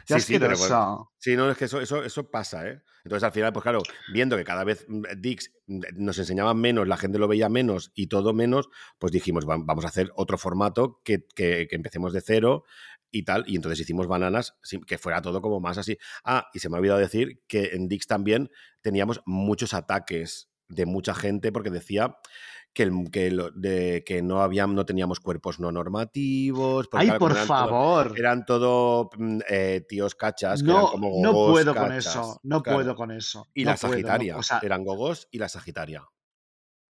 [0.06, 1.10] Sí, sí, pero bueno, asquerosa.
[1.20, 2.82] sí, no, es que eso, eso, eso pasa, ¿eh?
[3.04, 6.88] Entonces al final, pues claro, viendo que cada vez mm, Dix mm, nos enseñaban menos,
[6.88, 10.39] la gente lo veía menos y todo menos, pues dijimos, "Va- vamos a hacer otro
[10.39, 12.64] formato que, que- que empecemos de cero
[13.12, 13.43] y tal.
[13.47, 14.56] Y entonces hicimos bananas,
[14.88, 15.97] que fuera todo como más así.
[16.24, 18.50] Ah, y se me ha olvidado decir que en Dix también
[18.82, 22.16] teníamos muchos ataques de mucha gente porque decía
[22.74, 27.07] que, el- que, lo- de, que no, habían, no teníamos cuerpos no normativos, porque Ay,
[27.07, 28.13] claro, por todo, favor.
[28.17, 32.63] eran todo mm, eh, tíos cachas, que eran No, como no puedo con eso, no
[32.63, 32.78] claro.
[32.80, 35.49] puedo con eso, Y no la puedo, no, Sagitaria, o sea, eran gogos y la
[35.49, 36.03] Sagitaria.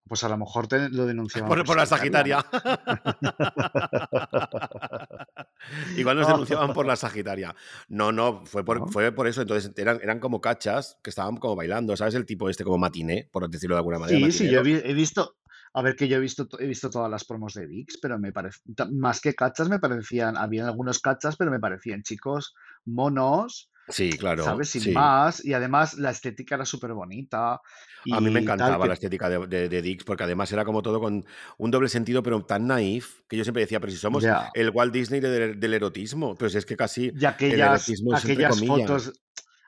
[0.06, 2.44] pues a lo mejor te lo denunciaban Por, la Sagitaria.
[5.96, 6.32] Igual nos ¿no?
[6.34, 7.54] denunciaban por la Sagitaria.
[7.88, 8.86] No, no, fue por, ¿No?
[8.88, 9.42] fue por eso.
[9.42, 12.14] Entonces eran, eran como cachas que estaban como bailando, ¿sabes?
[12.14, 15.36] El tipo este como matiné, por decirlo de alguna manera, Sí, sí, yo he visto,
[15.72, 18.18] a ver que yo he visto, to- he visto todas las promos de VIX, pero
[18.18, 18.60] me parece,
[18.92, 22.54] más que cachas me parecían, habían algunos cachas, pero me parecían chicos
[22.84, 24.68] monos, Sí, claro, ¿sabes?
[24.68, 24.92] Sin sí.
[24.92, 27.60] más, y además la estética era súper bonita
[28.12, 30.80] A mí me tal, encantaba la estética de, de, de Dix, porque además era como
[30.80, 31.24] todo con
[31.58, 34.92] un doble sentido, pero tan naif, que yo siempre decía, pero si somos el Walt
[34.92, 38.60] Disney del, del erotismo, pues es que casi y el aquellas, erotismo es entre aquellas
[38.64, 39.12] fotos,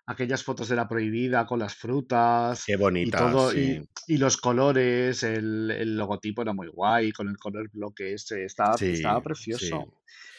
[0.06, 3.82] aquellas fotos de la prohibida con las frutas Qué y bonitas, todo, y, sí.
[4.08, 8.74] y los colores, el, el logotipo era muy guay, con el color bloque ese, estaba,
[8.74, 9.66] estaba Sí, precioso.
[9.66, 9.74] sí.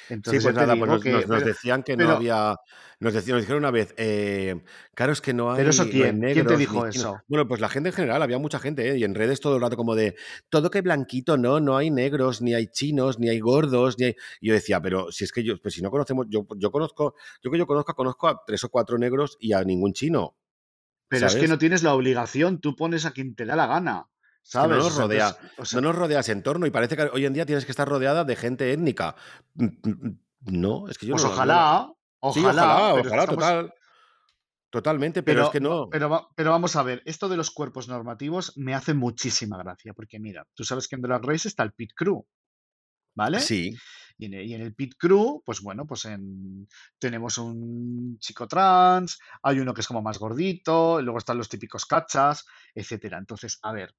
[0.08, 2.10] Sí, Entonces pues ya te nada, pues nos, nos- que, nos pero, decían que no
[2.12, 2.56] había,
[3.00, 4.62] nos decían, nos dijeron una vez, eh,
[4.94, 7.24] claro, es que no pero eso hay, no hay quién, ¿quién te negros dijo eso?
[7.28, 8.98] Bueno, pues la gente en general, había mucha gente, ¿eh?
[8.98, 10.16] Y en redes todo el rato como de,
[10.50, 14.16] todo que blanquito, no, no hay negros, ni hay chinos, ni hay gordos, ni hay...
[14.42, 17.16] Y yo decía, pero si es que yo, pues si no conocemos, yo, yo conozco,
[17.42, 20.36] yo que yo conozco, conozco a tres o cuatro negros y a ningún chino,
[21.08, 24.08] Pero es que no tienes la obligación, tú pones a quien te da la gana,
[24.54, 25.38] No nos rodea,
[25.74, 28.24] no nos rodea ese entorno y parece que hoy en día tienes que estar rodeada
[28.24, 29.16] de gente étnica.
[29.56, 31.34] Mm, mm, mm, No, es que yo pues no, lo...
[31.36, 31.94] ojalá,
[32.34, 33.74] Sí, ojalá, ojalá, ojalá, estamos, total,
[34.70, 35.90] totalmente, pero es que no.
[35.90, 40.20] pero, pero vamos a ver, esto de los cuerpos normativos me hace muchísima gracia, porque
[40.20, 42.26] mira, tú sabes que en Drag Race está el pit crew,
[43.14, 43.42] ¿vale?
[43.42, 43.76] Sí,
[44.18, 46.68] Y en, el, y en el pit crew, pues bueno, pues en,
[46.98, 51.86] tenemos un chico trans, hay uno que es como más gordito, luego están los típicos
[51.86, 53.18] cachas, etcétera.
[53.18, 53.94] Entonces, a ver,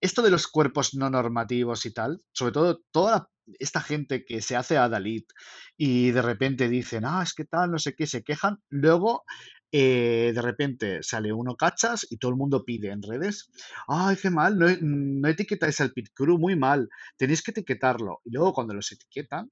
[0.00, 4.56] esto de los cuerpos no normativos y tal, sobre todo toda esta gente que se
[4.56, 5.32] hace Dalit
[5.76, 9.24] y de repente dicen, ah, es que tal, no sé qué, se quejan, luego
[9.70, 13.50] eh, de repente sale uno cachas y todo el mundo pide en redes,
[13.86, 18.20] ay, qué mal, no, no etiquetáis al pit crew, muy mal, tenéis que etiquetarlo.
[18.24, 19.50] Y luego cuando los etiquetan,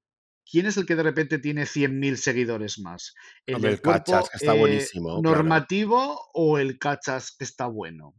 [0.50, 3.14] ¿quién es el que de repente tiene 100.000 seguidores más?
[3.44, 5.22] ¿El hombre, del el cachas, cuerpo que está eh, buenísimo, claro.
[5.22, 8.14] normativo o el cachas que está bueno?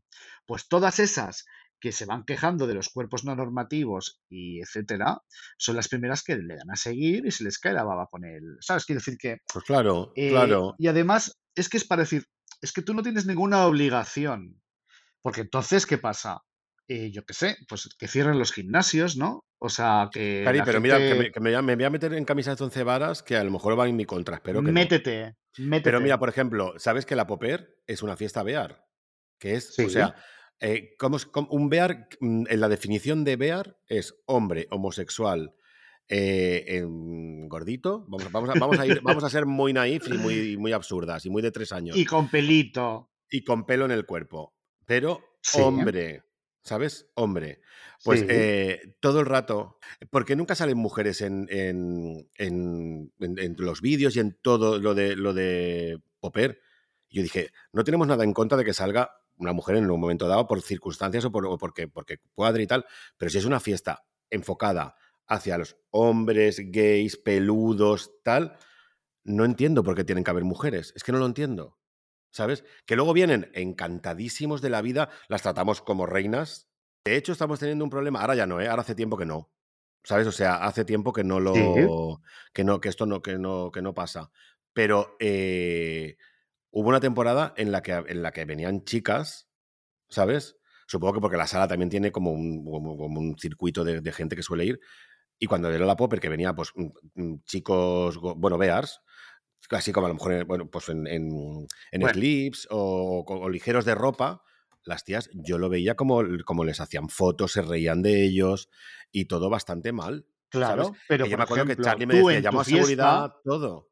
[0.45, 1.45] Pues todas esas
[1.79, 5.19] que se van quejando de los cuerpos no normativos y etcétera,
[5.57, 8.25] son las primeras que le dan a seguir y se les cae la baba con
[8.25, 8.57] él.
[8.61, 8.85] ¿Sabes?
[8.85, 9.37] Quiero decir que.
[9.51, 10.75] Pues claro, eh, claro.
[10.77, 12.25] y además, es que es para decir,
[12.61, 14.61] es que tú no tienes ninguna obligación.
[15.21, 16.41] Porque entonces, ¿qué pasa?
[16.87, 19.43] Eh, yo qué sé, pues que cierren los gimnasios, ¿no?
[19.59, 21.31] O sea, que Cari, pero mira, que, me, gente.
[21.33, 23.75] que me, me voy a meter en camisas de once varas que a lo mejor
[23.75, 24.61] van en mi contra, que no.
[24.61, 25.99] Métete, Pero métete.
[25.99, 28.85] mira, por ejemplo, ¿sabes que la Popper es una fiesta bear?
[29.39, 30.15] Que es, o Sí, sea,
[30.59, 35.53] eh, ¿cómo es- cómo- un bear, mm, en la definición de bear es hombre homosexual
[36.09, 36.83] eh,
[37.47, 38.05] gordito.
[38.07, 40.71] Vamos, a- vamos, a, vamos, a ir, vamos a ser muy naif y muy, muy
[40.71, 41.97] absurdas y muy de tres años.
[41.97, 43.11] y con pelito.
[43.29, 44.55] y con pelo en el cuerpo.
[44.85, 46.23] Pero Sí, hombre,
[46.63, 47.09] ¿sabes?
[47.15, 47.59] Hombre.
[48.05, 48.25] Pues sí.
[48.29, 49.79] eh, todo el rato,
[50.09, 54.95] porque nunca salen mujeres en, en, en- en- en los vídeos y en todo lo
[54.95, 56.61] de, lo de Popper.
[57.09, 60.27] Yo dije, no tenemos nada en contra de que salga una mujer en un momento
[60.27, 62.85] dado por circunstancias o, por, o porque, porque cuadre y tal,
[63.17, 64.95] pero si es una fiesta enfocada
[65.27, 68.57] hacia los hombres, gays, peludos, tal,
[69.23, 70.93] no entiendo por qué tienen que haber mujeres.
[70.95, 71.77] Es que no lo entiendo.
[72.31, 72.63] ¿Sabes?
[72.85, 76.69] Que luego vienen encantadísimos de la vida, las tratamos como reinas.
[77.05, 78.21] De hecho, estamos teniendo un problema.
[78.21, 78.67] Ahora ya no, ¿eh?
[78.67, 79.49] Ahora hace tiempo que no.
[80.03, 80.27] ¿Sabes?
[80.27, 81.43] O sea, hace tiempo que no Sí.
[81.43, 82.21] lo.
[82.53, 84.29] que no, que esto no, que no, que no pasa.
[84.73, 86.17] Pero eh,
[86.71, 89.49] hubo una temporada en la que, en la que venían chicas,
[90.09, 90.57] ¿sabes?
[90.87, 94.13] Supongo que porque la sala también tiene como un, como, como un circuito de, de
[94.13, 94.79] gente que suele ir.
[95.39, 99.01] Y cuando era la Popper, que venía, pues, mm, mm, chicos, bueno, bears,
[99.71, 103.49] así como a lo mejor, en- bueno, pues en, en, en Bueno, clips o, o
[103.49, 104.43] ligeros de ropa,
[104.83, 108.69] las tías, yo lo veía como, como les hacían fotos, se reían de ellos
[109.11, 110.25] y todo bastante mal,
[110.61, 110.89] ¿sabes?
[110.89, 113.31] claro, pero Que yo me acuerdo que ejemplo, Charlie me decía, llamo a fiesta, seguridad,
[113.43, 113.89] todo.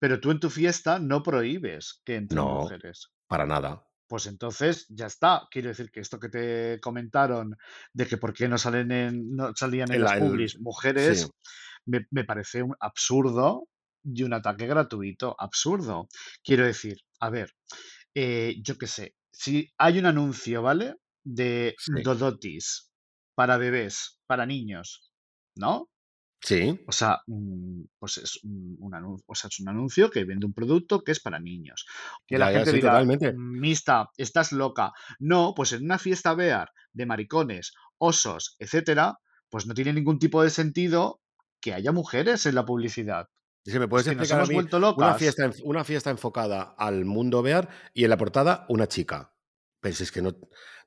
[0.00, 3.10] Pero tú en tu fiesta no prohíbes que entren No, mujeres.
[3.28, 3.86] para nada.
[4.08, 5.46] Pues entonces ya está.
[5.50, 7.56] Quiero decir que esto que te comentaron
[7.92, 10.58] de que por qué no salen en, no salían en El, las el- publis
[10.96, 11.30] sí, mujeres,
[11.86, 13.68] me, me parece un absurdo
[14.02, 15.36] y un ataque gratuito.
[15.38, 16.08] Absurdo.
[16.42, 17.52] Quiero decir, a ver,
[18.14, 20.96] eh, yo qué sé, si hay un anuncio, ¿vale?
[21.24, 22.92] De sí, Dodotis
[23.34, 25.12] para bebés, para niños,
[25.56, 25.90] ¿no?
[26.40, 30.24] Sí, O sea, mm, pues es un, un anuncio, o sea, es un anuncio que
[30.24, 31.86] vende un producto que es para niños.
[32.26, 33.32] Que la ya, ya, gente sí, diga, totalmente.
[33.32, 34.92] Mista, estás loca.
[35.18, 39.18] No, pues en una fiesta bear de maricones, osos, etcétera,
[39.48, 41.20] pues no tiene ningún tipo de sentido
[41.60, 43.28] que haya mujeres en la publicidad.
[43.64, 45.16] Dice, ¿me Es puedes que nos explicar a hemos mí vuelto una locas.
[45.16, 49.34] fiesta, una fiesta enfocada al mundo bear y en la portada una chica?
[49.80, 50.34] Pero si es que no...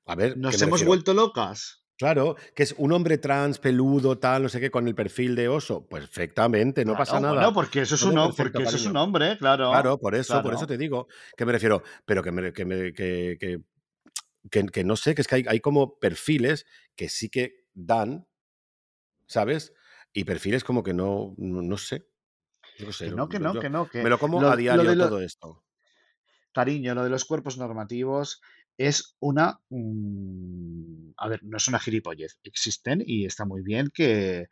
[0.05, 0.87] A ver, ¿qué Nos hemos refiero?
[0.87, 1.82] vuelto locas.
[1.97, 5.47] Claro, que es un hombre trans, peludo, tal, no sé qué, con el perfil de
[5.47, 5.85] oso.
[5.87, 7.53] Perfectamente, no pasa Claro, nada.
[7.53, 10.15] porque eso es Todo un, hom- perfecto, porque eso es un hombre, claro, Claro, por
[10.15, 11.07] eso, por eso te digo.
[11.37, 13.37] Que me refiero, pero que, me- que, me- que,
[14.49, 16.65] que, que- no sé, que es que hay, hay como perfiles
[16.95, 18.27] que sí que dan,
[19.27, 19.73] ¿sabes?
[20.13, 22.07] Y perfiles como que no, no, no sé.
[22.91, 24.55] Sé, Que no- no, que no, yo que no, que me lo como lo, a
[24.55, 25.63] diario lo, todo esto.
[26.53, 28.41] Cariño, lo de los cuerpos normativos
[28.77, 29.59] es una...
[29.69, 32.37] mm, a ver, no es una gilipollez.
[32.43, 34.47] Existen y está muy bien que,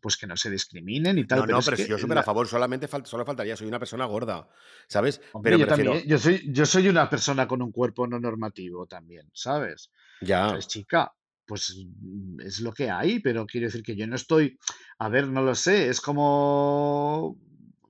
[0.00, 2.22] pues que no se discriminen y tal, No, pero no, pero si yo súper a
[2.22, 4.48] favor, solamente fal- solo faltaría, soy una persona gorda,
[4.88, 5.20] ¿sabes?
[5.32, 8.06] Hombre, Pero yo me refiero, también, yo soy, yo soy una persona con un cuerpo
[8.06, 9.90] no normativo también, ¿sabes?
[10.22, 11.12] ya, Entonces, chica,
[11.46, 14.58] pues mm, es lo que hay, pero quiero decir que yo no estoy,
[14.98, 17.38] a ver, no lo sé, es como,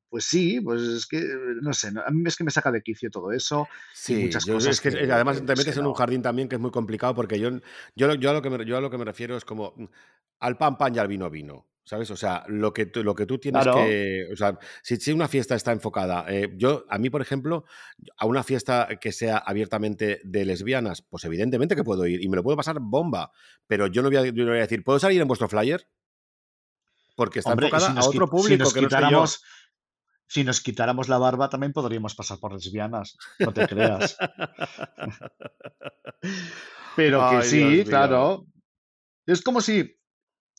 [0.09, 1.22] pues sí, pues es que,
[1.60, 4.44] no sé, a mí es que me saca de quicio todo eso y Sí, muchas
[4.44, 6.56] yo cosas es que que, además te es que metes en un jardín también que
[6.56, 7.51] es muy complicado porque yo,
[7.94, 9.85] yo, yo, a lo que me, yo a lo que me refiero es como mm,
[10.40, 12.10] al pan pan y al vino vino, ¿sabes?
[12.10, 15.28] O sea, lo que lo que tú tienes Claro, que, o sea, si, si una
[15.28, 17.64] fiesta está enfocada, eh, yo, a mí, por ejemplo,
[18.16, 22.36] a una fiesta que sea abiertamente de lesbianas, pues evidentemente que puedo ir y me
[22.36, 23.30] lo puedo pasar bomba,
[23.66, 25.86] pero yo no voy a, yo no voy a decir, ¿puedo salir en vuestro flyer?
[27.14, 29.24] Porque está hombre, y enfocada si a otro si público nos que no soy yo.
[30.29, 34.17] Si nos quitáramos la barba también podríamos pasar por lesbianas, no te creas.
[36.97, 38.47] Pero que Ay, sí, claro.
[39.27, 39.98] Es como si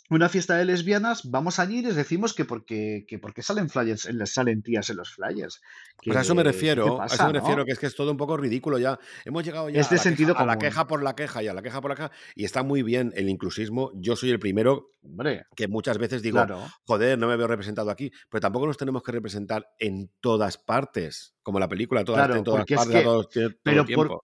[0.09, 4.05] una fiesta de lesbianas, vamos allí y les decimos que porque, que porque salen flyers,
[4.05, 5.61] en- les salen tías en los flyers.
[6.05, 7.85] Pues a eso me ¿Qué, qué te refiero, a eso me refiero, que es que
[7.85, 8.97] es todo un poco ridículo ya.
[9.25, 11.47] Hemos llegado ya Es a la, queja, sentido a la queja por la queja y
[11.47, 13.91] a la queja por la queja, y está muy bien el inclusismo.
[13.95, 16.73] Yo soy el primero Hombre, que muchas veces digo, claro.
[16.85, 21.35] joder, no me veo representado aquí, pero tampoco nos tenemos que representar en todas partes,
[21.43, 23.29] como la película, todas, en Claro, todas porque es partes, a que, todo,
[23.63, 24.15] pero por,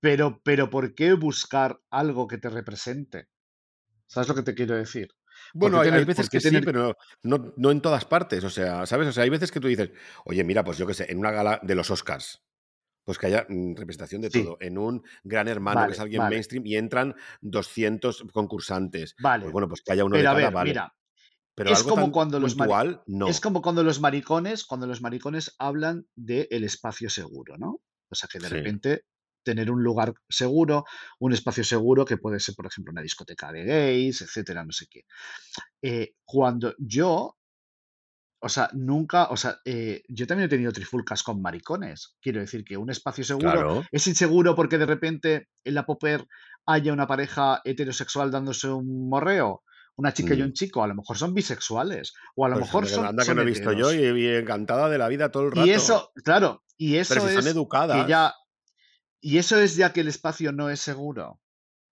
[0.00, 3.28] pero, pero ¿por qué buscar algo que te represente?
[4.08, 5.08] ¿Sabes lo que te quiero decir?
[5.58, 8.50] ¿Por Bueno, hay, tener, veces que sí, tener, pero no, no en todas partes, o
[8.50, 9.08] sea, ¿sabes?
[9.08, 9.90] O sea, hay veces que tú dices,
[10.24, 12.42] oye, mira, pues yo qué sé, en una gala de los Oscars,
[13.04, 14.58] pues que haya mm, representación de sí, todo.
[14.60, 19.14] En un gran hermano, que es alguien vale, mainstream, y entran 200 concursantes.
[19.14, 19.50] Pues vale.
[19.52, 20.70] bueno, pues que haya uno de a cada, ver, vale.
[20.70, 20.94] mira,
[21.54, 23.40] Pero es como cuando los puntual, es no.
[23.40, 27.80] como cuando los maricones, cuando los maricones hablan del espacio seguro, ¿no?
[28.10, 29.04] O sea que de Sí, repente
[29.42, 30.84] tener un lugar seguro,
[31.18, 34.86] un espacio seguro que puede ser, por ejemplo, una discoteca de gays, etcétera, no sé
[34.90, 35.02] qué.
[35.82, 37.38] Eh, cuando yo,
[38.42, 42.16] o sea, nunca, o sea, eh, yo también he tenido trifulcas con maricones.
[42.22, 43.90] Quiero decir que un espacio seguro claro.
[43.90, 46.26] es inseguro porque de repente en la popper
[46.66, 49.62] haya una pareja heterosexual dándose un morreo,
[49.96, 50.42] una chica y Mm.
[50.42, 53.26] un chico, a lo mejor son bisexuales, o a lo Pues mejor anda son, anda
[53.26, 55.70] que son no he visto yo y, y encantada de la vida todo el Y
[55.70, 55.70] rato.
[55.70, 58.34] eso, claro, y Pero eso si son es que educadas, ya,
[59.20, 61.40] y eso es ya que el espacio no es seguro.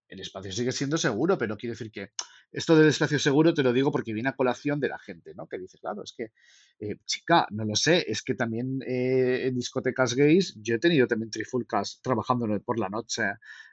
[0.09, 2.13] El espacio sigue siendo seguro, pero quiero decir que
[2.51, 5.47] esto del espacio seguro te lo digo porque viene a colación de la gente, ¿no?
[5.47, 6.33] Que dice, claro, es que,
[6.81, 11.07] eh, chica, no lo sé, es que también eh, en discotecas gays yo he tenido
[11.07, 13.23] también trifulcas trabajando por la noche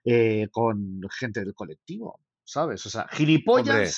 [0.03, 2.85] eh, con gente del colectivo, ¿sabes?
[2.85, 3.07] O sea,
[3.61, 3.89] hombre,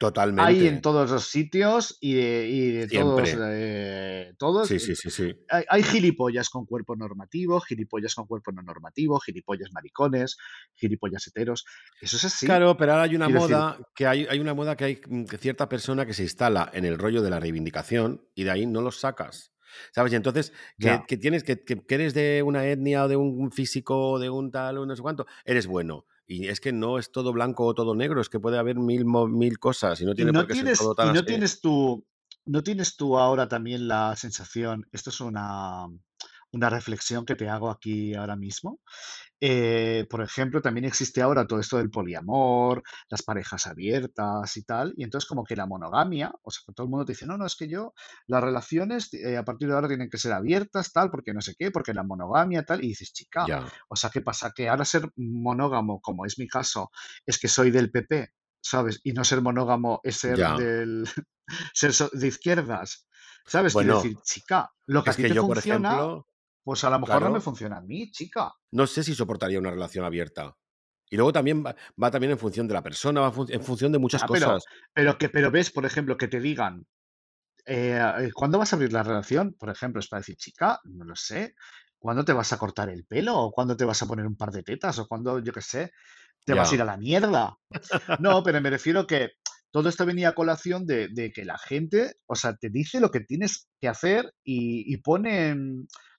[0.00, 0.82] gilipollas hay en totalmente.
[0.82, 5.34] todos los sitios y de, y de todos, eh, todos, Sí, sí, sí, sí.
[5.48, 10.36] hay, hay gilipollas con cuerpo normativo, gilipollas con cuerpo no normativo, gilipollas maricones,
[10.74, 11.64] gilipollas heteros.
[12.00, 12.46] Eso es así.
[12.46, 15.00] Claro, pero ahora hay una Quiero decir, moda que hay, hay una moda que hay
[15.06, 18.50] mm, que cierta persona que se instala en el rollo de la reivindicación y de
[18.50, 19.52] ahí no los sacas.
[19.94, 20.12] ¿Sabes?
[20.12, 23.52] Y entonces, que, que tienes, que, que- que eres de una etnia o de un
[23.52, 26.06] físico o de un tal o no sé cuánto, eres bueno.
[26.32, 29.04] Y es que no es todo blanco o todo negro, es que puede haber mil,
[29.04, 31.24] mil cosas y no Y tiene no por qué ser tienes, todo y no así.
[31.24, 32.06] tienes tú,
[32.44, 35.86] no tienes tú ahora también la sensación, esto es una,
[36.52, 38.80] una reflexión que te hago aquí ahora mismo.
[39.40, 44.92] Eh, por ejemplo, también existe ahora todo esto del poliamor, las parejas abiertas y tal,
[44.96, 47.46] y entonces como que la monogamia, o sea, todo el mundo te dice, no, no,
[47.46, 47.94] es que yo,
[48.26, 51.54] las relaciones eh, a partir de ahora tienen que ser abiertas, tal, porque no sé
[51.58, 53.72] qué, porque la monogamia, tal, y dices, chica, Ya.
[53.88, 54.52] o sea, ¿qué pasa?
[54.54, 56.90] Que ahora ser monógamo, como es mi caso,
[57.26, 58.28] es que soy del PP,
[58.60, 59.00] ¿sabes?
[59.04, 60.52] Y no ser monógamo es ser Ya.
[60.52, 61.04] del
[61.74, 63.06] ser de izquierdas,
[63.46, 63.76] ¿sabes?
[63.76, 66.14] Quiero Bueno, decir, chica, lo que a es ti que te yo, por ejemplo,
[66.62, 68.52] pues a lo mejor no me funciona a mí, chica.
[68.72, 70.56] no sé si soportaría una relación abierta.
[71.12, 73.98] Y luego también va, va también en función de la persona, va en función de
[73.98, 74.64] muchas pero, cosas.
[74.92, 76.86] pero que, pero ves, por ejemplo, que te digan,
[77.66, 79.56] eh, eh, ¿cuándo vas a abrir la relación?
[79.58, 81.54] Por ejemplo, es para decir, chica, no lo sé,
[81.98, 83.36] ¿cuándo te vas a cortar el pelo?
[83.38, 85.00] ¿O cuándo te vas a poner un par de tetas?
[85.00, 85.90] ¿O cuándo, yo qué sé,
[86.44, 87.56] te vas a ir a la mierda?
[88.20, 89.30] No, pero me refiero que
[89.72, 93.10] todo esto venía a colación de, de que la gente, o sea, te dice lo
[93.10, 95.56] que tienes que hacer y, y pone,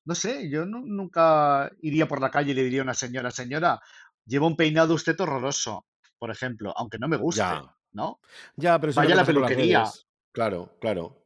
[0.06, 3.32] no sé, yo nu- nunca iría por la calle y le diría a una señora,
[3.32, 3.80] señora,
[4.26, 5.86] lleva un peinado usted horroroso,
[6.18, 7.76] por ejemplo, aunque no me guste, Ya.
[7.94, 8.20] ¿no?
[8.56, 9.84] Ya, pero Vaya a la peluquería.
[10.32, 11.18] Claro, claro.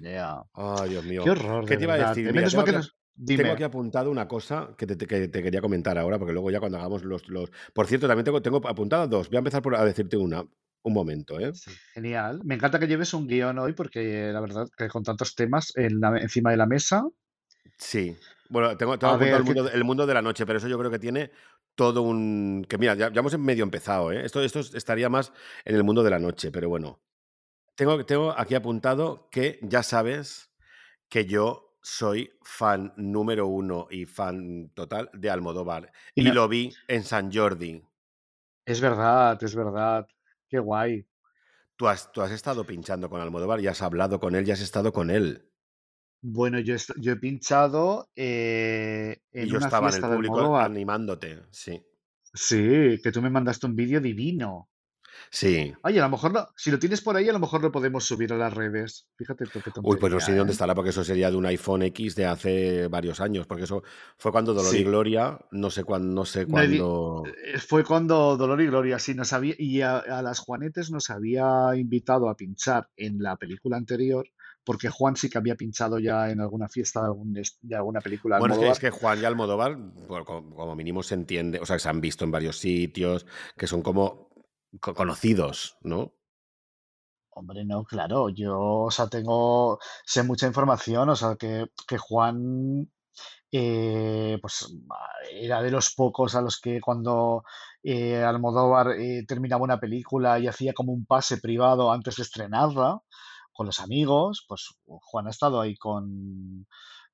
[0.00, 0.42] Ya.
[0.54, 1.22] Ay, Dios Qué mío.
[1.24, 2.32] horror, ¿Qué te iba a decir?
[2.32, 2.96] Mira, tengo que aquí, nos...
[3.26, 6.50] tengo aquí apuntado una cosa que te, te- que te quería comentar ahora, porque luego
[6.50, 7.28] ya cuando hagamos los...
[7.28, 7.50] los...
[7.72, 9.28] Por cierto, también tengo, tengo apuntadas dos.
[9.28, 10.44] Voy a empezar por a decirte una.
[10.86, 11.50] Un momento, ¿eh?
[11.54, 12.42] Sí, genial.
[12.44, 15.98] Me encanta que lleves un guion hoy porque la verdad que con tantos temas en
[15.98, 17.04] la- encima de la mesa.
[17.78, 18.16] Sí.
[18.48, 20.78] Bueno, tengo, tengo ver, el ¿qué mundo, el mundo de la noche, pero eso yo
[20.78, 21.30] creo que tiene
[21.74, 22.64] todo un...
[22.68, 24.24] Que mira, ya, ya hemos medio empezado, ¿eh?
[24.24, 25.32] Esto, esto estaría más
[25.64, 27.00] en el mundo de la noche, pero bueno.
[27.74, 30.50] Tengo, tengo aquí apuntado que ya sabes
[31.08, 35.92] que yo soy fan número uno y fan total de Almodóvar.
[36.14, 37.82] y lo vi en San Jordi.
[38.64, 40.06] Es verdad, es verdad.
[40.48, 41.06] Qué guay.
[41.76, 44.60] Tú has, tú has estado pinchando con Almodóvar y has hablado con él y has
[44.60, 45.50] estado con él.
[46.26, 50.08] Bueno, yo, est- yo he pinchado eh, Y en yo una estaba en el fiesta
[50.16, 51.80] público animándote, sí.
[52.32, 54.68] Sí, que tú me mandaste un vídeo divino.
[55.30, 55.74] Sí.
[55.84, 58.04] Oye, a lo mejor lo- si lo tienes por ahí, a lo mejor lo podemos
[58.04, 59.08] subir a las redes.
[59.16, 60.52] Fíjate qué Uy, pues no sé tontería, dónde ¿eh?
[60.52, 63.82] estará, porque eso sería de un iPhone X de hace varios años, porque eso
[64.18, 64.82] fue cuando Dolor y.
[64.84, 67.38] Gloria, no sé cuándo, no sé No, cuándo.
[67.44, 71.08] eh, fue cuando Dolor y Gloria, sí, nos había, y a, a las Juanetes nos
[71.10, 74.26] había invitado a pinchar en la película anterior,
[74.64, 78.36] porque Juan sí que había pinchado ya en alguna fiesta de, algún de alguna película
[78.36, 78.80] Bueno, es que, es Almodóvar.
[78.80, 79.76] que Juan y Almodóvar,
[80.26, 83.26] como, como mínimo se entiende, o sea, que se han visto en varios sitios,
[83.56, 84.28] que son como
[84.80, 86.14] co- conocidos, ¿no?
[87.36, 92.88] Hombre, no, claro, yo, o sea, tengo, sé mucha información, o sea, que, que Juan,
[93.52, 94.66] eh, pues,
[95.32, 97.44] era de los pocos a los que cuando
[97.82, 103.00] eh, Almodóvar eh, terminaba una película y hacía como un pase privado antes de estrenarla
[103.54, 106.66] con los amigos, pues Juan ha estado ahí con,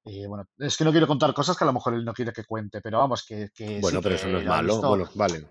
[0.05, 2.33] eh, bueno, es que no quiero contar cosas que a lo mejor él no quiere
[2.33, 4.73] que cuente, pero vamos, que, que sí Bueno, pero eso no que es malo.
[4.73, 5.47] visto, Bueno, vale.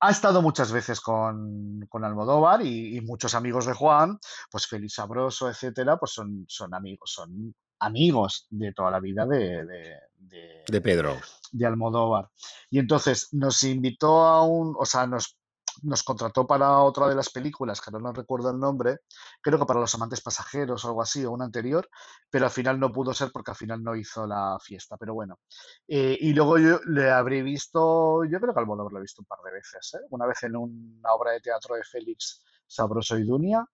[0.00, 4.18] ha estado muchas veces con, con Almodóvar y, y muchos amigos de Juan,
[4.50, 9.64] pues Félix Sabroso, etcétera, pues son, son amigos, son amigos de toda la vida de,
[9.66, 11.16] de, de- De Pedro.
[11.52, 12.30] de Almodóvar.
[12.70, 15.36] Y entonces nos invitó a un, o sea, nos,
[15.84, 19.00] nos contrató para otra de las películas, que ahora no recuerdo el nombre,
[19.40, 21.88] creo que para Los Amantes Pasajeros o algo así, o una anterior,
[22.30, 25.40] pero al final no pudo ser porque al final no hizo la fiesta, pero bueno.
[25.86, 29.26] Eh, y luego yo le habré visto, yo creo que Almodóvar lo he visto un
[29.26, 30.06] par de veces, ¿eh?
[30.10, 33.66] Una vez en una obra de teatro de Félix Sabroso y Dunia,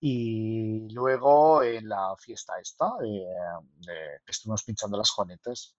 [0.00, 5.76] y luego en la fiesta esta, eh, que estuvimos pinchando las Juanetes.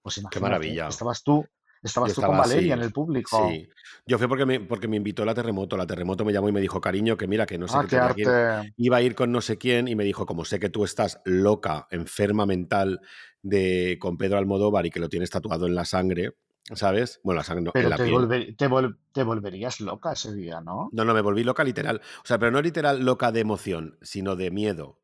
[0.00, 0.86] Pues Qué maravilla.
[0.86, 1.44] estabas tú,
[1.82, 3.48] Estabas tú con Valeria en el público.
[3.50, 3.68] Sí.
[4.06, 5.76] Yo fui porque me, porque me invitó la terremoto.
[5.76, 7.98] La terremoto me llamó y me dijo, cariño, que mira, que no sé Ah, qué
[8.14, 8.28] qué ir.
[8.76, 11.20] Iba a ir con no sé quién y me dijo, como sé que tú estás
[11.24, 13.00] loca, enferma mental
[13.42, 16.32] de, con Pedro Almodóvar y que lo tienes tatuado en la sangre,
[16.74, 17.20] ¿sabes?
[17.22, 18.14] Bueno, la sangre no, en Pero la te, piel.
[18.16, 20.88] volver- te, vol- te volverías loca ese día, ¿no?
[20.92, 22.00] No, no, me volví loca literal.
[22.24, 25.00] O sea, pero no literal loca de emoción, sino de miedo.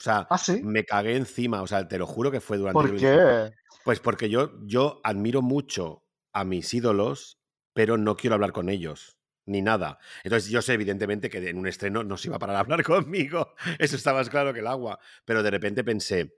[0.00, 0.60] O sea, Ah, sí.
[0.62, 1.60] me cagué encima.
[1.60, 2.72] O sea, te lo juro que fue durante.
[2.88, 3.52] ¿Por qué?
[3.84, 6.02] Pues porque yo, yo admiro mucho
[6.32, 7.38] a mis ídolos,
[7.74, 9.98] pero no quiero hablar con ellos, ni nada.
[10.24, 12.82] Entonces yo sé evidentemente que en un estreno no se iba a parar a hablar
[12.84, 16.34] conmigo, eso está más claro que el agua, pero de repente pensé,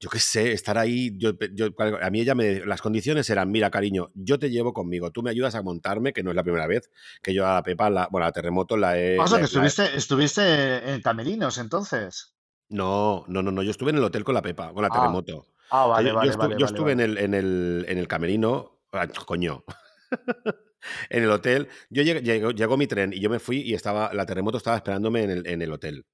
[0.00, 1.68] yo qué sé, estar ahí, yo, yo-
[2.00, 5.30] a mí ella me, las condiciones eran, mira cariño, yo te llevo conmigo, tú me
[5.30, 6.90] ayudas a montarme, que no es la primera vez
[7.22, 9.18] que yo a la Pepa, la, bueno, a Terremoto la he...
[9.18, 12.34] O sea, que la he- estuviste, estuviste en Camerinos entonces.
[12.70, 14.92] No, no, no, no, yo estuve en el hotel con la Pepa, con la Ah,
[14.92, 15.46] Terremoto.
[15.70, 17.98] ah, sea, vale, yo, vale, estu- vale, yo vale, estuve en el, en el, en
[17.98, 19.64] el camerino, ah, coño,
[21.10, 21.68] en el hotel.
[21.90, 24.76] Yo llegué- llegó, llegó mi tren y yo me fui y estaba, la terremoto estaba
[24.76, 26.06] esperándome en el, en el hotel.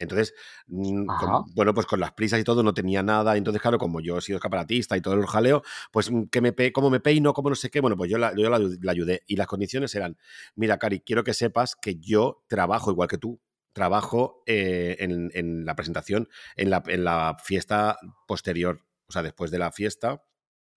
[0.00, 0.34] Entonces,
[0.68, 3.36] mm, con- bueno, pues con las prisas y todo no tenía nada.
[3.36, 5.62] Entonces, claro, como yo he sido escaparatista y todo el jaleo,
[5.92, 8.18] pues mm, que me pe cómo me peino, cómo no sé qué, bueno, pues yo,
[8.18, 9.22] la, yo la, la ayudé.
[9.26, 10.18] Y las condiciones eran,
[10.56, 13.40] mira, Cari, quiero que sepas que yo trabajo igual que tú.
[13.74, 19.50] Trabajo eh, en, en la presentación, en la, en la fiesta posterior, o sea, después
[19.50, 20.22] de la fiesta.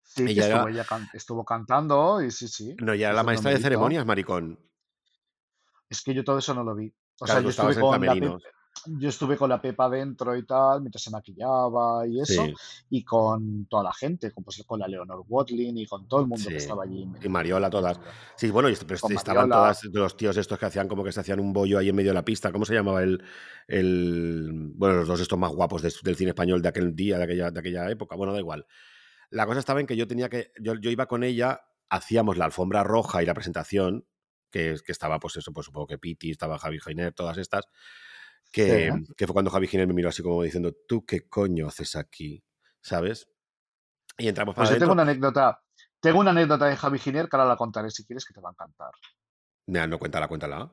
[0.03, 3.51] Sí, Ella estuvo, era, ella can- estuvo cantando y sí, sí, no, era la maestra
[3.51, 4.59] de ceremonias, maricón.
[5.89, 6.93] Es que yo todo eso no lo vi.
[7.19, 8.39] O Claro, sea, yo estuve en con la.
[8.99, 12.53] Yo estuve con la Pepa dentro y tal, mientras se maquillaba y eso, Sí,
[12.89, 16.27] y con toda la gente, con, pues, con la Leonor Watling y con todo el
[16.27, 17.99] mundo que estaba allí Y Mariola, todas.
[18.35, 21.39] Sí, bueno, y pero estaban todas los tíos estos que hacían como que se hacían
[21.39, 22.51] un bollo ahí en medio de la pista.
[22.51, 23.23] ¿Cómo se llamaba el,
[23.67, 27.23] el bueno, los dos estos más guapos de- del cine español de aquel día, de
[27.25, 28.15] aquella, de aquella época?
[28.15, 28.65] Bueno, da igual.
[29.29, 32.45] La cosa estaba en que yo tenía que, yo, yo iba con ella, hacíamos la
[32.45, 34.05] alfombra roja y la presentación,
[34.49, 37.65] que, que estaba, pues eso, pues supongo que Piti, estaba Javi Giner, todas estas,
[38.51, 38.61] Sí.
[39.15, 42.43] que, fue cuando Javi Giner me miró así como diciendo, ¿tú qué coño haces aquí?
[42.81, 43.29] ¿Sabes?
[44.17, 45.03] Y entramos para Pues yo tengo adentro.
[45.03, 45.61] una anécdota,
[45.99, 48.49] tengo una anécdota de Javi Giner que ahora la contaré si quieres que te va
[48.49, 48.91] a encantar.
[49.67, 50.71] Nah, no, cuéntala, cuéntala.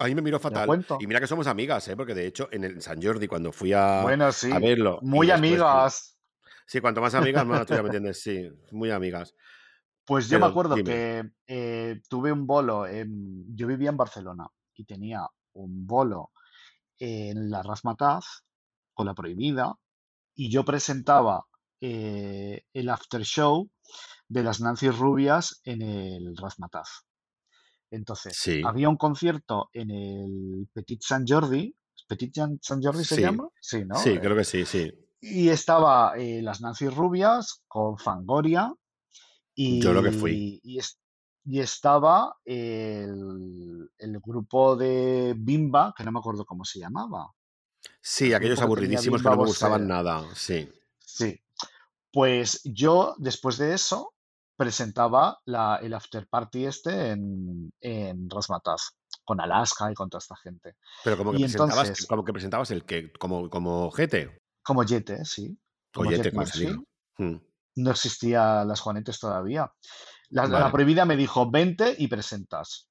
[0.00, 0.86] A mí me miró ¿Te la fatal.
[1.00, 1.96] Y mira que somos amigas, ¿eh?
[1.96, 5.26] Porque de hecho en el San Jordi, cuando fui a, Bueno, a sí, verlo, muy
[5.26, 6.18] después amigas.
[6.66, 8.20] Sí, cuanto más amigas, más tú ya me entiendes.
[8.20, 9.34] Sí, muy amigas.
[10.04, 10.90] Pues yo me acuerdo dime.
[10.90, 16.30] que eh, tuve un bolo, yo vivía en Barcelona y tenía un bolo
[16.98, 18.24] en la Razmataz
[18.94, 19.74] con la prohibida
[20.34, 21.46] y yo presentaba
[21.80, 23.70] eh, el after show
[24.28, 26.88] de las Nancy Rubias en el Razmataz.
[27.90, 31.74] Entonces, Sí, había un concierto en el Petit Sant Jordi.
[32.06, 33.48] ¿Petit San Jordi se sí, llama?
[33.60, 33.96] Sí, ¿no?
[33.96, 34.92] sí, Eh, creo que sí, sí.
[35.20, 38.72] y estaba eh, las Nancy Rubias con Fangoria
[39.56, 40.60] Yo lo que fui.
[40.62, 40.78] y, y
[41.44, 47.32] y estaba el, el grupo de Bimba, que no me acuerdo cómo se llamaba.
[48.00, 49.88] Sí, El aquellos aburridísimos que no me gustaban Bosé.
[49.88, 50.24] nada.
[50.34, 50.70] Sí.
[50.98, 51.40] Sí.
[52.12, 54.14] Pues yo, después de eso,
[54.56, 58.28] presentaba la, el after party este en, en
[59.24, 60.76] con Alaska y con toda esta gente.
[61.04, 64.38] Pero como que Y presentabas, entonces, como que presentabas el que, como, como Gete.
[64.62, 65.56] como Yete, sí,
[65.94, 66.72] O como Yete, Jet como se diga.
[66.72, 66.88] Mansfield,
[67.20, 67.36] Mm,
[67.82, 69.72] no existía las Juanetes todavía.
[70.30, 72.88] La, prohibida me dijo, vente y presentas.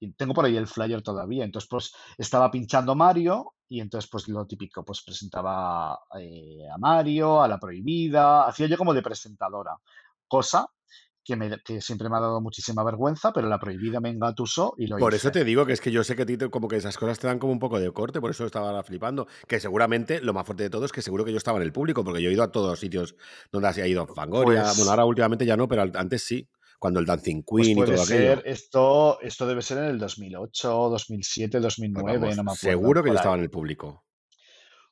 [0.00, 1.44] Y tengo por ahí el flyer todavía.
[1.44, 7.42] Entonces, pues estaba pinchando Mario y entonces, pues lo típico, pues presentaba eh, a Mario,
[7.42, 9.76] a la prohibida, hacía yo como de presentadora,
[10.26, 10.68] cosa
[11.28, 14.86] que, me, que siempre me ha dado muchísima vergüenza, pero la prohibida me engatusó y
[14.88, 15.32] lo Por eso hice.
[15.32, 17.18] te digo que es que yo sé que a ti te- como que esas cosas
[17.18, 19.26] te dan como un poco de corte, por eso estaba flipando.
[19.46, 21.72] Que seguramente, lo más fuerte de todo es que seguro que yo estaba en el
[21.72, 23.14] público, porque yo he ido a todos los sitios
[23.52, 24.72] donde se ha ido Fangoria.
[24.72, 26.48] Bueno, Pues, ahora últimamente ya no, pero antes sí,
[26.78, 28.42] cuando el Dancing pues Queen y todo ser, aquello.
[28.46, 31.60] esto, esto debe ser en el 2008, 2007,
[31.92, 34.04] Pues 2009, vamos, no me acuerdo, seguro que yo por estaba en el público.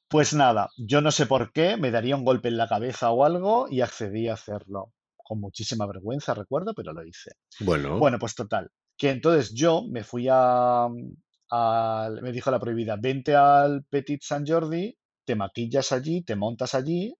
[0.09, 3.25] Pues nada, yo no sé por qué, me daría un golpe en la cabeza o
[3.25, 4.93] algo y accedí a hacerlo.
[5.27, 7.33] Con muchísima vergüenza, recuerdo, pero lo hice.
[7.61, 13.35] Bueno, Bueno, pues total, que entonces yo me fui a, me dijo la prohibida, vente
[13.35, 17.13] al Petit San Jordi, te maquillas allí, te montas allí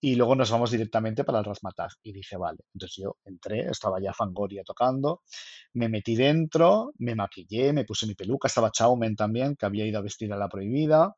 [0.00, 1.96] y luego nos vamos directamente para el Razzmatazz.
[2.02, 2.58] Y dije, vale.
[2.74, 5.22] Entonces yo entré, estaba ya Fangoria tocando,
[5.74, 9.98] me metí dentro, me maquillé, me puse mi peluca, estaba Chaumen también, que había ido
[9.98, 11.16] a vestir a la prohibida.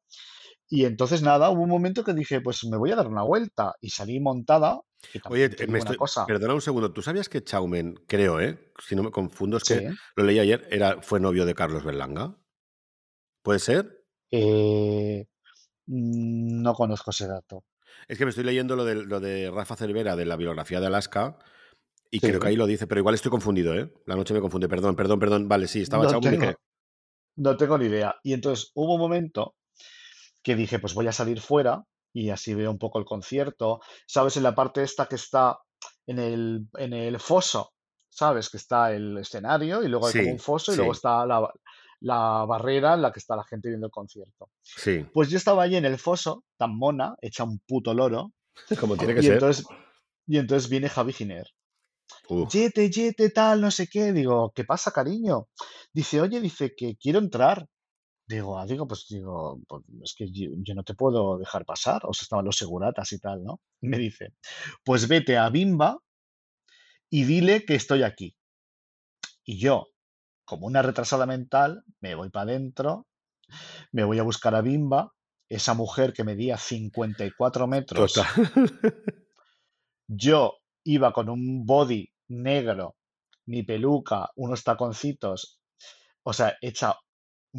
[0.69, 3.75] Y entonces nada, hubo un momento que dije, pues me voy a dar una vuelta
[3.81, 4.81] y salí montada,
[5.31, 5.97] oye, me estoy.
[5.97, 8.73] cosa, Perdona un segundo, ¿tú sabías que Chaumen, creo, ¿eh?
[8.87, 9.87] Si no me confundo, es que sí,
[10.17, 12.37] lo leí ayer, era, fue novio de Carlos Berlanga?
[13.43, 14.05] ¿Puede ser?
[14.31, 15.27] eh,
[15.87, 17.65] mm, no conozco ese dato.
[18.07, 20.87] Es que me estoy leyendo lo de, lo de Rafa Cervera de la biografía de
[20.87, 21.39] Alaska
[22.11, 23.93] y creo que ahí lo dice, pero igual estoy confundido, ¿eh?
[24.07, 25.49] La noche me confunde, perdón, perdón, perdón.
[25.49, 26.39] Vale, sí, estaba no Chaumen que.
[26.39, 26.59] tengo,
[27.37, 28.15] no tengo ni idea.
[28.23, 29.55] Y entonces hubo un momento
[30.49, 31.85] que dije, pues voy a salir fuera
[32.15, 33.81] y así veo un poco el concierto.
[34.07, 34.39] ¿Sabes?
[34.39, 35.59] En la parte esta que está
[36.07, 37.75] en el, en el foso,
[38.09, 38.49] ¿sabes?
[38.49, 41.53] Que está el escenario y luego hay como un foso y luego está la,
[42.01, 44.49] la barrera en la que está la gente viendo el concierto.
[44.63, 45.05] sí.
[45.13, 48.33] Pues yo estaba allí en el foso, tan mona, hecha un puto loro,
[48.81, 49.35] Como tiene que y ser.
[49.35, 49.67] entonces,
[50.27, 51.47] y entonces viene Javi Giner.
[52.31, 52.51] Uf.
[52.51, 54.15] Yete, yete, tal, no sé qué.
[54.15, 55.49] Digo, ¿qué pasa, cariño?
[55.93, 57.67] Dice, oye, dice que quiero entrar.
[58.29, 62.03] Digo, ah, digo, pues digo, pues, es que yo, yo no te puedo dejar pasar.
[62.05, 63.63] O sea, estaban los seguratas y tal, ¿no?
[63.81, 64.35] Y me dice,
[64.85, 65.99] pues vete a Bimba
[67.11, 68.37] y dile que estoy aquí.
[69.45, 69.89] Y yo,
[70.45, 73.07] como una retrasada mental, me voy para adentro,
[73.93, 75.15] me voy a buscar a Bimba,
[75.49, 78.13] esa mujer que medía 54 metros.
[78.13, 78.29] Total.
[80.07, 82.97] Yo iba con un body negro,
[83.47, 85.61] mi peluca, unos taconcitos,
[86.23, 86.99] o sea, hecha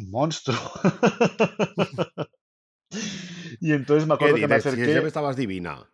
[0.04, 0.58] un monstruo.
[3.60, 4.74] Y entonces me ¿Qué acuerdo que me dices?
[4.74, 5.88] Si acerqué, estabas divina.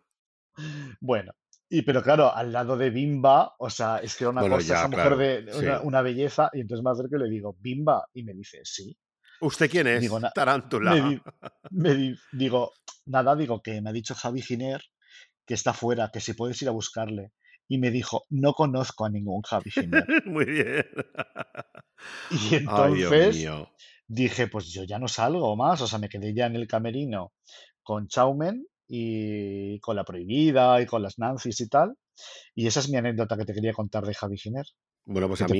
[1.01, 1.33] bueno,
[1.69, 4.73] y pero claro, al lado de Bimba, o sea, es que era una Bueno, cosa,
[4.73, 5.17] esa ya, mujer claro.
[5.17, 5.83] de de una, Sí.
[5.85, 8.97] una belleza, y entonces me acerco y le digo, Bimba, y me dice, sí.
[9.41, 10.21] ¿Usted quién Digo, es?
[10.23, 10.95] "Na- me Tarántula.
[10.95, 11.21] di-
[11.71, 12.71] me di- digo,
[13.05, 14.81] nada, digo que me ha dicho Javi Giner
[15.45, 17.31] que está fuera, que si puedes ir a buscarle.
[17.69, 20.05] Y me dijo, no conozco a ningún Javi Giner.
[20.25, 20.85] Muy bien.
[22.31, 22.35] Y
[22.67, 23.69] Ay, Dios entonces mío.
[24.07, 27.33] Dije, pues yo ya no salgo más, o sea, me quedé ya en el camerino
[27.83, 31.93] con Chaumen y con la prohibida y con las Nancy's y tal.
[32.55, 34.65] Y esa es mi anécdota que te quería contar de Javi Giner.
[35.05, 35.59] Bueno, pues ¿Qué a mí,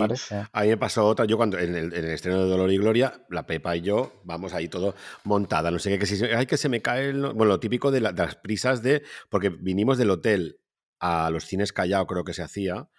[0.52, 1.26] a mí me pasó otra.
[1.26, 4.12] Yo cuando en el, en el estreno de Dolor y Gloria, la Pepa y yo,
[4.26, 4.94] vamos ahí todo
[5.24, 7.22] montada, no sé qué, que si, ay, que se me cae el...
[7.22, 9.04] no- Bueno, lo típico de, la- de las prisas de...
[9.30, 10.60] Porque vinimos del hotel
[11.00, 12.90] a los cines Callao, creo que se hacía.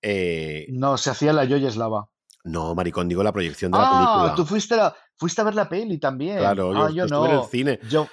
[0.00, 2.08] eh, No, se hacía la Yoyeslava.
[2.44, 4.34] No, maricón, digo la proyección de la Ah, película.
[4.34, 6.38] tú fuiste a, fuiste a ver la peli también.
[6.38, 7.78] Claro, Ah, yo, yo yo estuve en el cine.
[7.88, 8.08] Yo,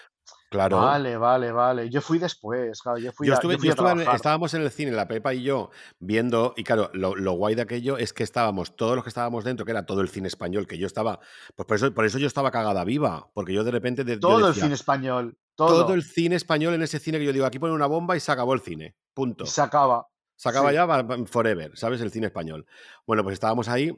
[0.51, 0.77] Claro.
[0.77, 1.89] vale, vale, vale.
[1.91, 4.51] Yo fui después, claro, yo fui Yo a, estuve, yo fui yo a estuve estábamos
[4.55, 5.69] en el cine, la Pepa y yo,
[5.99, 9.43] viendo, y claro, lo, lo guay de aquello es que estábamos, todos los que estábamos
[9.43, 11.19] dentro, que era todo el cine español, que yo estaba,
[11.55, 14.47] pues por eso, por eso yo estaba cagada viva, porque yo de repente de- Todo
[14.47, 15.93] el cine español, todo todo.
[15.93, 18.31] el cine español en ese cine que yo digo, aquí ponen una bomba y se
[18.31, 19.45] acabó el cine, Y punto.
[19.45, 20.07] se acaba.
[20.35, 20.75] Se acaba Sí.
[20.75, 20.87] ya
[21.27, 22.01] forever, ¿sabes?
[22.01, 22.65] El cine español.
[23.05, 23.93] Bueno, pues estábamos ahí,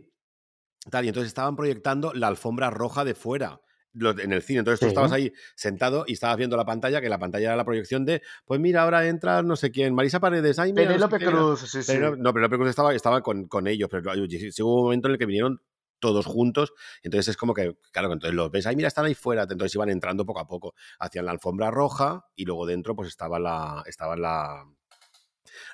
[0.90, 3.62] tal, y entonces estaban proyectando la alfombra roja de fuera.
[3.94, 4.90] En el cine, entonces tú Sí.
[4.90, 8.22] estabas ahí sentado y estabas viendo la pantalla, que la pantalla era la proyección de,
[8.46, 11.30] pues mira, ahora entra no sé quién, Marisa Paredes, ay, mira, no sé Penélope quién
[11.30, 11.38] era".
[11.38, 11.98] Cruz, sí, sí.
[12.18, 15.18] No, pero Cruz estaba, estaba con, con ellos, pero sí hubo un momento en el
[15.20, 15.62] que vinieron
[16.00, 16.72] todos juntos,
[17.04, 19.90] entonces es como que, claro, entonces los ves, ay, mira, están ahí fuera, entonces iban
[19.90, 24.16] entrando poco a poco, hacían la alfombra roja y luego dentro pues estaba la, estaba
[24.16, 24.66] la,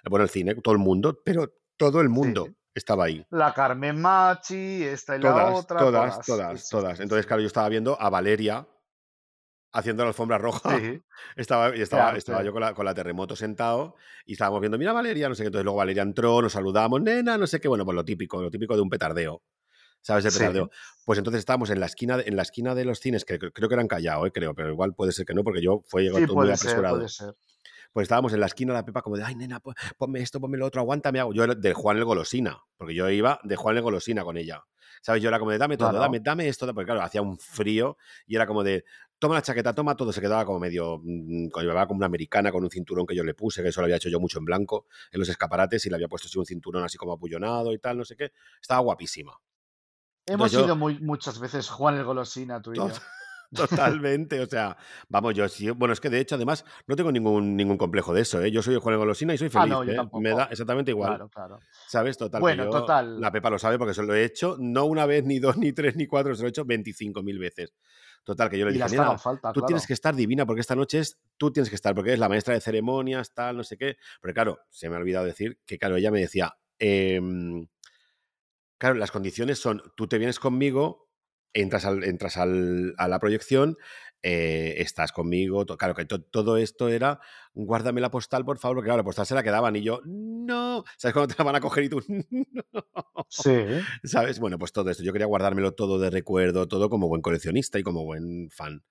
[0.09, 2.53] bueno, el cine, todo el mundo, pero todo el mundo, Sí.
[2.77, 3.25] Estaba ahí.
[3.31, 5.79] La Carmen Machi, esta y la Todas, otra.
[5.79, 6.99] todas, todas, sí, todas.
[6.99, 8.67] Entonces, claro, yo estaba viendo a Valeria
[9.73, 10.77] haciendo la alfombra roja.
[10.79, 11.01] Sí,
[11.35, 13.95] Estaba, estaba, claro, estaba yo con la, con la terremoto sentado
[14.25, 15.47] y estábamos viendo, mira Valeria, no sé qué.
[15.47, 17.67] Entonces luego Valeria entró, nos saludamos, nena, no sé qué.
[17.67, 19.41] Bueno, pues lo típico, lo típico de un petardeo.
[20.01, 20.69] ¿Sabes el Sí, petardeo?
[21.05, 23.51] Pues entonces estábamos en la esquina, de- en la esquina de los cines, que cre-
[23.53, 26.03] creo que eran Callao, eh, creo, pero igual puede ser que no, porque yo fue
[26.03, 26.95] llegó todo muy puede ser, apresurado.
[26.97, 27.33] puede ser.
[27.93, 29.59] Pues estábamos en la esquina de la Pepa como de, ay, nena,
[29.97, 31.19] ponme esto, ponme lo otro, aguántame.
[31.19, 31.33] Hago.
[31.33, 34.63] Yo era de Juan el Golosina, porque yo iba de Juan el Golosina con ella.
[35.01, 35.21] ¿Sabes?
[35.21, 36.01] Yo era como de, dame todo, Claro.
[36.03, 38.83] dame, dame esto, porque claro, hacía un frío y era como de,
[39.19, 40.11] toma la chaqueta, toma todo.
[40.11, 43.33] Se quedaba como medio, mm, llevaba como una americana con un cinturón que yo le
[43.35, 45.95] puse, que eso lo había hecho yo mucho en blanco, en los escaparates y le
[45.95, 48.31] había puesto así un cinturón así como apullonado y tal, no sé qué.
[48.59, 49.39] Estaba guapísima.
[50.25, 52.89] Hemos yo- ido muy, muchas veces Juan el Golosina, tú y yo.
[53.53, 54.77] Tot- Totalmente, o sea,
[55.09, 58.21] vamos, yo sí, bueno, es que de hecho, además, no tengo ningún, ningún complejo de
[58.21, 58.51] eso, ¿eh?
[58.51, 59.95] Yo soy Juan de Golosina y soy Ah, feliz, no, yo ¿eh?
[59.95, 60.21] tampoco.
[60.21, 61.09] Me da exactamente igual.
[61.11, 61.59] Claro, claro.
[61.87, 62.17] ¿Sabes?
[62.17, 62.41] Total.
[62.41, 63.21] Bueno, yo- total.
[63.21, 65.71] La Pepa lo sabe porque se lo he hecho, no una vez, ni dos, ni
[65.71, 67.73] tres, ni cuatro, se lo he hecho 25.000 veces.
[68.23, 69.67] Total, que yo le dije, "Nena, falta, tú claro.
[69.67, 72.27] tienes que estar divina porque esta noche es, tú tienes que estar, porque es la
[72.27, 73.95] maestra de ceremonias, tal, no sé qué.
[74.21, 77.65] Pero claro, se me ha olvidado decir que, claro, ella me decía, em,
[78.77, 81.06] claro, las condiciones son, tú te vienes conmigo,
[81.53, 83.77] entras, al, entras al- a la proyección,
[84.23, 87.19] eh, estás conmigo, claro, que to- todo esto era,
[87.53, 90.83] guárdame la postal, por favor, porque claro, la postal se la quedaban y yo, no,
[90.97, 93.27] ¿sabes cuándo te la van a coger y tú, no?
[93.29, 94.39] Sí, ¿Sabes?
[94.39, 95.03] Bueno, pues todo esto.
[95.03, 98.83] Yo quería guardármelo todo de recuerdo, todo como buen coleccionista y como buen fan.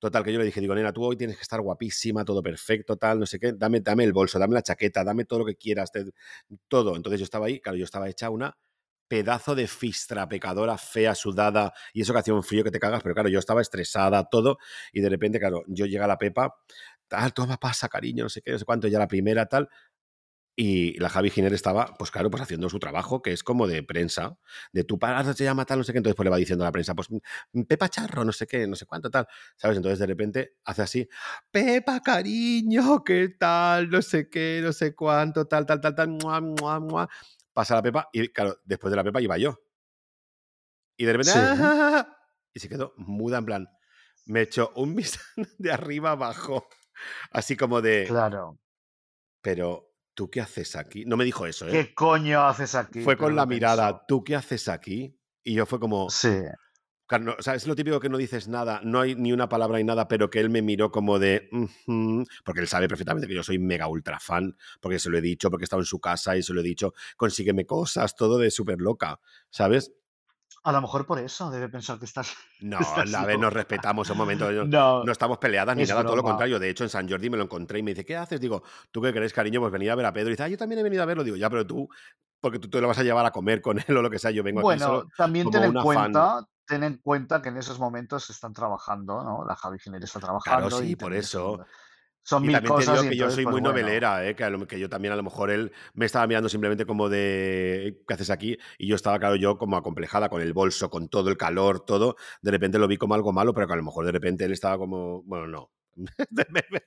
[0.00, 2.96] Total, que yo le dije, digo, nena, tú hoy tienes que estar guapísima, todo perfecto,
[2.96, 5.56] tal, no sé qué, dame, dame el bolso, dame la chaqueta, dame todo lo que
[5.56, 6.06] quieras, te-
[6.68, 6.96] todo.
[6.96, 8.56] Entonces yo estaba ahí, claro, yo estaba hecha una
[9.14, 13.02] pedazo de fistra pecadora, fea, sudada, y eso que hacía un frío que te cagas,
[13.02, 14.58] pero claro, yo estaba estresada, todo,
[14.92, 16.54] y de repente, claro, yo llega la Pepa,
[17.08, 19.68] tal, toma, pasa, cariño, no sé qué, no sé cuánto, ya la primera, tal,
[20.56, 23.82] y la Javi Giner estaba, pues claro, pues haciendo su trabajo, que es como de
[23.82, 24.38] prensa,
[24.72, 26.68] de tu padre se llama tal, no sé qué, entonces pues le va diciendo a
[26.68, 29.26] la prensa, pues "Mm, Pepa Charro, no sé qué, no sé cuánto, tal,
[29.56, 29.76] ¿sabes?
[29.78, 31.08] Entonces de repente hace así,
[31.50, 33.90] Pepa, cariño, ¿qué tal?
[33.90, 37.08] No sé qué, no sé cuánto, tal, tal, tal, tal, mua, mua, mua.
[37.54, 39.58] Pasa la Pepa y claro, después de la Pepa iba yo.
[40.96, 41.38] Y de repente, Sí.
[41.62, 42.16] "Ah",
[42.52, 43.68] y se quedó muda en plan,
[44.26, 45.24] me echó un vistazo
[45.58, 46.68] de arriba abajo,
[47.30, 48.58] así como de, claro.
[49.42, 51.04] pero ¿tú qué haces aquí?
[51.04, 51.72] No me dijo eso, ¿eh?
[51.72, 53.02] ¿Qué coño haces aquí?
[53.02, 54.04] fue con la mirada.
[54.06, 55.20] ¿tú qué haces aquí?
[55.42, 56.28] Y yo fue como, Sí,
[57.18, 59.78] claro, o sea, es lo típico que no dices nada, no hay ni una palabra
[59.78, 61.48] ni nada, pero que él me miró como de,
[62.44, 65.50] porque él sabe perfectamente que yo soy mega ultra fan, porque se lo he dicho,
[65.50, 68.50] porque he estado en su casa y se lo he dicho, consígueme cosas, todo de
[68.50, 69.20] súper loca,
[69.50, 69.92] ¿sabes?
[70.64, 72.34] a lo mejor por eso debe pensar que estás.
[72.60, 76.02] No, estás a ver, nos respetamos un momento, no, No, estamos peleadas ni es nada,
[76.02, 76.30] todo lo broma.
[76.30, 76.58] contrario.
[76.58, 78.40] De hecho, en San Jordi me lo encontré y me dice, ¿qué haces?
[78.40, 79.60] Digo, ¿tú qué crees, cariño?
[79.60, 80.30] Pues venía a ver a Pedro.
[80.30, 81.22] Y dice, ah, yo también he venido a verlo.
[81.22, 81.88] Digo, ya, pero tú,
[82.40, 84.30] porque tú te lo vas a llevar a comer con él o lo que sea.
[84.30, 86.46] Yo vengo aquí solo Bueno, también ten en una fan.
[86.66, 89.44] Ten en cuenta que en esos momentos están trabajando, ¿no?
[89.46, 91.24] La Javi Giner está Claro, trabajando sí, y por eso.
[91.24, 91.64] son,
[92.22, 93.62] son Y mil también te digo que yo soy pues muy bueno.
[93.62, 94.36] novelera, ¿eh?
[94.36, 98.02] que, lo- que yo también a lo mejor él me estaba mirando simplemente como de
[98.08, 98.58] ¿qué haces aquí?
[98.78, 102.16] Y yo estaba, claro, yo como acomplejada con el bolso, con todo el calor, todo.
[102.42, 104.52] De repente lo vi como algo malo, pero que a lo mejor de repente él
[104.52, 105.72] estaba como, bueno, no.
[106.30, 106.82] me, me-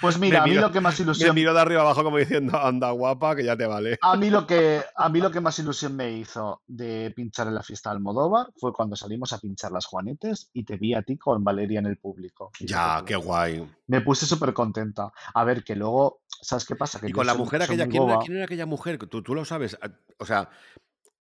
[0.00, 2.58] Pues mira, a mí lo que más me ilusión miró de arriba abajo como diciendo,
[2.58, 3.98] anda guapa, que ya te vale.
[4.02, 7.54] A mí lo que a mí lo que más ilusión me hizo de pinchar en
[7.54, 11.02] la fiesta de Almodóvar fue cuando salimos a pinchar las Juanetes y te vi a
[11.02, 12.50] ti con Valeria en el público.
[12.60, 13.64] Ya, qué guay.
[13.86, 15.12] Me puse súper contenta.
[15.34, 16.98] A ver, que luego, ¿sabes qué pasa?
[16.98, 18.98] Que Y con la soy- mujer aquella, ¿quién era, quién era aquella mujer?
[18.98, 19.78] Tú, tú lo sabes.
[19.80, 20.50] Ah, O sea,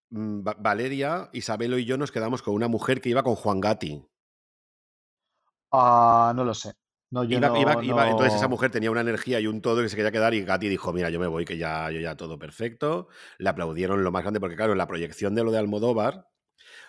[0.09, 3.59] mm, Va- Valeria, Isabelo y yo nos quedamos con una mujer que iba con Juan
[3.61, 4.03] Gatti.
[5.71, 6.73] Ah, no lo sé.
[7.11, 9.81] No, yo Iba- no, iba- iba- entonces esa mujer tenía una energía y un todo
[9.81, 12.15] que se quería quedar y Gatti dijo, mira, yo me voy, que ya, yo ya
[12.15, 13.09] todo perfecto.
[13.37, 16.27] Le aplaudieron lo más grande porque, claro, en la proyección de lo de Almodóvar,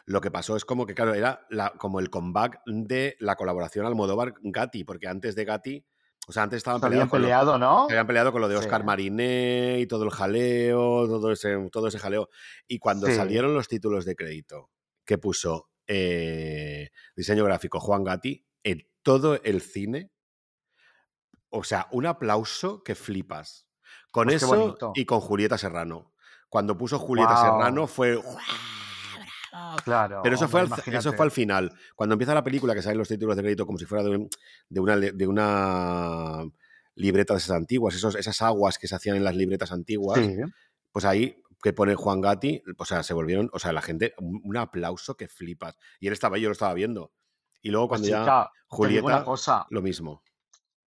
[0.06, 3.84] lo que pasó es como que, claro, era la- como el comeback de la colaboración
[3.86, 5.86] Almodóvar-Gatti, porque antes de Gatti,
[6.28, 7.86] o sea, antes estaban se habían lo- peleado, ¿no?
[7.88, 8.60] se habían peleado con lo de Sí.
[8.60, 12.28] Oscar Mariné y todo el jaleo, todo ese, todo ese jaleo.
[12.68, 13.14] Y cuando Sí.
[13.14, 14.70] salieron los títulos de crédito
[15.04, 20.10] que puso eh, diseño gráfico Juan Gatti en todo el cine,
[21.50, 23.66] o sea, un aplauso que flipas.
[24.10, 26.12] Con Pues eso y con Julieta Serrano.
[26.48, 27.36] Cuando puso Julieta.
[27.36, 28.20] Serrano fue...
[29.84, 31.72] Claro, Pero eso fue, al, eso fue al final.
[31.94, 34.28] Cuando empieza la película, que salen los títulos de crédito como si fuera de, un-
[34.68, 36.42] de una, de una
[36.94, 40.36] libreta de esas antiguas, esos, esas aguas que se hacían en las libretas antiguas, Sí.
[40.90, 44.40] pues ahí que pone Juan Gatti, o sea, se volvieron, o sea, la gente, un,
[44.42, 45.76] un aplauso que flipas.
[46.00, 47.12] Y él estaba ahí, yo lo estaba viendo.
[47.62, 50.22] Y luego Pues cuando ya chica, una Julieta, cosa, lo mismo.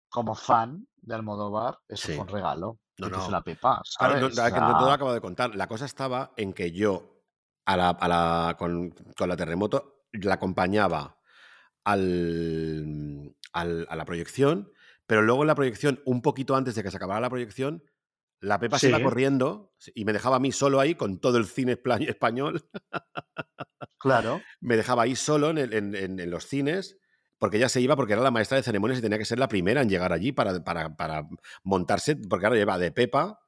[0.10, 2.14] como fan, de Almodóvar, eso Sí.
[2.14, 2.80] fue un regalo.
[2.98, 3.30] No, no.
[3.30, 4.36] la Pepa, Claro, no, ¿sabes?
[4.38, 5.54] la O que no te lo acabo de contar.
[5.56, 7.22] La cosa estaba en que yo
[7.66, 11.18] a la, a la- con, con la terremoto la acompañaba
[11.84, 14.72] al, al- a la proyección,
[15.08, 17.84] pero luego en la proyección, un poquito antes de que se acabara la proyección,
[18.46, 21.46] la Pepa se iba corriendo y me dejaba a mí solo ahí con todo el
[21.46, 21.78] cine
[22.08, 22.70] español.
[23.98, 24.42] claro.
[24.62, 26.98] me dejaba ahí solo en, el- en- en- en los cines,
[27.38, 29.48] porque ella se iba porque era la maestra de ceremonias y tenía que ser la
[29.48, 31.28] primera en llegar allí para, para, para
[31.64, 33.40] montarse, porque ahora lleva de Pepa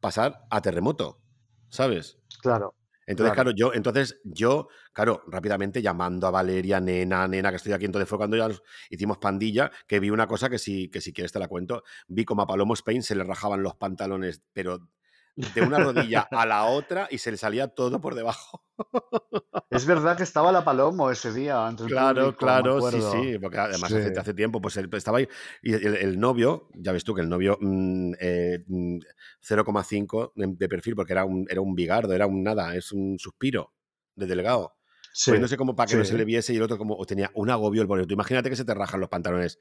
[0.00, 1.20] pasar a terremoto,
[1.68, 2.18] ¿sabes?
[2.40, 2.74] Claro.
[3.08, 3.52] Entonces, Claro.
[3.52, 7.86] claro, yo, entonces yo, claro, rápidamente llamando a Valeria, nena, nena, que estoy aquí.
[7.86, 8.48] Entonces fue cuando ya
[8.90, 11.84] hicimos pandilla, que vi una cosa que si, que si quieres te la cuento.
[12.06, 14.90] Vi como a Palomo Spain se le rajaban los pantalones, pero
[15.36, 18.67] de una rodilla a la otra y se le salía todo por debajo.
[19.70, 23.58] Es verdad que estaba la Palomo ese día el Claro, público, claro, sí, sí, porque
[23.58, 23.96] además Sí.
[23.96, 25.28] hace, hace tiempo, pues él estaba ahí.
[25.62, 28.98] Y el, el novio, ya ves tú que el novio mm, eh, mm,
[29.40, 33.18] 0,5 de, de perfil, porque era un, era un bigardo, era un nada, es un
[33.18, 33.72] suspiro
[34.14, 34.74] de delgado.
[35.12, 36.10] Sí, Poniéndose como para que no sí.
[36.12, 38.06] se le viese y el otro como o tenía un agobio el.
[38.06, 39.58] Tú imagínate que se te rajan los pantalones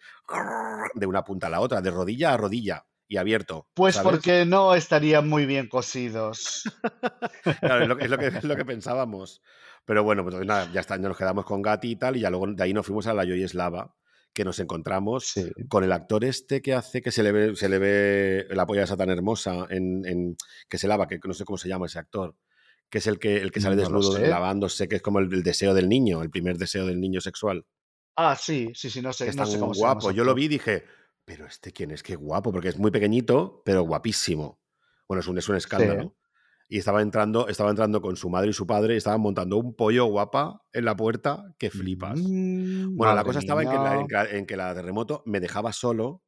[0.96, 3.68] de una punta a la otra, de rodilla a rodilla y abierto.
[3.74, 4.12] Pues ¿sabes?
[4.12, 6.64] porque no estarían muy bien cosidos.
[7.62, 9.42] Claro, es lo, que- es lo que, es lo que pensábamos.
[9.86, 12.30] Pero bueno, pues nada, ya está, ya nos quedamos con Gati y tal, y ya
[12.30, 13.96] luego de ahí nos fuimos a la Yoyeslava,
[14.34, 15.50] que nos encontramos Sí.
[15.70, 18.84] con el actor este que hace que se le ve, se le ve la polla
[18.84, 20.36] esa tan hermosa en, en-
[20.68, 22.36] que se lava, que no sé cómo se llama ese actor,
[22.90, 25.44] que es el que, el que sale No desnudo lavándose, que es como el, el
[25.44, 27.66] deseo del niño, el primer deseo del niño sexual,
[28.20, 30.12] Ah, sí, sí, sí, no que sé, es no sé cómo se llama guapo.
[30.12, 30.84] Yo lo vi y dije,
[31.28, 34.62] pero este quién es, qué guapo, porque es muy pequeñito, pero guapísimo.
[35.10, 36.16] Bueno, es un, es un escándalo.
[36.70, 39.76] Y estaba entrando, estaba entrando con su madre y su padre y estaban montando un
[39.76, 42.20] pollo guapa en la puerta que flipas.
[42.22, 45.24] Mm, Bueno, la cosa estaba en que la, en, que la- en que la terremoto
[45.26, 46.24] me dejaba solo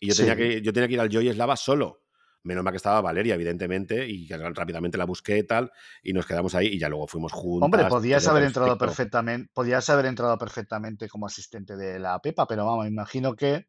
[0.00, 2.01] y yo tenía, que, yo tenía que ir al Joy Slava solo.
[2.44, 5.70] Menos mal que estaba Valeria, evidentemente, y rápidamente la busqué y tal,
[6.02, 7.64] y nos quedamos ahí y ya luego fuimos juntas.
[7.64, 12.66] Hombre, podías haber entrado perfectamente, podías haber entrado perfectamente como asistente de la Pepa, pero
[12.66, 13.66] vamos, me imagino que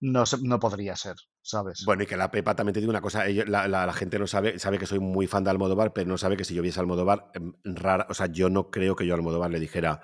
[0.00, 1.82] no, no podría ser, ¿sabes?
[1.84, 4.26] Bueno, y que la Pepa también te digo una cosa, la, la- la gente no
[4.26, 6.78] sabe, sabe que soy muy fan de Almodóvar, pero no sabe que si yo viese
[6.80, 10.00] Almodóvar, em, rara, o sea, yo no creo que yo a Almodóvar le dijera,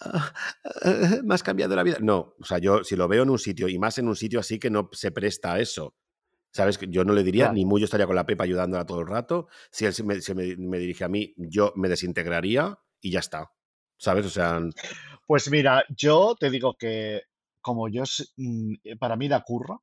[0.00, 0.32] "Ah,
[0.84, 1.98] eh, me has cambiado la vida.
[2.00, 4.40] No, o sea, yo si lo veo en un sitio, y más en un sitio
[4.40, 5.94] así que no se presta a eso,
[6.52, 6.78] ¿sabes?
[6.78, 7.54] Que Yo no le diría, Claro.
[7.54, 10.20] ni muy yo estaría con la Pepa ayudándola todo el rato, si él se me,
[10.20, 13.50] se me- me dirige a mí, yo me desintegraría y ya está,
[13.98, 14.26] ¿sabes?
[14.26, 14.60] O sea,
[15.26, 17.22] Pues mira, yo te digo que
[17.60, 18.02] como yo,
[18.36, 19.76] mm, eh, para mí la curra,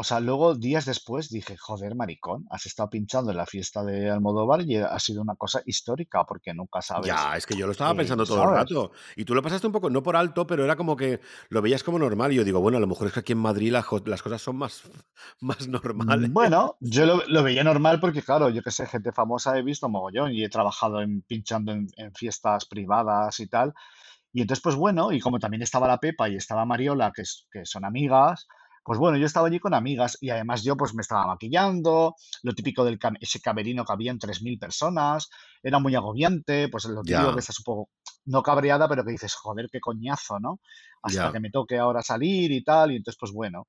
[0.00, 4.08] o sea, luego días después dije, joder, maricón, has estado pinchando en la fiesta de
[4.08, 7.06] Almodóvar y ha sido una cosa histórica porque nunca sabes.
[7.06, 8.92] Ya, es que yo lo estaba eh, pensando todo el rato.
[9.14, 11.20] Y tú lo pasaste un poco, no por alto, pero era como que
[11.50, 12.32] lo veías como normal.
[12.32, 14.56] Y yo digo, bueno, a lo mejor es que aquí en Madrid las, cosas son
[14.56, 14.84] más,
[15.40, 16.32] más normales.
[16.32, 19.90] Bueno, yo lo, lo veía normal porque, claro, yo que sé, gente famosa he visto
[19.90, 23.74] mogollón y he trabajado en, pinchando en, en fiestas privadas y tal.
[24.32, 27.84] Y entonces, pues bueno, y como también estaba la Pepa y estaba Mariola, que son
[27.84, 28.48] amigas,
[28.82, 32.54] pues bueno, yo estaba allí con amigas y además yo pues me estaba maquillando, lo
[32.54, 35.28] típico del cam- ese camerino que habían 3.000 personas,
[35.62, 37.32] era muy agobiante, pues lo típico Ya.
[37.34, 37.90] que estás un poco,
[38.24, 40.60] no cabreada, pero que dices, joder, qué coñazo, ¿no?
[41.02, 41.32] Hasta Ya.
[41.32, 43.66] que me toque ahora salir y tal, y entonces pues bueno.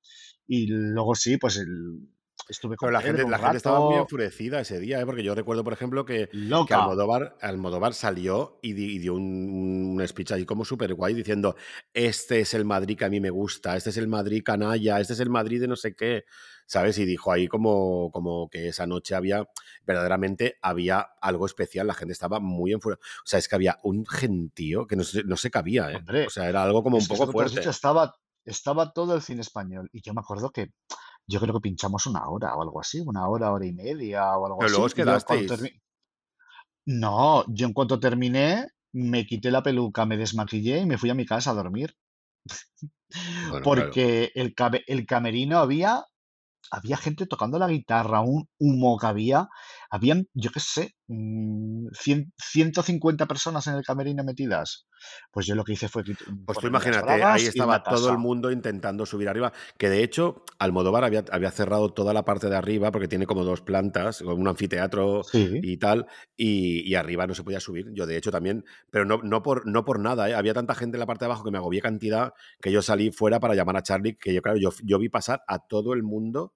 [0.47, 2.07] Y luego sí, pues el-
[2.49, 5.05] estuve con Pero la gente, la gente estaba muy enfurecida ese día, ¿eh?
[5.05, 6.29] porque yo recuerdo, por ejemplo, que,
[6.67, 6.73] que.
[6.73, 11.55] Almodóvar, Almodóvar salió y, di- y dio un, un speech ahí como súper guay diciendo,
[11.93, 15.13] este es el Madrid que a mí me gusta, este es el Madrid canalla, este
[15.13, 16.25] es el Madrid de no sé qué,
[16.65, 16.97] ¿sabes?
[16.97, 19.47] Y dijo ahí como, como que esa noche había,
[19.85, 23.05] verdaderamente había algo especial, la gente estaba muy enfurecida.
[23.23, 25.95] O sea, es que había un gentío que no se, no se cabía, ¿eh?
[25.97, 27.69] Hombre, O sea, era algo como un poco dicho, fuerte.
[27.69, 28.13] estaba,
[28.45, 29.89] estaba todo el cine español.
[29.93, 30.71] Y yo me acuerdo que
[31.27, 34.45] yo creo que pinchamos una hora o algo así, una hora, hora y media o
[34.45, 34.91] algo Pero luego así.
[34.91, 35.51] os quedasteis.
[35.51, 35.81] termi-
[36.85, 41.13] No, yo en cuanto terminé, me quité la peluca, me desmaquillé y me fui a
[41.15, 41.95] mi casa a dormir.
[43.13, 43.63] Bueno, claro.
[43.63, 46.05] Porque el, cabe- el camerino había,
[46.71, 49.49] había gente tocando la guitarra, un humo que había.
[49.93, 54.87] Habían, yo qué sé, mm, cien- 150 personas en el camerino metidas.
[55.31, 58.51] Pues yo lo que hice fue quit- Pues tú imagínate, ahí estaba todo el mundo
[58.51, 62.91] intentando subir arriba, que de hecho Almodóvar había, había cerrado toda la parte de arriba
[62.91, 65.59] porque tiene como dos plantas, un anfiteatro Sí.
[65.61, 66.05] y tal,
[66.37, 67.87] y, y arriba no se podía subir.
[67.93, 70.35] Yo de hecho también, pero no, no, por, no por nada, ¿eh?
[70.35, 72.31] había tanta gente en la parte de abajo que me agobié cantidad
[72.61, 75.41] que yo salí fuera para llamar a Charlie, que yo claro, yo, yo vi pasar
[75.47, 76.53] a todo el mundo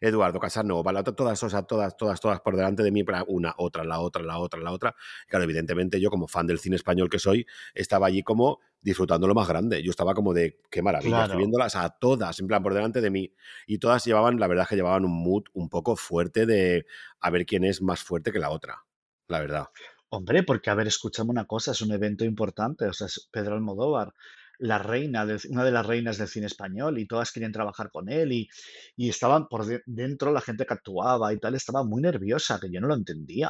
[0.00, 3.24] Eduardo Casanova, la otra, todas, o sea, todas, todas, todas por delante de mí, para
[3.26, 4.94] una, otra, la otra, la otra, la otra.
[5.28, 9.34] Claro, evidentemente yo como fan del cine español que soy, estaba allí como disfrutando lo
[9.34, 9.82] más grande.
[9.82, 11.38] Yo estaba como de, qué maravilla, estoy Claro.
[11.38, 13.32] viéndolas a todas, en plan, por delante de mí.
[13.66, 16.86] Y todas llevaban, la verdad que llevaban un mood un poco fuerte de
[17.20, 18.84] a ver quién es más fuerte que la otra,
[19.28, 19.68] la verdad.
[20.10, 23.54] Hombre, porque, a ver, escúchame una cosa, es un evento importante, o sea, es Pedro
[23.54, 24.14] Almodóvar,
[24.58, 28.08] la reina del una de las reinas del cine español, y todas querían trabajar con
[28.10, 28.48] él, y
[28.96, 32.70] y estaban por de dentro la gente que actuaba y tal, estaba muy nerviosa, que
[32.70, 33.48] yo no lo entendía.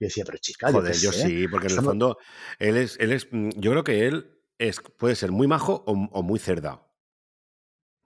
[0.00, 2.16] Yo decía: "Pero chica, Joder, yo sé, sí, porque en el estamos" fondo
[2.58, 5.92] él es, él es, mm, yo creo que él es, puede ser muy majo o,
[5.92, 6.90] o muy cerda,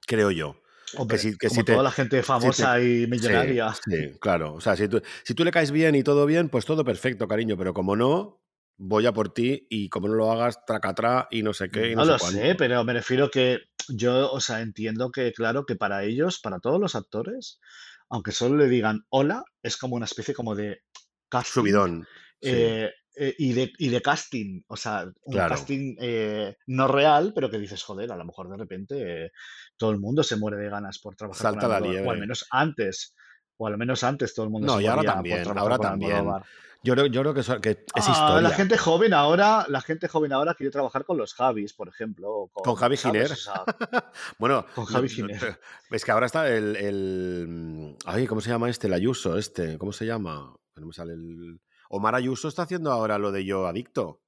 [0.06, 0.62] creo yo.
[1.08, 3.32] Que Hombre, si, que como si te, toda la gente si te, famosa y sí,
[3.46, 3.74] millonaria.
[3.86, 4.54] sí, claro.
[4.54, 7.28] O sea, si tú, si tú le caes bien y todo bien, pues todo perfecto,
[7.28, 7.56] cariño.
[7.56, 8.42] Pero como no,
[8.78, 11.96] voy a por ti y como no lo hagas, tracatrá y no sé qué y
[11.96, 15.66] no No sé lo sé, pero me refiero que yo, o sea, entiendo que, claro,
[15.66, 17.60] que para ellos, para todos los actores,
[18.08, 20.82] aunque solo le digan hola, es como una especie como de
[21.28, 22.06] casting Subidón,
[22.40, 25.56] sí, eh, eh, y, de, y de casting, o sea, un claro.
[25.56, 29.32] casting eh, no real, pero que dices, joder, a lo mejor de repente
[29.76, 32.20] todo el mundo se muere de ganas por trabajar con Salta la Almodóvar, o al
[32.20, 33.16] menos antes,
[33.56, 35.62] o al menos antes todo el mundo se No, y ahora moría por también, trabajar
[35.62, 36.12] ahora con también.
[36.12, 36.46] Almodóvar.
[36.84, 38.50] Yo creo, yo creo que, eso- que es Ah, la historia.
[38.50, 42.48] gente joven ahora, la gente joven ahora quiere trabajar con los Javis, por ejemplo, o
[42.48, 42.96] Con con, Javi.
[42.96, 43.32] Giner.
[43.32, 43.64] O sea,
[44.38, 45.60] bueno, con Javi Giner.
[45.90, 48.86] es que ahora está el, el- Ay, ¿cómo se llama este?
[48.86, 49.76] El Ayuso, este.
[49.78, 50.54] ¿Cómo se llama?
[50.76, 51.60] No me sale el...
[51.90, 54.20] Omar Ayuso está haciendo ahora lo de Yo Adicto,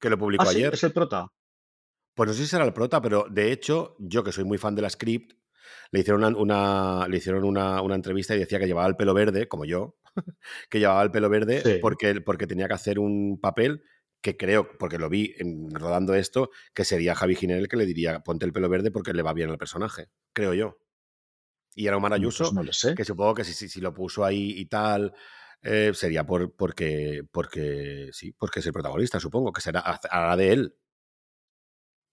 [0.00, 0.72] que lo Ah, publicó sí, ayer.
[0.74, 1.26] es el prota.
[2.14, 4.74] Pues no sé si será el prota, pero de hecho, yo que soy muy fan
[4.74, 5.34] de la script,
[5.90, 9.14] le hicieron una, una- le hicieron una, una entrevista y decía que llevaba el pelo
[9.14, 9.96] verde, como yo,
[10.70, 13.82] que llevaba el pelo verde Sí, porque, porque tenía que hacer un papel
[14.22, 17.86] que creo, porque lo vi en- rodando esto, que sería Javi Giner el que le
[17.86, 20.78] diría, ponte el pelo verde porque le va bien al personaje, creo yo.
[21.74, 22.94] Y era Omar pues Ayuso, no lo sé.
[22.94, 25.12] que supongo que si, si, si lo puso ahí y tal,
[25.62, 30.52] eh, sería por, porque, porque, sí, porque es el protagonista, supongo, que será, hará de
[30.52, 30.74] él,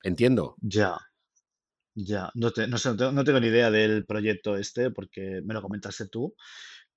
[0.04, 0.56] entiendo.
[0.62, 0.98] Ya,
[1.96, 2.30] ya.
[2.36, 5.54] No, te- no sé, no tengo, no tengo ni idea del proyecto este porque me
[5.54, 6.36] lo comentaste tú,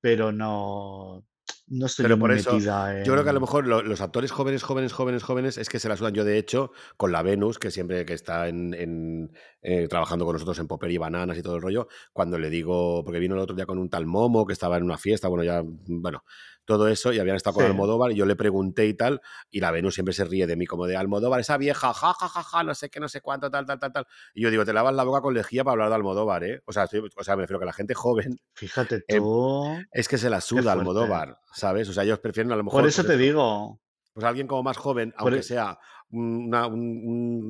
[0.01, 1.25] pero no,
[1.69, 3.43] no estoy yo Pero muy por eso, metida yo creo que a lo en...
[3.43, 6.15] mejor lo- los actores jóvenes, jóvenes, jóvenes, jóvenes, es que se la sudan.
[6.15, 9.33] Yo, de hecho, con la Venus, que siempre que está en, en,
[9.63, 13.05] eh, trabajando con nosotros en Popper y Bananas y todo el rollo, cuando le digo,
[13.05, 15.45] porque vino el otro día con un tal Momo, que estaba en una fiesta, bueno,
[15.45, 16.25] ya, bueno,
[16.67, 19.61] todo eso, y habían estado con Sí, Almodóvar, y yo le pregunté y tal, y
[19.61, 22.43] la Venus siempre se ríe de mí, como de Almodóvar, esa vieja, ja, ja, ja,
[22.43, 24.07] ja, no sé qué, no sé cuánto, tal, tal, tal, tal.
[24.35, 26.61] Y yo digo, te lavas la boca con lejía para hablar de Almodóvar, ¿eh?
[26.67, 30.09] O sea, estoy- o sea me refiero que la gente joven fíjate eh, tú, es
[30.09, 30.73] que se la suda.
[30.73, 31.89] Almodóvar, ¿sabes?
[31.89, 33.81] O sea, ellos prefieren a lo Por mejor, eso pues te digo,
[34.13, 35.79] pues alguien como más joven, por aunque e- sea
[36.11, 36.81] una- un,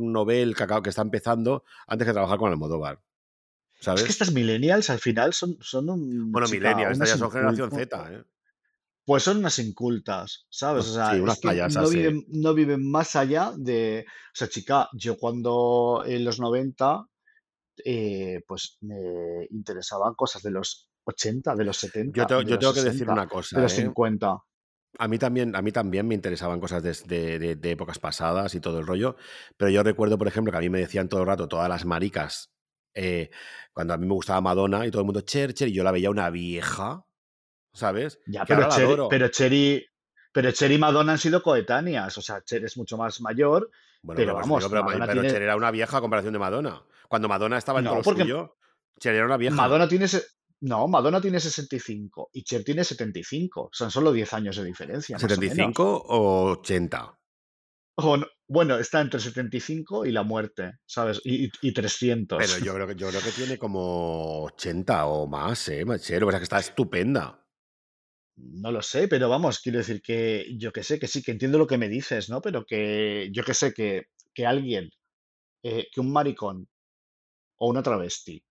[0.00, 3.00] un novel que, está empezando, antes que trabajar con Almodóvar,
[3.74, 4.04] es que ¿sabes?
[4.10, 7.70] estas millennials al final son, son un Bueno, chica, Millennial, estas unas ya son generación.
[7.70, 8.24] Z, ¿eh?
[9.06, 10.86] Pues son unas incultas, ¿sabes?
[10.88, 11.98] O sea, sí, unas payasas, no sí.
[11.98, 14.04] viven, no viven más allá de...
[14.08, 17.06] O sea, chica, yo cuando en los 90,
[17.84, 21.76] eh, pues me interesaban cosas de los 80, de los
[22.14, 23.74] Yo, 70, te- de yo los tengo que decir 60, una de cosa, los ¿eh?
[23.74, 24.38] 50.
[24.98, 28.54] A mí también, a mí también me interesaban cosas de, de- de- de épocas pasadas
[28.54, 29.16] y todo el rollo,
[29.56, 31.84] pero yo recuerdo, por ejemplo, que a mí me decían todo el rato todas las
[31.84, 32.52] maricas,
[32.94, 33.30] eh,
[33.74, 35.92] cuando a mí me gustaba Madonna y todo el mundo, Cher, Cher, y yo la
[35.92, 37.05] veía una vieja,
[37.76, 38.20] ¿sabes?
[38.26, 39.86] Ya, Que pero Cher, pero Cherry,
[40.32, 42.16] pero Cher y Madonna han sido coetáneas.
[42.18, 43.70] O sea, Cher es mucho más mayor,
[44.02, 46.82] Bueno, pero digo, vamos, pero, pero Cher era una vieja a comparación de Madonna.
[47.08, 48.56] Cuando Madonna estaba en todo No, lo porque suyo,
[48.98, 49.54] Cher era una vieja.
[49.56, 50.06] Madonna tiene...
[50.58, 53.68] No, Madonna tiene 65 y Cher tiene 75.
[53.72, 55.54] Son solo 10 años de diferencia, más o menos.
[55.54, 55.74] ¿75
[56.06, 57.18] o 80?
[57.98, 61.20] O no- bueno, está entre 75 y la muerte, ¿sabes?
[61.24, 62.38] Y, y, y 300.
[62.38, 65.84] Pero yo creo que, yo creo que tiene como 80 o más, ¿eh?
[65.98, 67.45] Cher, pasa es que está estupenda.
[68.36, 71.58] No lo sé, pero vamos, quiero decir que yo que sé, que sí, que entiendo
[71.58, 72.40] lo que me dices, ¿no?
[72.42, 74.04] Pero que yo que sé, que,
[74.34, 74.90] que alguien,
[75.62, 76.68] eh, que un maricón
[77.58, 78.42] o una travesti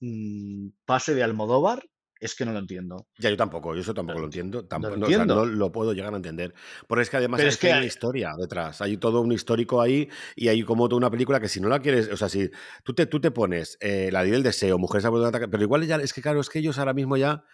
[0.00, 1.84] mm, pase de Almodóvar,
[2.20, 3.06] es que no lo entiendo.
[3.18, 4.60] Ya, yo tampoco, yo eso tampoco lo lo entiendo.
[4.60, 4.62] entiendo.
[4.62, 6.54] No Tampoco, lo no, o sea, no lo puedo llegar a entender.
[6.86, 8.80] Porque es que además es que hay una historia detrás.
[8.80, 11.80] Hay todo un histórico ahí y hay como toda una película que si no la
[11.80, 12.50] quieres, o sea, si
[12.82, 15.10] tú te, tú te pones eh, La ley del deseo, Mujeres a
[15.48, 17.44] pero igual ya, es que claro, es que ellos ahora mismo ya,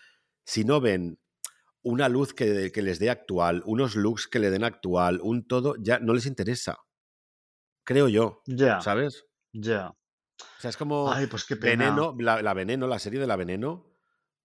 [0.45, 1.19] si no ven
[1.85, 5.77] una luz que, que les dé actual, unos looks que le den actual, un todo,
[5.79, 6.79] ya no les interesa.
[7.85, 9.27] Creo yo, Ya, ¿sabes?
[9.53, 9.91] ya.
[10.41, 11.85] O sea, es como Ay, pues qué pena.
[11.85, 13.87] Veneno, la, la Veneno, la serie de la Veneno,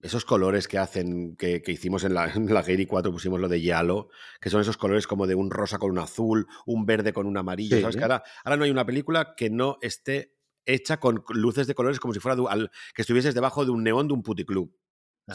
[0.02, 3.48] esos colores que hacen, que, que hicimos en la, en la Gary 4, pusimos lo
[3.48, 4.10] de Yalo,
[4.40, 7.38] que son esos colores como de un rosa con un azul, un verde con un
[7.38, 7.96] amarillo, ¿sabes?
[7.96, 10.36] Que ahora, ahora no hay una película que no esté
[10.66, 12.36] hecha con luces de colores como si fuera
[12.94, 14.72] que estuvieses debajo de un neón de un puticlub.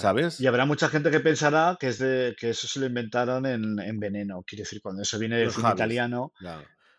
[0.00, 0.40] ¿Sabes?
[0.40, 3.78] Y habrá mucha gente que pensará que, es de, que eso se lo inventaron en,
[3.78, 4.42] en Veneno.
[4.46, 6.32] Quiero decir, cuando eso viene del Los cine italiano,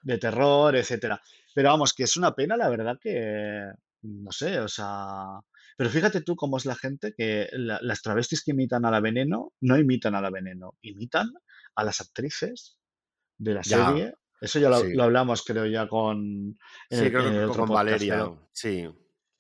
[0.02, 1.22] de terror, etcétera.
[1.54, 3.72] Pero vamos, que es una pena, la verdad, que
[4.04, 5.40] no sé, o sea.
[5.78, 9.00] Pero fíjate tú cómo es la gente que la- las travestis que imitan a la
[9.02, 11.32] Veneno no imitan a la Veneno, imitan
[11.76, 12.78] a las actrices
[13.38, 14.14] de la Ya, serie.
[14.42, 14.94] Eso ya lo, sí.
[14.94, 16.58] lo hablamos, creo, ya con
[16.90, 18.88] Sí, el, creo que con Valeria, pero, sí.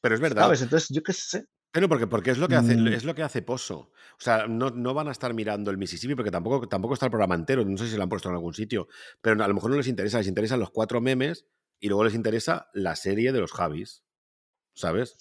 [0.01, 0.43] Pero es verdad.
[0.43, 0.61] ¿sabes?
[0.61, 1.45] Entonces, yo qué sé.
[1.89, 3.91] Porque, porque es lo que hace, Mm, es lo que hace Pozo.
[4.17, 7.11] O sea, no, no van a estar mirando el Mississippi porque tampoco, tampoco está el
[7.11, 7.65] programa entero.
[7.65, 8.87] No sé si lo han puesto en algún sitio.
[9.21, 10.19] Pero a lo mejor no les interesa.
[10.19, 11.45] Les interesan los cuatro memes
[11.79, 14.03] y luego les interesa la serie de los Javis.
[14.73, 15.17] ¿Sabes?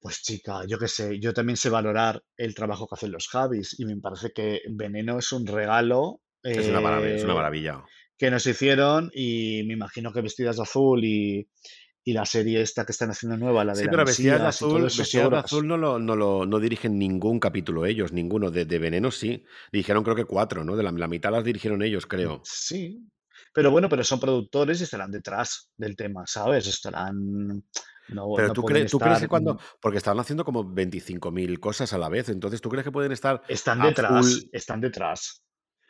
[0.00, 3.78] Pues chica, yo qué sé, yo también sé valorar el trabajo que hacen los Javis
[3.78, 7.16] y me parece que Veneno es un regalo Es una maravilla.
[7.16, 7.84] Es una eh, maravilla.
[8.16, 11.48] que nos hicieron y me imagino que vestidas de azul y,
[12.08, 14.90] y la serie esta que están haciendo nueva, la de Sí, la pero Mesías azul,
[14.90, 15.44] seguros.
[15.44, 18.50] azul no lo, no lo no dirigen ningún capítulo ellos, ninguno.
[18.50, 19.44] De, de Veneno sí.
[19.72, 20.74] Dirigieron creo que cuatro, ¿no?
[20.74, 22.40] De la, la mitad las dirigieron ellos, creo.
[22.44, 23.06] Sí,
[23.52, 26.66] pero bueno, pero son productores y estarán detrás del tema, ¿sabes?
[26.66, 27.62] Estarán,
[28.08, 29.60] no, Pero no tú, pueden crees, tú crees que estar, cuando.
[29.80, 32.30] Porque están haciendo como 25.000 cosas a la vez.
[32.30, 34.48] Entonces, ¿tú crees que pueden estar están detrás, full?
[34.52, 35.44] están detrás.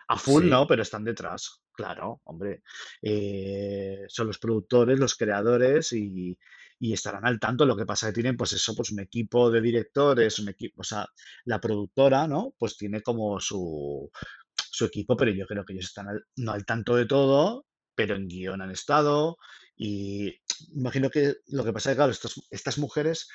[0.09, 0.51] A full Sí.
[0.51, 2.63] no, pero están detrás, claro, hombre.
[3.01, 6.37] Eh, son los productores, los creadores y,
[6.81, 7.65] estarán al tanto.
[7.65, 10.85] Lo que pasa que tienen, pues eso, pues un equipo de directores, un equipo, o
[10.85, 11.07] sea,
[11.45, 12.55] la productora, ¿no?
[12.59, 14.11] Pues tiene como su,
[14.57, 16.07] su equipo, pero yo creo que ellos están
[16.37, 19.39] no al tanto de todo, pero en guion han estado.
[19.77, 20.41] Y
[20.75, 23.29] imagino que lo que pasa es que, claro, estas, estas mujeres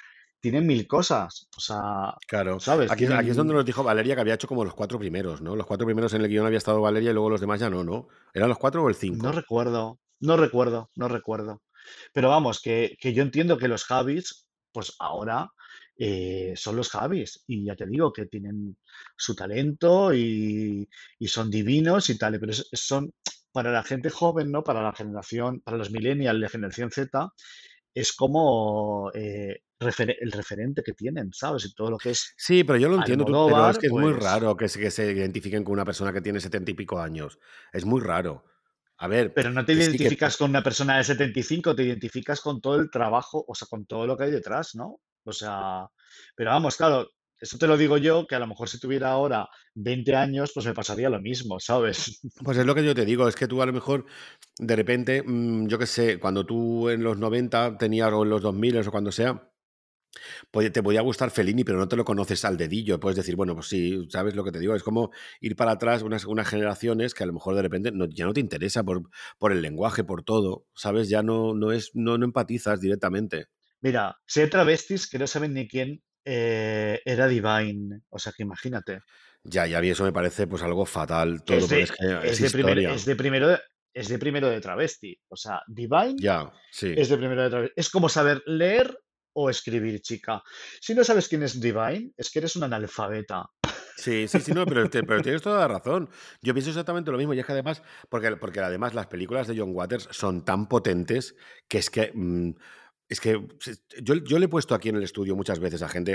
[0.43, 2.59] tienen mil cosas, o sea, Claro.
[2.59, 2.91] ¿sabes?
[2.91, 5.55] Aquí, aquí es donde nos dijo Valeria que había hecho como los cuatro primeros, ¿no?
[5.55, 7.85] Los cuatro primeros en el guion había estado Valeria y luego los demás ya no,
[7.85, 8.09] ¿no?
[8.33, 9.31] ¿Eran los cuatro o el no cinco?
[9.31, 11.61] recuerdo, no recuerdo, no recuerdo.
[12.11, 15.49] Pero vamos, que, que yo entiendo que los Javis, pues ahora
[15.95, 17.41] eh, son los Javis.
[17.47, 18.75] Y ya te digo que tienen
[19.15, 20.89] su talento y,
[21.19, 22.37] y son divinos y tal.
[22.37, 23.13] Pero son
[23.53, 24.61] para la gente joven, ¿no?
[24.63, 27.29] Para la generación, para los millennials, la generación Z,
[27.93, 31.65] es como eh, el referente que tienen, ¿sabes?
[31.65, 33.93] Y todo lo que es Sí, pero yo lo entiendo, tú- pero es que es
[33.93, 36.73] muy pues raro que se, que se identifiquen con una persona que tiene setenta y
[36.73, 37.39] pico años.
[37.71, 38.45] Es muy raro.
[38.97, 41.83] A ver, Pero no te que sí, que identificas con una persona de 75, te
[41.83, 45.01] identificas con todo el trabajo, o sea, con todo lo que hay detrás, ¿no?
[45.25, 45.87] O sea,
[46.35, 47.09] pero vamos, claro,
[47.43, 50.65] eso te lo digo yo, que a lo mejor si tuviera ahora 20 años, pues
[50.65, 52.21] me pasaría lo mismo, ¿sabes?
[52.43, 54.05] Pues es lo que yo te digo, es que tú a lo mejor
[54.59, 58.41] de repente, mm, yo qué sé, cuando tú en los 90 tenías o en los
[58.41, 59.49] 2000 o cuando sea,
[60.71, 62.99] te podía gustar Fellini, pero no te lo conoces al dedillo.
[62.99, 64.75] Puedes decir, bueno, pues sí, sabes lo que te digo.
[64.75, 65.11] Es como
[65.41, 68.33] ir para atrás unas, unas generaciones que a lo mejor de repente no- ya no
[68.33, 71.09] te interesa por, por el lenguaje, por todo, ¿sabes?
[71.09, 73.47] Ya no, no, es, no, no empatizas directamente.
[73.81, 78.43] Mira, si hay travestis que no saben ni quién eh, era Divine, o sea, que
[78.43, 78.99] imagínate,
[79.43, 82.31] Ya, ya, mí eso me parece pues algo fatal todo, es de, es que es
[82.31, 82.51] es de, es
[83.15, 83.59] primero, de-
[83.93, 86.93] es de primero de travesti, o sea, Divine Ya, sí.
[86.95, 87.73] es de primero de travesti.
[87.79, 88.97] Es como saber leer
[89.35, 90.41] o escribir, chica.
[90.81, 93.45] Si no sabes quién es Divine, es que eres un analfabeta.
[93.97, 96.09] Sí, sí, sí, no, pero, te- pero tienes toda la razón.
[96.41, 97.33] Yo pienso exactamente lo mismo.
[97.33, 101.35] Y es que además, porque, porque además las películas de John Waters son tan potentes
[101.67, 102.11] que es que.
[102.13, 102.51] mm,
[103.13, 105.89] es que se- yo, yo le he puesto aquí en el estudio muchas veces a
[105.89, 106.13] gente,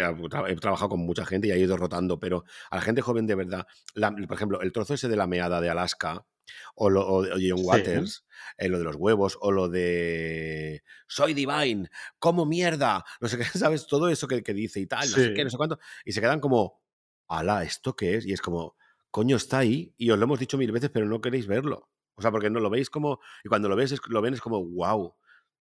[0.48, 3.34] he trabajado con mucha gente y he ido rotando, pero a la gente joven de
[3.34, 6.26] verdad, la- por ejemplo, el trozo ese de la meada de Alaska,
[6.74, 8.24] o, lo, o de John Sí, Waters,
[8.56, 11.88] eh, lo de los huevos, o lo de soy divine,
[12.18, 13.86] como mierda, no sé qué, ¿sabes?
[13.86, 15.50] Todo eso que, que dice y tal, no sé qué, no sí.
[15.50, 16.80] sé cuánto, y se quedan como,
[17.28, 18.26] ala, ¿esto qué es?
[18.26, 18.76] Y es como,
[19.10, 21.90] coño, está ahí y os lo hemos dicho mil veces, pero no queréis verlo.
[22.16, 24.40] O sea, porque no lo veis como, y cuando lo ves, es- lo ven es
[24.40, 25.14] como, wow.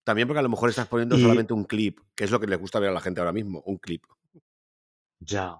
[0.07, 2.47] También porque a lo mejor estás poniendo Y solamente un clip, que es lo que
[2.47, 4.03] le gusta ver a la gente ahora mismo, un clip.
[5.19, 5.59] ya.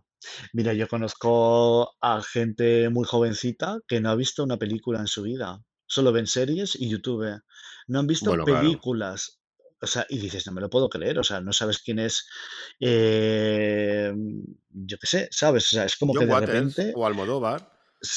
[0.53, 5.23] Mira, yo conozco a gente muy jovencita que no ha visto una película en su
[5.23, 5.61] vida.
[5.87, 7.41] Solo ven series y YouTube.
[7.87, 8.79] No han visto Bueno, claro.
[8.79, 9.39] películas.
[9.81, 11.19] O sea, y dices, no me lo puedo creer.
[11.19, 12.27] O sea, no sabes quién es.
[12.79, 14.13] eh,
[14.69, 15.65] yo qué sé, ¿sabes?
[15.67, 16.95] O sea, es como que John de Waters repente.
[16.95, 17.61] o Almodóvar,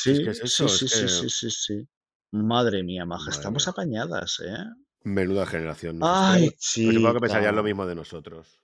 [0.03, 1.89] si es que Sí, es sí, eso, sí, es sí, que, sí, sí, sí.
[2.33, 4.57] Madre mía, maja, madre estamos mía, apañadas, ¿eh?
[5.03, 6.51] Menuda generación nos Ay.
[6.51, 6.61] Pues
[6.95, 8.61] supongo que pensarían lo mismo de nosotros.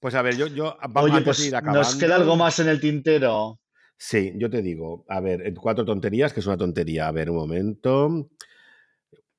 [0.00, 2.44] Pues a ver, yo, yo vamos, Oye, antes de ir pues nos queda algo acabando,
[2.44, 3.60] más en el tintero.
[3.96, 7.08] sí, yo te digo, a ver, cuatro tonterías, que es una tontería.
[7.08, 8.30] A ver, un momento.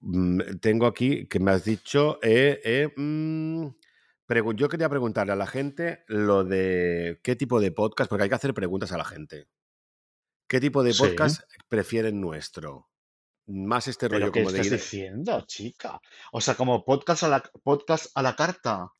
[0.01, 3.67] Mm, Tengo aquí que me has dicho, eh, eh, mm,
[4.55, 8.35] yo quería preguntarle a la gente lo de qué tipo de podcast, porque hay que
[8.35, 9.47] hacer preguntas a la gente.
[10.47, 11.03] ¿Qué tipo de Sí.
[11.03, 12.89] podcast prefieren nuestro?
[13.49, 14.79] Más este ¿Pero rollo qué como de estás ir...
[14.79, 15.99] diciendo, chica?
[16.31, 18.91] O sea, como podcast a la, podcast a la carta.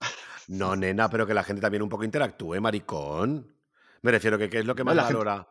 [0.48, 3.56] No, nena, pero que la gente también un poco interactúe, maricón.
[4.02, 5.48] Me refiero que qué es lo que No, más gente, valora.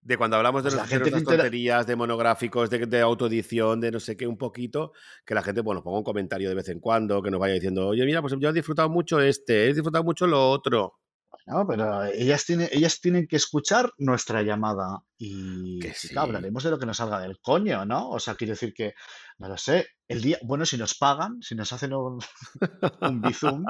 [0.00, 2.70] De cuando hablamos de, pues la nos- de gente que nuestras intera- tonterías, de monográficos,
[2.70, 4.92] de, de autoedición, de no sé qué, un poquito,
[5.26, 7.88] que la gente, bueno, ponga un comentario de vez en cuando, que nos vaya diciendo,
[7.88, 11.00] oye, mira, pues yo he disfrutado mucho este, he disfrutado mucho lo otro.
[11.46, 16.18] No, pero ellas tienen, ellas tienen que escuchar nuestra llamada y, Que chica, sí.
[16.18, 18.10] hablaremos de lo que nos salga del coño, ¿no?
[18.10, 18.92] O sea, quiero decir que,
[19.38, 22.18] no lo sé, el día, bueno, si nos pagan, si nos hacen un,
[23.00, 23.64] un bizum,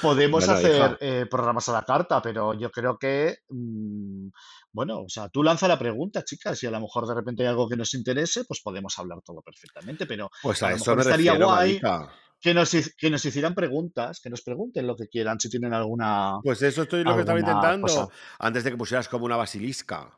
[0.00, 4.28] podemos Bueno, hacer hija, eh, programas a la carta, pero yo creo que, mm,
[4.72, 7.48] bueno, o sea, tú lanza la pregunta, chicas, si a lo mejor de repente hay
[7.48, 10.90] algo que nos interese, pues podemos hablar todo perfectamente, pero pues a a lo eso
[10.92, 12.12] mejor me estaría refiero, guay marica.
[12.42, 16.34] Que nos, que nos hicieran preguntas, que nos pregunten lo que quieran, si tienen alguna,
[16.42, 18.08] Pues eso estoy lo que estaba intentando, cosa.
[18.40, 20.10] antes de que pusieras como una basilisca.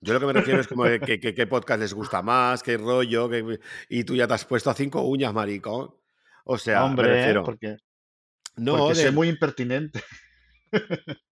[0.00, 3.30] Yo lo que me refiero es como que, qué podcast les gusta más, qué rollo,
[3.88, 5.94] y tú ya te has puesto a cinco uñas, maricón.
[6.44, 7.76] O sea, me Hombre, refiero, porque,
[8.56, 10.02] no, porque soy de, muy impertinente.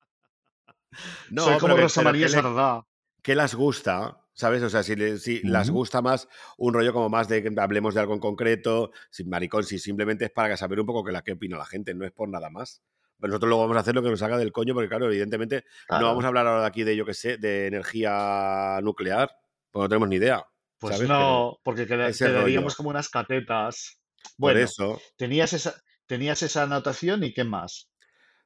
[1.30, 2.86] no, Soy como Rosa María ¿qué, le- Sardá.
[3.22, 4.23] qué las gusta?
[4.34, 4.62] ¿Sabes?
[4.62, 6.28] O sea, si, le- si las gusta más
[6.58, 10.24] un rollo como más de que hablemos de algo en concreto, sin maricón, si simplemente
[10.26, 12.50] es para saber un poco que la que opina la gente, no es por nada
[12.50, 12.82] más.
[13.20, 15.64] Pero nosotros luego vamos a hacer lo que nos haga del coño, porque claro, evidentemente
[15.94, 19.30] no vamos a hablar ahora de aquí de, yo qué sé, de energía nuclear,
[19.70, 20.44] porque no tenemos ni idea,
[20.78, 24.00] Pues no, porque quedaríamos como unas catetas.
[24.38, 25.74] Por Bueno, eso, tenías esa,
[26.06, 27.90] tenías esa anotación y qué más.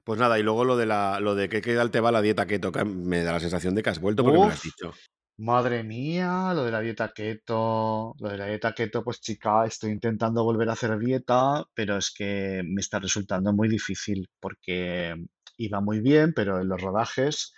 [0.05, 2.23] pues nada, y luego lo de la, lo de que qué tal te va la
[2.23, 4.63] dieta keto, que me da la sensación de que has vuelto porque me lo has
[4.63, 4.93] dicho.
[5.39, 8.15] Madre mía, lo de la dieta keto.
[8.19, 12.13] Lo de la dieta keto, pues chica, estoy intentando volver a hacer dieta, pero es
[12.13, 15.15] que me está resultando muy difícil porque
[15.57, 17.55] iba muy bien, pero en los rodajes,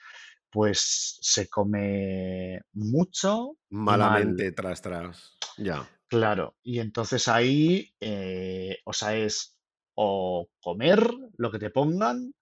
[0.51, 3.99] pues se come mucho y mal.
[4.01, 5.37] Malamente tras tras.
[5.57, 5.89] Ya.
[6.09, 9.57] Claro, y entonces ahí, eh, o sea, es
[9.95, 12.33] o comer lo que te pongan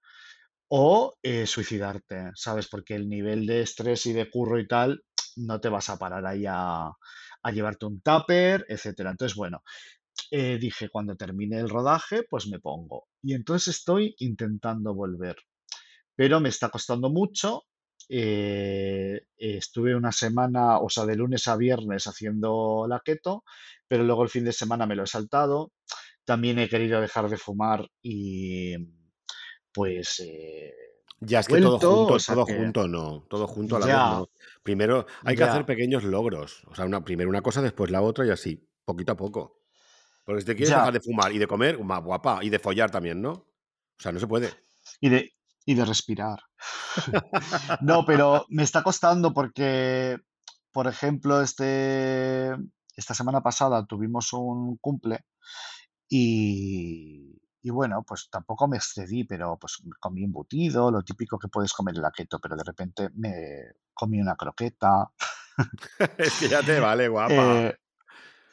[0.68, 2.68] o eh, suicidarte, ¿sabes?
[2.68, 5.02] Porque el nivel de estrés y de curro y tal,
[5.36, 6.86] no te vas a parar ahí a,
[7.42, 9.10] a llevarte un tupper, etcétera.
[9.10, 9.62] Entonces, bueno,
[10.30, 13.08] eh, dije, cuando termine el rodaje, pues me pongo.
[13.22, 15.36] Y entonces estoy intentando volver,
[16.16, 17.64] pero me está costando mucho.
[18.10, 23.44] eh, estuve una semana, o sea, de lunes a viernes haciendo la keto,
[23.88, 25.72] pero luego el fin de semana me lo he saltado.
[26.24, 28.76] También he querido dejar de fumar y
[29.78, 30.74] pues eh,
[31.20, 33.86] Ya es que todo junto, o sea todo que junto no, todo junto a la
[33.86, 34.28] vez no.
[34.64, 36.64] Primero hay que hacer pequeños logros.
[36.66, 39.60] O sea, una, primero una cosa, después la otra y así, poquito a poco.
[40.24, 40.78] Porque si te quieres ya.
[40.78, 43.30] dejar de fumar y de comer, más guapa, y de follar también, ¿no?
[43.30, 44.50] O sea, no se puede.
[45.00, 45.32] Y de,
[45.64, 46.40] y de respirar.
[47.80, 50.18] No, pero me está costando porque,
[50.72, 52.50] por ejemplo, este,
[52.96, 55.20] esta semana pasada tuvimos un cumple
[56.08, 61.74] y, y bueno, pues tampoco me excedí, pero pues comí embutido, lo típico que puedes
[61.74, 65.10] comer en la keto, pero de repente me comí una croqueta.
[66.16, 67.34] Es que ya te vale, guapa.
[67.34, 67.76] Eh,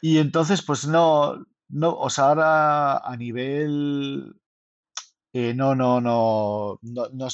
[0.01, 4.35] y entonces, pues no, no, o sea, ahora a nivel,
[5.31, 7.29] eh, no, no, no, no, no, o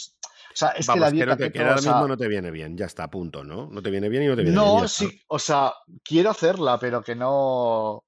[0.53, 2.52] sea, es que la Vamos, que dieta que o ahora mismo sea, no te viene
[2.52, 3.70] bien, ya está, punto, ¿no?
[3.72, 6.78] No te viene bien y no te viene bien, no, sí, o sea, quiero hacerla,
[6.78, 8.03] pero que no,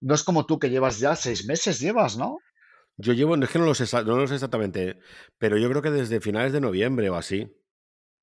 [0.00, 2.40] no es como tú que llevas ya seis meses, llevas, ¿no?
[2.96, 4.98] Yo llevo, es que no lo sé, no lo sé exactamente,
[5.38, 7.50] pero yo creo que desde finales de noviembre o así.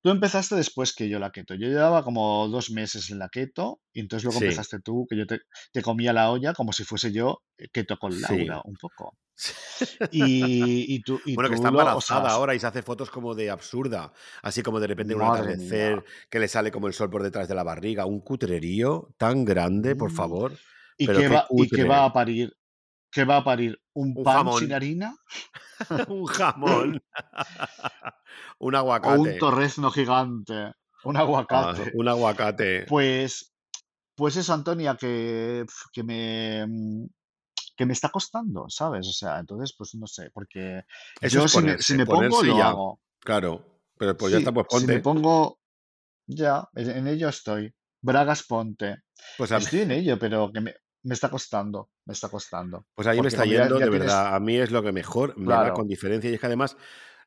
[0.04, 1.54] Tú empezaste después que yo la keto.
[1.56, 5.16] Yo llevaba como dos meses en la keto y entonces luego Sí, empezaste tú, que
[5.18, 5.40] yo te,
[5.72, 8.22] te comía la olla como si fuese yo eh, keto con sí.
[8.22, 9.18] Laura, un poco.
[10.10, 13.50] Y, y tú, y Bueno, que está embarazada ahora y se hace fotos como de
[13.50, 14.14] absurda.
[14.44, 15.24] Así como de repente un mía.
[15.24, 18.06] atardecer, que le sale como el sol por detrás de la barriga.
[18.06, 20.12] Un cutrerío tan grande, por Mm.
[20.12, 20.60] favor.
[20.98, 22.54] ¿Y qué va, y qué va a parir?
[23.12, 23.78] ¿Qué va a parir?
[23.94, 25.16] ¿Un Un pan sin harina?
[26.10, 27.04] un jamón.
[28.60, 29.34] un ¿O un aguacate.
[29.34, 30.72] torrezno gigante?
[31.04, 31.92] ¿Un Ah, aguacate?
[31.96, 32.86] un aguacate.
[32.88, 33.54] Pues,
[34.16, 37.06] pues eso, Antonia, que, que me, mm,
[37.76, 39.08] que me está costando, ¿sabes?
[39.08, 40.84] O sea, entonces, pues no sé, porque
[41.20, 42.68] Eso yo es si me, si ponerse, me pongo, ponerse lo ya.
[42.70, 43.02] hago.
[43.20, 43.66] Claro.
[43.98, 45.02] Pero pues ya está, pues si me ponte.
[45.02, 45.60] pongo,
[46.28, 47.74] ya, en ello estoy.
[48.02, 48.98] Bragas ponte.
[49.38, 52.86] Pues a Estoy en ello, pero que me, me está costando, me está costando.
[52.94, 54.36] pues ahí me está ya, yendo, ya de tienes, verdad.
[54.36, 56.30] A mí es lo que mejor me va con claro, diferencia.
[56.30, 56.78] Y es que además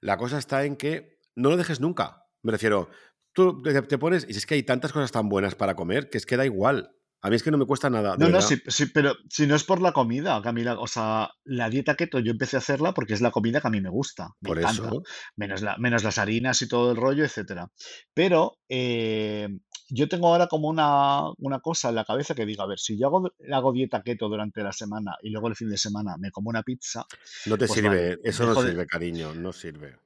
[0.00, 2.26] la cosa está en que no lo dejes nunca.
[2.42, 2.88] Me refiero,
[3.32, 6.18] tú te, te pones, y es que hay tantas cosas tan buenas para comer que
[6.18, 6.94] es que da igual.
[7.24, 9.54] A mí es que no me cuesta nada, No, no, sí, sí, pero si no
[9.54, 13.14] es por la comida, Camila, o sea, la dieta keto yo empecé a hacerla porque
[13.14, 15.02] es la comida que a mí me gusta, me Por encanta, eso,
[15.34, 17.70] menos, la, menos las harinas y todo el rollo, etcétera.
[18.12, 19.48] Pero eh,
[19.88, 22.98] yo tengo ahora como una, una cosa en la cabeza que digo, a ver, si
[22.98, 26.30] yo hago, hago dieta keto durante la semana y luego el fin de semana me
[26.30, 27.06] como una pizza,
[27.46, 29.96] No te pues vale, sirve, eso no de, sirve, cariño, no sirve.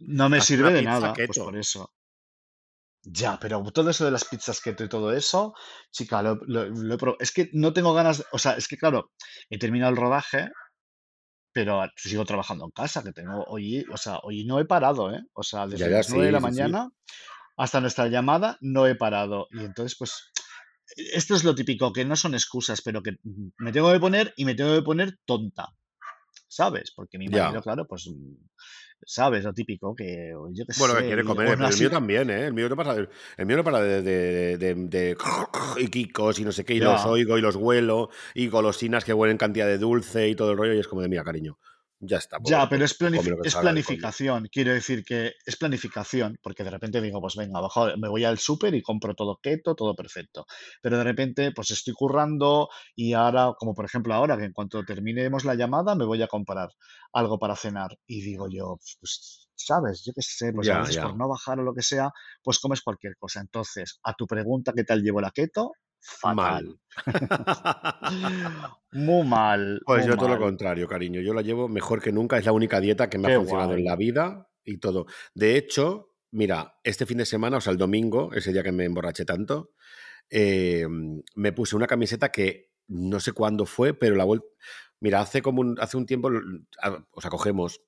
[0.00, 1.44] no me Haz sirve de nada, pues keto.
[1.46, 1.90] por eso.
[3.08, 5.54] Ya, pero todo eso de las pizzas keto y todo eso,
[5.92, 8.66] chica, lo, lo- lo he pro- es que no tengo ganas, de- o sea, es
[8.68, 9.12] que claro,
[9.48, 10.48] he terminado el rodaje,
[11.52, 15.12] pero a- sigo trabajando en casa, que tengo hoy, o sea, hoy no he parado,
[15.14, 15.22] ¿eh?
[15.32, 16.52] O sea, Ya, desde ya, las 9 de la sí, sí, sí.
[16.52, 16.90] mañana
[17.56, 19.48] hasta nuestra llamada no he parado.
[19.52, 20.32] Y entonces, pues,
[20.96, 24.34] esto es lo típico, que no son excusas, pero que mm, me tengo que poner
[24.36, 25.68] y me tengo que poner tonta,
[26.56, 26.92] ¿sabes?
[26.96, 28.34] Porque mi marido, claro, pues, mm,
[29.04, 29.44] ¿sabes?
[29.44, 32.30] Lo típico, que yo qué Bueno, que sé, quiere y- comer, pero el mío también,
[32.30, 32.46] ¿eh?
[32.46, 35.16] El mío no para de, el mío no para de, de, de- de-
[35.78, 39.12] y quicos y no sé qué, y los oigo y los huelo, y golosinas que
[39.12, 41.58] huelen cantidad de dulce y todo el rollo, y es como de mía, cariño.
[42.00, 44.48] Ya está, Ya, pero es, planifi- planificación.
[44.52, 48.38] Quiero decir que es planificación, porque de repente digo, pues venga, bajo, me voy al
[48.38, 50.44] súper y compro todo keto, todo perfecto.
[50.82, 54.84] Pero de repente, pues estoy currando y ahora, como por ejemplo ahora, que en cuanto
[54.84, 56.68] terminemos la llamada, me voy a comprar
[57.14, 57.90] algo para cenar.
[58.06, 60.02] Y digo yo, pues, ¿sabes?
[60.04, 61.00] Yo qué sé, pues a Ya, veces ya.
[61.00, 62.10] por no bajar o lo que sea,
[62.42, 63.40] pues comes cualquier cosa.
[63.40, 65.72] Entonces, a tu pregunta, ¿qué tal llevo la keto?
[66.00, 66.34] Fatal.
[66.36, 66.78] Mal.
[68.92, 71.20] Muy mal, Pues muy yo todo lo contrario, cariño.
[71.20, 72.38] Yo la llevo mejor que nunca.
[72.38, 75.06] Es la única dieta que me ha funcionado en la vida y todo.
[75.34, 78.84] De hecho, mira, este fin de semana, o sea, el domingo, ese día que me
[78.84, 79.72] emborraché tanto,
[80.30, 80.86] eh,
[81.34, 84.44] me puse una camiseta que no sé cuándo fue, pero la vuel-
[85.00, 86.30] Mira, hace como un, hace un tiempo,
[87.10, 87.82] o sea, cogemos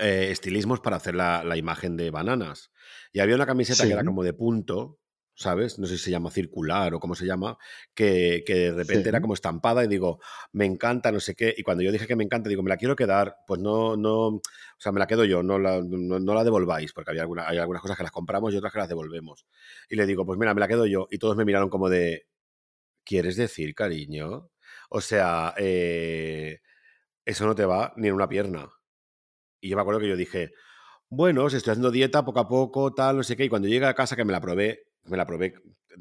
[0.00, 2.72] eh, estilismos para hacer la, la imagen de bananas.
[3.12, 4.98] Y había una camiseta que era como de punto,
[5.38, 5.78] ¿sabes?
[5.78, 7.56] No sé si se llama circular o cómo se llama,
[7.94, 10.18] que, que de repente era como estampada y digo,
[10.52, 11.54] me encanta, no sé qué.
[11.56, 14.26] Y cuando yo dije que me encanta, digo, me la quiero quedar, pues no, no,
[14.26, 14.42] o
[14.78, 17.58] sea, me la quedo yo, no la, no, no la devolváis, porque había alguna, hay
[17.58, 19.46] algunas cosas que las compramos y otras que las devolvemos.
[19.88, 21.06] Y le digo, pues mira, me la quedo yo.
[21.08, 22.26] Y todos me miraron como de,
[23.04, 24.50] ¿quieres decir, cariño?
[24.90, 26.58] O sea, eh,
[27.24, 28.68] eso no te va ni en una pierna.
[29.60, 30.50] Y yo me acuerdo que yo dije,
[31.08, 33.44] bueno, si estoy haciendo dieta poco a poco, tal, no sé qué.
[33.44, 35.54] Y cuando llegué a casa que me la probé, me la probé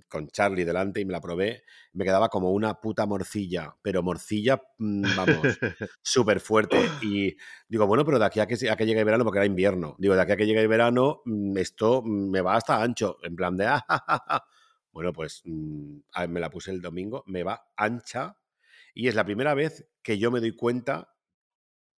[0.07, 1.63] con Charlie delante y me la probé,
[1.93, 5.41] me quedaba como una puta morcilla, pero morcilla, mm, vamos,
[6.01, 6.77] súper fuerte.
[7.01, 7.35] Y
[7.67, 9.95] digo, bueno, pero de aquí a que, a que llegue el verano, porque era invierno,
[9.97, 13.17] digo, de aquí a que llegue el verano, mm, esto mm, me va hasta ancho,
[13.23, 14.43] en plan de, ah, ja, ja, ja.
[14.91, 18.35] Bueno, pues me la puse el domingo, me va ancha
[18.95, 21.13] y es la primera vez que yo me doy cuenta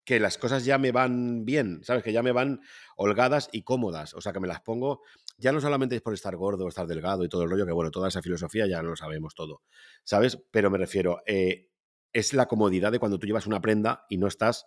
[0.09, 2.01] que las cosas ya me van bien, ¿sabes?
[2.01, 2.61] Que ya me van
[2.95, 4.15] holgadas y cómodas.
[4.15, 5.03] O sea, que me las pongo,
[5.37, 7.91] ya no solamente es por estar gordo, estar delgado y todo el rollo, que bueno,
[7.91, 9.61] toda esa filosofía ya lo sabemos todo,
[10.03, 10.39] ¿sabes?
[10.49, 11.67] Pero me refiero, eh,
[12.11, 14.65] es la comodidad de cuando tú llevas una prenda y no estás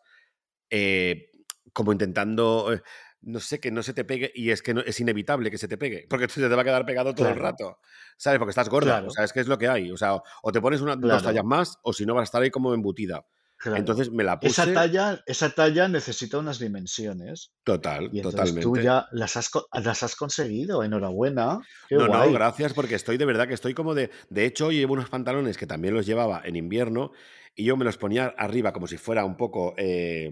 [0.71, 1.33] eh,
[1.73, 2.83] como intentando, eh,
[3.23, 5.67] no sé, que no se te pegue y es que no, es inevitable que se
[5.67, 7.81] te pegue, porque se te va a quedar pegado todo el Claro, rato,
[8.17, 8.39] ¿sabes?
[8.39, 10.23] Porque estás gorda, o claro, sea, es que es lo que hay, o sea, o,
[10.45, 12.51] o te pones una, dos tallas claro, más o si no vas a estar ahí
[12.53, 13.27] como embutida.
[13.63, 13.79] Claro.
[13.79, 18.73] Entonces me la Esa puse talla, esa talla necesita unas dimensiones total, y entonces tú
[18.73, 18.85] totalmente.
[18.85, 20.83] ya las has, las has conseguido.
[20.83, 24.11] Enhorabuena, qué No, no, gracias porque estoy de verdad que estoy como de...
[24.29, 27.13] De hecho, hoy llevo unos pantalones que también los llevaba en invierno
[27.55, 30.29] y yo me los ponía arriba como si fuera un poco eh,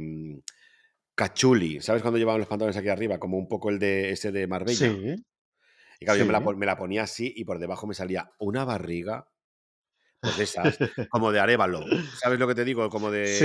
[1.14, 1.80] cachuli.
[1.80, 3.18] ¿Sabes cuando llevaban los pantalones aquí arriba?
[3.18, 4.88] Como un poco el de ese de Marbella.
[4.88, 5.14] Sí,
[6.00, 8.64] Y claro, yo me la, me la ponía así y por debajo me salía una
[8.64, 9.28] barriga,
[10.20, 11.80] pues de esas, como de arévalo.
[12.12, 12.88] ¿Sabes lo que te digo?
[12.90, 13.44] Como de, Sí,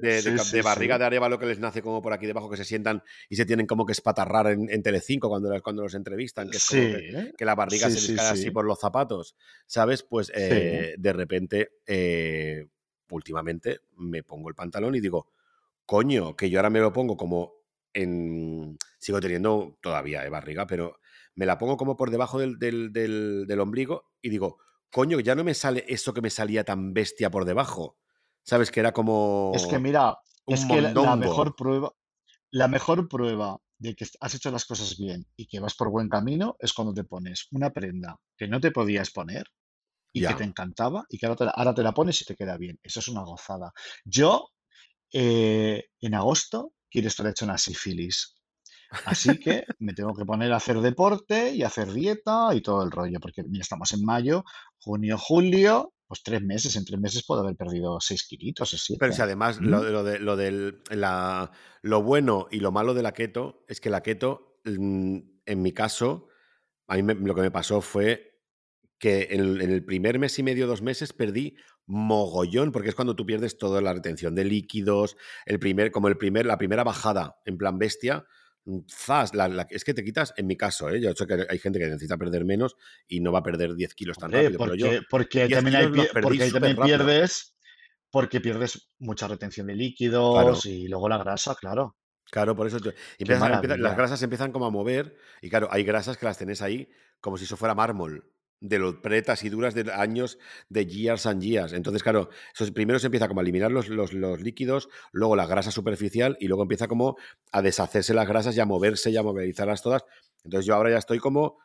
[0.00, 2.26] de, de sí, ca- sí, de barriga de arévalo que les nace como por aquí
[2.26, 5.82] debajo, que se sientan y se tienen como que espatarrar en, en Telecinco cuando, cuando
[5.82, 8.50] los entrevistan, que es como que, la barriga se les cae así sí.
[8.50, 9.36] por los zapatos,
[9.66, 10.02] ¿sabes?
[10.02, 12.66] Pues eh, de repente, eh,
[13.10, 15.28] últimamente, me pongo el pantalón y digo,
[15.86, 17.54] coño, que yo ahora me lo pongo como
[17.92, 18.76] en...
[18.98, 20.98] Sigo teniendo todavía eh, barriga, pero
[21.34, 24.58] me la pongo como por debajo del, del, del- del ombligo y digo,
[24.94, 27.98] coño, ya no me sale eso que me salía tan bestia por debajo.
[28.44, 28.70] ¿Sabes?
[28.70, 31.90] Que era Es que como mira, es que la, la mejor prueba,
[32.52, 36.08] la mejor prueba de que has hecho las cosas bien y que vas por buen
[36.08, 39.46] camino es cuando te pones una prenda que no te podías poner
[40.12, 42.36] y que te encantaba y que ahora te la, ahora te la pones y te
[42.36, 42.78] queda bien.
[42.82, 43.72] Eso es una gozada.
[44.04, 44.50] Yo,
[45.12, 48.34] eh, en agosto, quiero estar hecho una sífilis.
[49.06, 52.90] Así que me tengo que poner a hacer deporte y hacer dieta y todo el
[52.90, 54.44] rollo, porque mira, estamos en mayo,
[54.84, 59.12] junio, julio, pues tres meses, en tres meses puedo haber perdido seis kilitos o Pero
[59.12, 59.22] si siete.
[59.22, 59.64] además ¿Mm?
[59.64, 61.50] lo, de- lo, de, lo, del, la,
[61.82, 65.72] lo bueno y lo malo de la keto es que la keto, mm, en mi
[65.72, 66.28] caso,
[66.86, 68.32] a mí me- lo que me pasó fue
[68.98, 71.56] que en el, en el primer mes y medio, dos meses, perdí
[71.86, 75.16] mogollón, porque es cuando tú pierdes toda la retención de líquidos,
[75.46, 78.24] el primer, como el primer, la primera bajada en plan bestia,
[78.88, 81.00] zas, la- la- es que te quitas, en mi caso, ¿eh?
[81.00, 82.76] yo sé que hay gente que necesita perder menos
[83.06, 85.76] y no va a perder 10 kilos tan rápido, pero yo, porque, porque 10 también
[85.76, 85.86] hay,
[86.22, 87.56] porque ahí también pierdes,
[88.10, 91.96] porque pierdes mucha retención de líquidos y luego la grasa, claro.
[92.30, 92.78] Claro, por eso
[93.18, 96.62] empiezas las grasas se empiezan como a mover y claro, hay grasas que las tenés
[96.62, 96.88] ahí
[97.20, 100.38] como si eso fuera mármol, de los pretas y duras de años,
[100.70, 101.72] de years and years.
[101.74, 105.36] Entonces, claro, eso es- primero se empieza como a eliminar los, los- los líquidos, luego
[105.36, 107.16] la grasa superficial y luego empieza como
[107.52, 110.02] a deshacerse las grasas y a moverse y a movilizarlas todas.
[110.44, 111.58] Entonces yo ahora ya estoy como,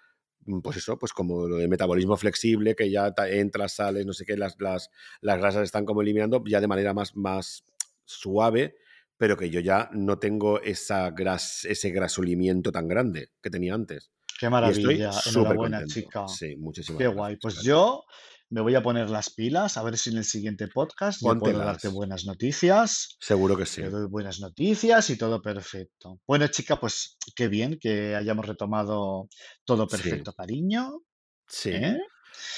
[0.46, 4.26] mm, pues eso, pues como lo de metabolismo flexible, que ya entras, sales, no sé
[4.26, 4.90] qué, las, las,
[5.22, 7.64] las grasas están como eliminando ya de manera más, más
[8.06, 8.76] suave,
[9.18, 14.12] pero que yo ya no tengo esa gras, ese grasolimiento tan grande que tenía antes.
[14.40, 15.12] Qué maravilla.
[15.26, 15.94] Enhorabuena, contento.
[15.94, 16.28] chica.
[16.28, 17.36] Sí, muchísimas Qué gracias, guay.
[17.38, 17.68] Pues gracias.
[17.68, 18.04] yo
[18.52, 21.60] me voy a poner las pilas a ver si en el siguiente podcast ya puedo
[21.60, 23.16] darte buenas noticias.
[23.20, 23.82] Seguro que sí.
[23.82, 26.20] Te doy buenas noticias y todo perfecto.
[26.26, 29.28] Bueno, chica, pues qué bien que hayamos retomado
[29.66, 31.02] todo Sí, perfecto, cariño.
[31.48, 31.72] sí.
[31.72, 31.98] ¿eh?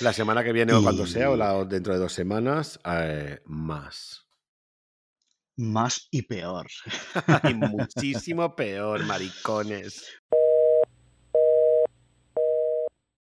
[0.02, 2.80] La semana que viene o cuando sea, o, Y la, o dentro de dos semanas,
[2.86, 4.28] eh, más.
[5.58, 6.68] más y peor.
[7.50, 10.06] y muchísimo peor, maricones.